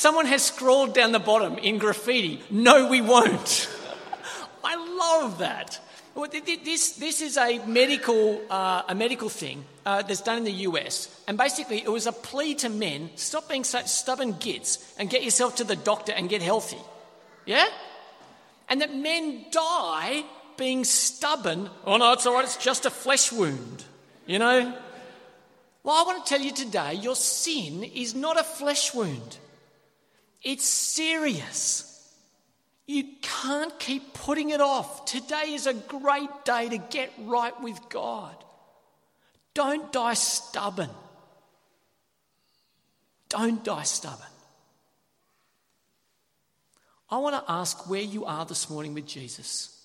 Someone 0.00 0.24
has 0.24 0.42
scrawled 0.42 0.94
down 0.94 1.12
the 1.12 1.18
bottom 1.18 1.58
in 1.58 1.76
graffiti, 1.76 2.40
no, 2.48 2.88
we 2.88 3.02
won't. 3.02 3.68
I 4.64 4.74
love 4.96 5.40
that. 5.40 5.78
This, 6.64 6.92
this 6.92 7.20
is 7.20 7.36
a 7.36 7.58
medical, 7.66 8.40
uh, 8.48 8.84
a 8.88 8.94
medical 8.94 9.28
thing 9.28 9.62
uh, 9.84 10.00
that's 10.00 10.22
done 10.22 10.38
in 10.38 10.44
the 10.44 10.64
US. 10.68 11.14
And 11.28 11.36
basically, 11.36 11.82
it 11.82 11.92
was 11.92 12.06
a 12.06 12.12
plea 12.12 12.54
to 12.54 12.70
men 12.70 13.10
stop 13.16 13.46
being 13.50 13.62
such 13.62 13.88
stubborn 13.88 14.38
gits 14.38 14.90
and 14.98 15.10
get 15.10 15.22
yourself 15.22 15.56
to 15.56 15.64
the 15.64 15.76
doctor 15.76 16.12
and 16.12 16.30
get 16.30 16.40
healthy. 16.40 16.80
Yeah? 17.44 17.66
And 18.70 18.80
that 18.80 18.96
men 18.96 19.44
die 19.50 20.24
being 20.56 20.84
stubborn. 20.84 21.68
Oh, 21.84 21.98
no, 21.98 22.14
it's 22.14 22.24
all 22.24 22.32
right, 22.32 22.44
it's 22.44 22.56
just 22.56 22.86
a 22.86 22.90
flesh 22.90 23.30
wound. 23.30 23.84
You 24.26 24.38
know? 24.38 24.74
Well, 25.84 25.94
I 25.94 26.04
want 26.04 26.24
to 26.24 26.30
tell 26.30 26.40
you 26.40 26.52
today 26.52 26.94
your 26.94 27.16
sin 27.16 27.84
is 27.84 28.14
not 28.14 28.40
a 28.40 28.44
flesh 28.44 28.94
wound, 28.94 29.36
it's 30.42 30.64
serious. 30.64 31.86
You 32.86 33.04
can't 33.22 33.78
keep 33.78 34.14
putting 34.14 34.50
it 34.50 34.60
off. 34.60 35.04
Today 35.04 35.52
is 35.52 35.66
a 35.66 35.74
great 35.74 36.30
day 36.44 36.68
to 36.68 36.78
get 36.78 37.12
right 37.20 37.58
with 37.62 37.78
God. 37.88 38.34
Don't 39.54 39.92
die 39.92 40.14
stubborn. 40.14 40.90
Don't 43.28 43.62
die 43.62 43.84
stubborn. 43.84 44.26
I 47.10 47.18
want 47.18 47.44
to 47.44 47.52
ask 47.52 47.88
where 47.88 48.00
you 48.00 48.24
are 48.24 48.44
this 48.44 48.70
morning 48.70 48.94
with 48.94 49.06
Jesus. 49.06 49.76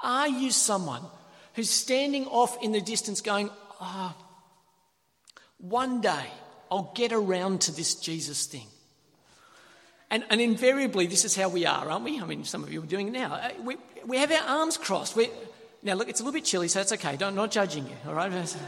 Are 0.00 0.28
you 0.28 0.50
someone 0.50 1.02
who's 1.54 1.70
standing 1.70 2.26
off 2.26 2.62
in 2.62 2.72
the 2.72 2.80
distance 2.80 3.20
going, 3.20 3.50
ah, 3.80 4.16
oh, 4.16 5.42
one 5.58 6.00
day 6.00 6.26
I'll 6.70 6.92
get 6.94 7.12
around 7.12 7.62
to 7.62 7.72
this 7.72 7.94
Jesus 7.94 8.46
thing? 8.46 8.66
And, 10.12 10.24
and 10.28 10.42
invariably, 10.42 11.06
this 11.06 11.24
is 11.24 11.34
how 11.34 11.48
we 11.48 11.64
are, 11.64 11.90
aren't 11.90 12.04
we? 12.04 12.20
I 12.20 12.26
mean, 12.26 12.44
some 12.44 12.62
of 12.62 12.70
you 12.70 12.82
are 12.82 12.86
doing 12.86 13.08
it 13.08 13.12
now. 13.12 13.32
Uh, 13.32 13.48
we, 13.64 13.76
we 14.06 14.18
have 14.18 14.30
our 14.30 14.58
arms 14.58 14.76
crossed. 14.76 15.16
we 15.16 15.30
now, 15.82 15.94
look, 15.94 16.10
it's 16.10 16.20
a 16.20 16.22
little 16.22 16.38
bit 16.38 16.44
chilly, 16.44 16.68
so 16.68 16.82
it's 16.82 16.92
okay. 16.92 17.16
Don't, 17.16 17.34
not 17.34 17.50
judging 17.50 17.86
you, 17.86 17.96
all 18.06 18.14
right? 18.14 18.30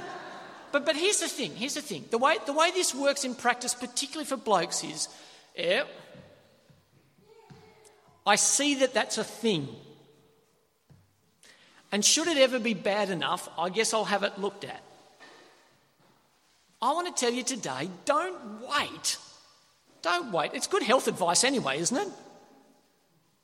But, 0.72 0.84
but 0.84 0.96
here's 0.96 1.20
the 1.20 1.28
thing 1.28 1.54
here's 1.54 1.74
the 1.74 1.80
thing. 1.80 2.04
The 2.10 2.18
way, 2.18 2.34
the 2.46 2.52
way 2.52 2.72
this 2.72 2.96
works 2.96 3.24
in 3.24 3.36
practice, 3.36 3.74
particularly 3.74 4.24
for 4.24 4.36
blokes, 4.36 4.82
is 4.82 5.06
yeah, 5.56 5.84
I 8.26 8.34
see 8.34 8.74
that 8.76 8.92
that's 8.92 9.16
a 9.16 9.22
thing. 9.22 9.68
And 11.92 12.04
should 12.04 12.26
it 12.26 12.38
ever 12.38 12.58
be 12.58 12.74
bad 12.74 13.10
enough, 13.10 13.48
I 13.56 13.68
guess 13.68 13.94
I'll 13.94 14.06
have 14.06 14.24
it 14.24 14.36
looked 14.36 14.64
at. 14.64 14.82
I 16.82 16.92
want 16.92 17.14
to 17.14 17.24
tell 17.24 17.32
you 17.32 17.44
today 17.44 17.88
don't 18.04 18.66
wait 18.68 19.16
don't 20.04 20.32
wait. 20.32 20.50
It's 20.52 20.66
good 20.66 20.82
health 20.82 21.08
advice 21.08 21.44
anyway, 21.44 21.78
isn't 21.78 21.96
it? 21.96 22.08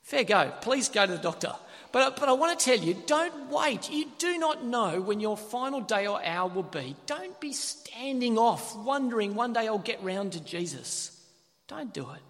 Fair 0.03 0.25
go. 0.25 0.53
Please 0.61 0.91
go 0.91 1.07
to 1.07 1.13
the 1.13 1.19
doctor. 1.19 1.55
But, 1.91 2.17
but 2.17 2.29
I 2.29 2.33
want 2.33 2.59
to 2.59 2.65
tell 2.65 2.79
you 2.79 2.95
don't 3.07 3.51
wait. 3.51 3.91
You 3.91 4.07
do 4.19 4.39
not 4.39 4.63
know 4.65 5.01
when 5.01 5.21
your 5.21 5.37
final 5.37 5.81
day 5.81 6.07
or 6.07 6.23
hour 6.23 6.49
will 6.49 6.63
be. 6.63 6.95
Don't 7.07 7.41
be 7.41 7.55
standing 7.55 8.39
off, 8.39 8.77
wondering 8.77 9.35
one 9.35 9.55
day 9.55 9.67
I'll 9.67 9.79
get 9.79 10.03
round 10.03 10.33
to 10.33 10.41
Jesus. 10.41 11.19
Don't 11.67 11.93
do 11.95 12.07
it. 12.11 12.21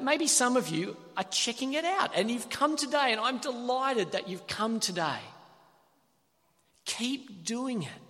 Maybe 0.00 0.28
some 0.28 0.56
of 0.56 0.68
you 0.68 0.96
are 1.16 1.24
checking 1.24 1.72
it 1.74 1.84
out 1.84 2.12
and 2.14 2.30
you've 2.30 2.48
come 2.48 2.76
today, 2.76 3.10
and 3.10 3.20
I'm 3.20 3.38
delighted 3.38 4.12
that 4.12 4.28
you've 4.28 4.46
come 4.46 4.80
today. 4.80 5.18
Keep 6.84 7.44
doing 7.44 7.82
it. 7.82 8.07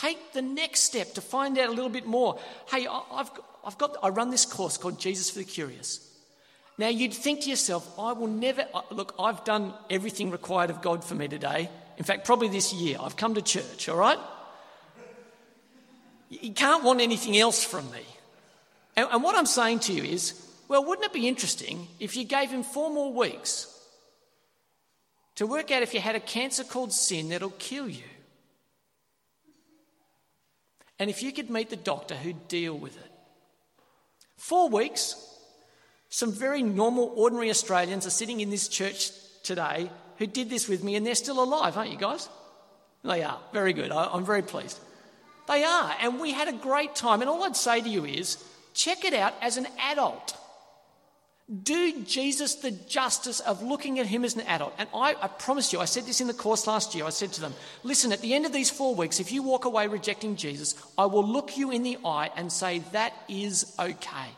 Take 0.00 0.32
the 0.32 0.40
next 0.40 0.80
step 0.84 1.12
to 1.14 1.20
find 1.20 1.58
out 1.58 1.68
a 1.68 1.72
little 1.72 1.90
bit 1.90 2.06
more. 2.06 2.38
Hey, 2.70 2.86
I've, 2.86 3.30
I've 3.64 3.76
got, 3.76 3.96
I 4.02 4.08
run 4.08 4.30
this 4.30 4.46
course 4.46 4.78
called 4.78 4.98
Jesus 4.98 5.30
for 5.30 5.40
the 5.40 5.44
Curious. 5.44 6.06
Now, 6.78 6.88
you'd 6.88 7.12
think 7.12 7.42
to 7.42 7.50
yourself, 7.50 7.86
I 7.98 8.12
will 8.12 8.26
never, 8.26 8.64
look, 8.90 9.14
I've 9.18 9.44
done 9.44 9.74
everything 9.90 10.30
required 10.30 10.70
of 10.70 10.80
God 10.80 11.04
for 11.04 11.14
me 11.14 11.28
today. 11.28 11.68
In 11.98 12.04
fact, 12.04 12.24
probably 12.24 12.48
this 12.48 12.72
year. 12.72 12.96
I've 12.98 13.16
come 13.18 13.34
to 13.34 13.42
church, 13.42 13.90
all 13.90 13.98
right? 13.98 14.18
You 16.30 16.54
can't 16.54 16.82
want 16.82 17.02
anything 17.02 17.36
else 17.36 17.62
from 17.62 17.90
me. 17.90 18.06
And, 18.96 19.06
and 19.12 19.22
what 19.22 19.36
I'm 19.36 19.44
saying 19.44 19.80
to 19.80 19.92
you 19.92 20.02
is, 20.02 20.32
well, 20.68 20.82
wouldn't 20.82 21.04
it 21.04 21.12
be 21.12 21.28
interesting 21.28 21.88
if 21.98 22.16
you 22.16 22.24
gave 22.24 22.48
him 22.48 22.62
four 22.62 22.88
more 22.88 23.12
weeks 23.12 23.66
to 25.34 25.46
work 25.46 25.70
out 25.70 25.82
if 25.82 25.92
you 25.92 26.00
had 26.00 26.14
a 26.14 26.20
cancer 26.20 26.64
called 26.64 26.94
sin 26.94 27.28
that'll 27.28 27.50
kill 27.50 27.88
you? 27.88 28.04
And 31.00 31.10
if 31.10 31.22
you 31.22 31.32
could 31.32 31.50
meet 31.50 31.70
the 31.70 31.76
doctor 31.76 32.14
who'd 32.14 32.46
deal 32.46 32.78
with 32.78 32.96
it. 32.96 33.10
Four 34.36 34.68
weeks, 34.68 35.16
some 36.10 36.30
very 36.30 36.62
normal, 36.62 37.12
ordinary 37.16 37.50
Australians 37.50 38.06
are 38.06 38.10
sitting 38.10 38.40
in 38.40 38.50
this 38.50 38.68
church 38.68 39.10
today 39.42 39.90
who 40.18 40.26
did 40.26 40.50
this 40.50 40.68
with 40.68 40.84
me, 40.84 40.96
and 40.96 41.06
they're 41.06 41.14
still 41.14 41.42
alive, 41.42 41.76
aren't 41.76 41.90
you 41.90 41.96
guys? 41.96 42.28
They 43.02 43.22
are. 43.22 43.40
Very 43.54 43.72
good. 43.72 43.90
I'm 43.90 44.26
very 44.26 44.42
pleased. 44.42 44.78
They 45.48 45.64
are. 45.64 45.94
And 46.00 46.20
we 46.20 46.32
had 46.32 46.48
a 46.48 46.52
great 46.52 46.94
time. 46.94 47.22
And 47.22 47.30
all 47.30 47.42
I'd 47.44 47.56
say 47.56 47.80
to 47.80 47.88
you 47.88 48.04
is 48.04 48.36
check 48.74 49.04
it 49.06 49.14
out 49.14 49.32
as 49.40 49.56
an 49.56 49.66
adult 49.80 50.36
do 51.50 52.02
Jesus 52.02 52.54
the 52.56 52.70
justice 52.70 53.40
of 53.40 53.62
looking 53.62 53.98
at 53.98 54.06
him 54.06 54.24
as 54.24 54.36
an 54.36 54.42
adult. 54.42 54.72
And 54.78 54.88
I, 54.94 55.16
I, 55.20 55.26
promise 55.26 55.72
you, 55.72 55.80
I 55.80 55.84
said 55.84 56.04
this 56.04 56.20
in 56.20 56.28
the 56.28 56.34
course 56.34 56.66
last 56.66 56.94
year. 56.94 57.04
I 57.04 57.10
said 57.10 57.32
to 57.32 57.40
them, 57.40 57.54
listen, 57.82 58.12
at 58.12 58.20
the 58.20 58.34
end 58.34 58.46
of 58.46 58.52
these 58.52 58.70
four 58.70 58.94
weeks, 58.94 59.18
if 59.18 59.32
you 59.32 59.42
walk 59.42 59.64
away 59.64 59.88
rejecting 59.88 60.36
Jesus, 60.36 60.76
I 60.96 61.06
will 61.06 61.26
look 61.26 61.56
you 61.56 61.72
in 61.72 61.82
the 61.82 61.98
eye 62.04 62.30
and 62.36 62.52
say, 62.52 62.80
that 62.92 63.12
is 63.28 63.74
okay. 63.80 64.28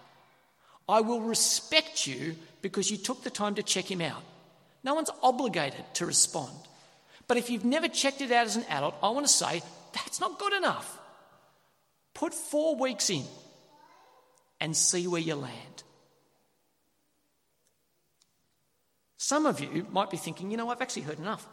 I 0.88 1.02
will 1.02 1.20
respect 1.20 2.06
you 2.06 2.34
because 2.62 2.90
you 2.90 2.96
took 2.96 3.22
the 3.22 3.30
time 3.30 3.56
to 3.56 3.62
check 3.62 3.90
him 3.90 4.00
out. 4.00 4.22
No 4.82 4.94
one's 4.94 5.10
obligated 5.22 5.84
to 5.94 6.06
respond. 6.06 6.52
But 7.28 7.36
if 7.36 7.50
you've 7.50 7.64
never 7.64 7.88
checked 7.88 8.22
it 8.22 8.32
out 8.32 8.46
as 8.46 8.56
an 8.56 8.64
adult, 8.70 8.94
I 9.02 9.10
want 9.10 9.26
to 9.26 9.32
say, 9.32 9.62
that's 9.92 10.18
not 10.18 10.38
good 10.38 10.54
enough. 10.54 10.98
Put 12.14 12.32
four 12.32 12.76
weeks 12.76 13.10
in 13.10 13.24
and 14.60 14.76
see 14.76 15.06
where 15.06 15.20
you 15.20 15.34
land. 15.34 15.81
Some 19.22 19.46
of 19.46 19.60
you 19.60 19.86
might 19.92 20.10
be 20.10 20.16
thinking, 20.16 20.50
you 20.50 20.56
know, 20.56 20.68
I've 20.68 20.82
actually 20.82 21.02
heard 21.02 21.20
enough. 21.20 21.46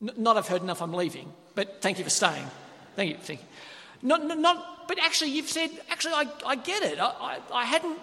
N- 0.00 0.12
not 0.16 0.38
I've 0.38 0.48
heard 0.48 0.62
enough, 0.62 0.80
I'm 0.80 0.94
leaving, 0.94 1.30
but 1.54 1.82
thank 1.82 1.98
you 1.98 2.04
for 2.04 2.08
staying. 2.08 2.46
Thank 2.96 3.10
you. 3.10 3.16
Thank 3.18 3.40
you. 3.40 3.46
Not, 4.00 4.26
not, 4.38 4.88
but 4.88 4.98
actually, 4.98 5.32
you've 5.32 5.50
said, 5.50 5.68
actually, 5.90 6.14
I, 6.14 6.26
I 6.46 6.56
get 6.56 6.82
it. 6.82 6.98
I, 6.98 7.04
I, 7.04 7.38
I, 7.52 7.64
hadn't, 7.66 7.98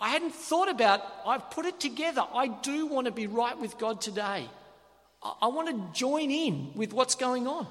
I 0.00 0.08
hadn't 0.08 0.34
thought 0.34 0.68
about, 0.68 1.02
I've 1.24 1.52
put 1.52 1.66
it 1.66 1.78
together. 1.78 2.24
I 2.34 2.48
do 2.48 2.86
want 2.86 3.04
to 3.04 3.12
be 3.12 3.28
right 3.28 3.56
with 3.56 3.78
God 3.78 4.00
today. 4.00 4.48
I, 5.22 5.32
I 5.42 5.46
want 5.46 5.68
to 5.68 5.96
join 5.96 6.32
in 6.32 6.72
with 6.74 6.92
what's 6.92 7.14
going 7.14 7.46
on. 7.46 7.68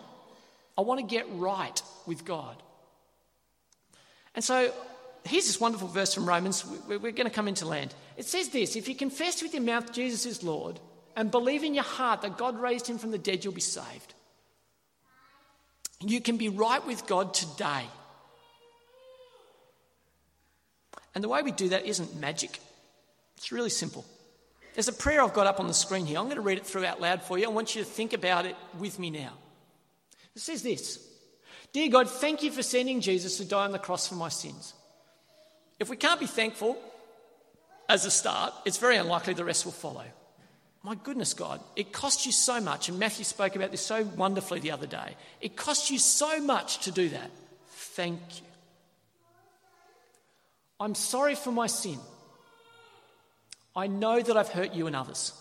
I 0.77 0.81
want 0.83 1.01
to 1.01 1.05
get 1.05 1.25
right 1.33 1.81
with 2.05 2.23
God. 2.23 2.55
And 4.35 4.41
so 4.41 4.71
here's 5.25 5.47
this 5.47 5.59
wonderful 5.59 5.89
verse 5.89 6.13
from 6.13 6.25
Romans. 6.25 6.65
We're 6.87 6.99
going 6.99 7.25
to 7.25 7.29
come 7.29 7.49
into 7.49 7.65
land. 7.65 7.93
It 8.20 8.26
says 8.26 8.49
this 8.49 8.76
If 8.76 8.89
you 8.89 8.95
confess 8.95 9.41
with 9.41 9.53
your 9.53 9.63
mouth 9.63 9.93
Jesus 9.93 10.26
is 10.26 10.43
Lord 10.43 10.80
and 11.15 11.32
believe 11.32 11.63
in 11.63 11.74
your 11.74 11.86
heart 11.86 12.22
that 12.22 12.38
God 12.38 12.59
raised 12.59 12.86
him 12.86 12.97
from 12.97 13.11
the 13.11 13.17
dead, 13.17 13.45
you'll 13.45 13.53
be 13.53 13.61
saved. 13.61 14.13
You 16.01 16.20
can 16.20 16.36
be 16.36 16.49
right 16.49 16.86
with 16.86 17.07
God 17.07 17.34
today. 17.34 17.86
And 21.15 21.24
the 21.24 21.30
way 21.30 21.41
we 21.41 21.51
do 21.51 21.70
that 21.70 21.86
isn't 21.86 22.20
magic, 22.20 22.59
it's 23.38 23.53
really 23.53 23.70
simple. 23.70 24.05
There's 24.74 24.89
a 24.89 24.93
prayer 24.93 25.22
I've 25.22 25.34
got 25.34 25.47
up 25.47 25.61
on 25.61 25.67
the 25.67 25.74
screen 25.74 26.05
here. 26.05 26.20
I'm 26.20 26.26
going 26.26 26.36
to 26.36 26.41
read 26.41 26.57
it 26.57 26.65
through 26.65 26.86
out 26.86 26.99
loud 26.99 27.24
for 27.24 27.38
you. 27.38 27.45
I 27.45 27.49
want 27.49 27.74
you 27.74 27.84
to 27.84 27.89
think 27.89 28.11
about 28.11 28.45
it 28.45 28.55
with 28.78 28.99
me 28.99 29.09
now. 29.09 29.32
It 30.36 30.41
says 30.41 30.61
this 30.61 30.99
Dear 31.72 31.89
God, 31.89 32.09
thank 32.09 32.43
you 32.43 32.51
for 32.51 32.63
sending 32.63 32.99
Jesus 32.99 33.38
to 33.38 33.45
die 33.45 33.63
on 33.63 33.72
the 33.72 33.80
cross 33.80 34.09
for 34.09 34.15
my 34.15 34.30
sins. 34.30 34.74
If 35.80 35.89
we 35.89 35.95
can't 35.95 36.20
be 36.20 36.28
thankful 36.28 36.78
as 37.89 38.05
a 38.05 38.11
start, 38.11 38.53
it's 38.65 38.77
very 38.77 38.95
unlikely 38.95 39.33
the 39.33 39.43
rest 39.43 39.65
will 39.65 39.73
follow. 39.73 40.05
My 40.83 40.95
goodness, 40.95 41.33
God, 41.33 41.59
it 41.75 41.91
cost 41.91 42.25
you 42.25 42.31
so 42.31 42.61
much, 42.61 42.87
and 42.87 42.97
Matthew 42.97 43.25
spoke 43.25 43.55
about 43.55 43.71
this 43.71 43.85
so 43.85 44.03
wonderfully 44.03 44.61
the 44.61 44.71
other 44.71 44.87
day. 44.87 45.15
It 45.41 45.57
cost 45.57 45.89
you 45.89 45.99
so 45.99 46.39
much 46.39 46.79
to 46.85 46.91
do 46.91 47.09
that. 47.09 47.31
Thank 47.67 48.19
you. 48.37 48.45
I'm 50.79 50.95
sorry 50.95 51.35
for 51.35 51.51
my 51.51 51.67
sin. 51.67 51.99
I 53.75 53.87
know 53.87 54.21
that 54.21 54.37
I've 54.37 54.49
hurt 54.49 54.73
you 54.73 54.87
and 54.87 54.95
others. 54.95 55.33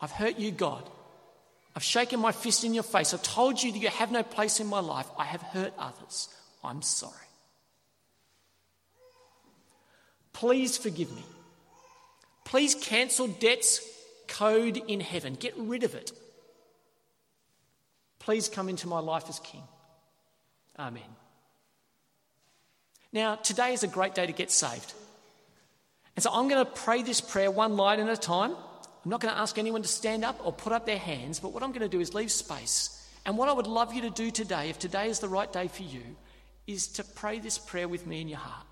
I've 0.00 0.12
hurt 0.12 0.38
you, 0.38 0.52
God, 0.52 0.88
I've 1.74 1.82
shaken 1.82 2.20
my 2.20 2.32
fist 2.32 2.64
in 2.64 2.74
your 2.74 2.82
face. 2.82 3.14
I've 3.14 3.22
told 3.22 3.62
you 3.62 3.72
that 3.72 3.78
you 3.78 3.88
have 3.88 4.10
no 4.10 4.22
place 4.22 4.60
in 4.60 4.66
my 4.66 4.80
life. 4.80 5.06
I 5.16 5.24
have 5.24 5.42
hurt 5.42 5.72
others. 5.78 6.28
I'm 6.64 6.82
sorry. 6.82 7.29
Please 10.32 10.76
forgive 10.76 11.14
me. 11.14 11.24
Please 12.44 12.74
cancel 12.74 13.26
debts 13.26 13.86
code 14.28 14.76
in 14.88 15.00
heaven. 15.00 15.34
Get 15.34 15.54
rid 15.56 15.84
of 15.84 15.94
it. 15.94 16.12
Please 18.18 18.48
come 18.48 18.68
into 18.68 18.86
my 18.86 19.00
life 19.00 19.24
as 19.28 19.40
King. 19.40 19.62
Amen. 20.78 21.02
Now, 23.12 23.34
today 23.34 23.72
is 23.72 23.82
a 23.82 23.88
great 23.88 24.14
day 24.14 24.26
to 24.26 24.32
get 24.32 24.50
saved. 24.50 24.94
And 26.16 26.22
so 26.22 26.30
I'm 26.32 26.48
going 26.48 26.64
to 26.64 26.70
pray 26.70 27.02
this 27.02 27.20
prayer 27.20 27.50
one 27.50 27.76
line 27.76 27.98
at 28.00 28.08
a 28.08 28.16
time. 28.16 28.52
I'm 29.04 29.10
not 29.10 29.20
going 29.20 29.32
to 29.32 29.40
ask 29.40 29.58
anyone 29.58 29.82
to 29.82 29.88
stand 29.88 30.24
up 30.24 30.40
or 30.44 30.52
put 30.52 30.72
up 30.72 30.86
their 30.86 30.98
hands, 30.98 31.40
but 31.40 31.52
what 31.52 31.62
I'm 31.62 31.70
going 31.70 31.80
to 31.82 31.88
do 31.88 32.00
is 32.00 32.14
leave 32.14 32.30
space. 32.30 33.08
And 33.26 33.36
what 33.36 33.48
I 33.48 33.52
would 33.52 33.66
love 33.66 33.94
you 33.94 34.02
to 34.02 34.10
do 34.10 34.30
today, 34.30 34.70
if 34.70 34.78
today 34.78 35.08
is 35.08 35.20
the 35.20 35.28
right 35.28 35.52
day 35.52 35.68
for 35.68 35.82
you, 35.82 36.02
is 36.66 36.88
to 36.88 37.04
pray 37.04 37.38
this 37.38 37.58
prayer 37.58 37.88
with 37.88 38.06
me 38.06 38.20
in 38.20 38.28
your 38.28 38.38
heart. 38.38 38.66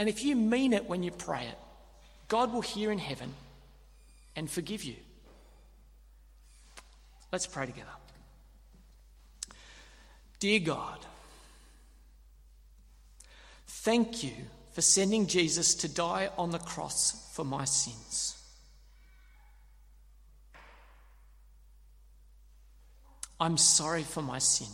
And 0.00 0.08
if 0.08 0.24
you 0.24 0.34
mean 0.34 0.72
it 0.72 0.88
when 0.88 1.02
you 1.02 1.10
pray 1.10 1.44
it, 1.44 1.58
God 2.26 2.54
will 2.54 2.62
hear 2.62 2.90
in 2.90 2.96
heaven 2.96 3.34
and 4.34 4.50
forgive 4.50 4.82
you. 4.82 4.96
Let's 7.30 7.46
pray 7.46 7.66
together. 7.66 7.90
Dear 10.38 10.60
God, 10.60 11.04
thank 13.66 14.24
you 14.24 14.32
for 14.72 14.80
sending 14.80 15.26
Jesus 15.26 15.74
to 15.74 15.88
die 15.94 16.30
on 16.38 16.50
the 16.50 16.58
cross 16.58 17.30
for 17.34 17.44
my 17.44 17.66
sins. 17.66 18.42
I'm 23.38 23.58
sorry 23.58 24.04
for 24.04 24.22
my 24.22 24.38
sin. 24.38 24.72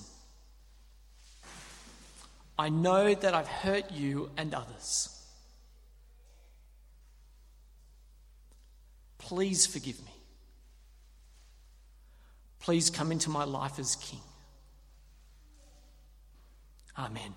I 2.56 2.68
know 2.68 3.12
that 3.12 3.34
I've 3.34 3.48
hurt 3.48 3.90
you 3.90 4.30
and 4.36 4.54
others. 4.54 5.14
Please 9.26 9.66
forgive 9.66 9.98
me. 10.04 10.12
Please 12.60 12.90
come 12.90 13.10
into 13.10 13.28
my 13.28 13.42
life 13.42 13.80
as 13.80 13.96
King. 13.96 14.20
Amen. 16.96 17.34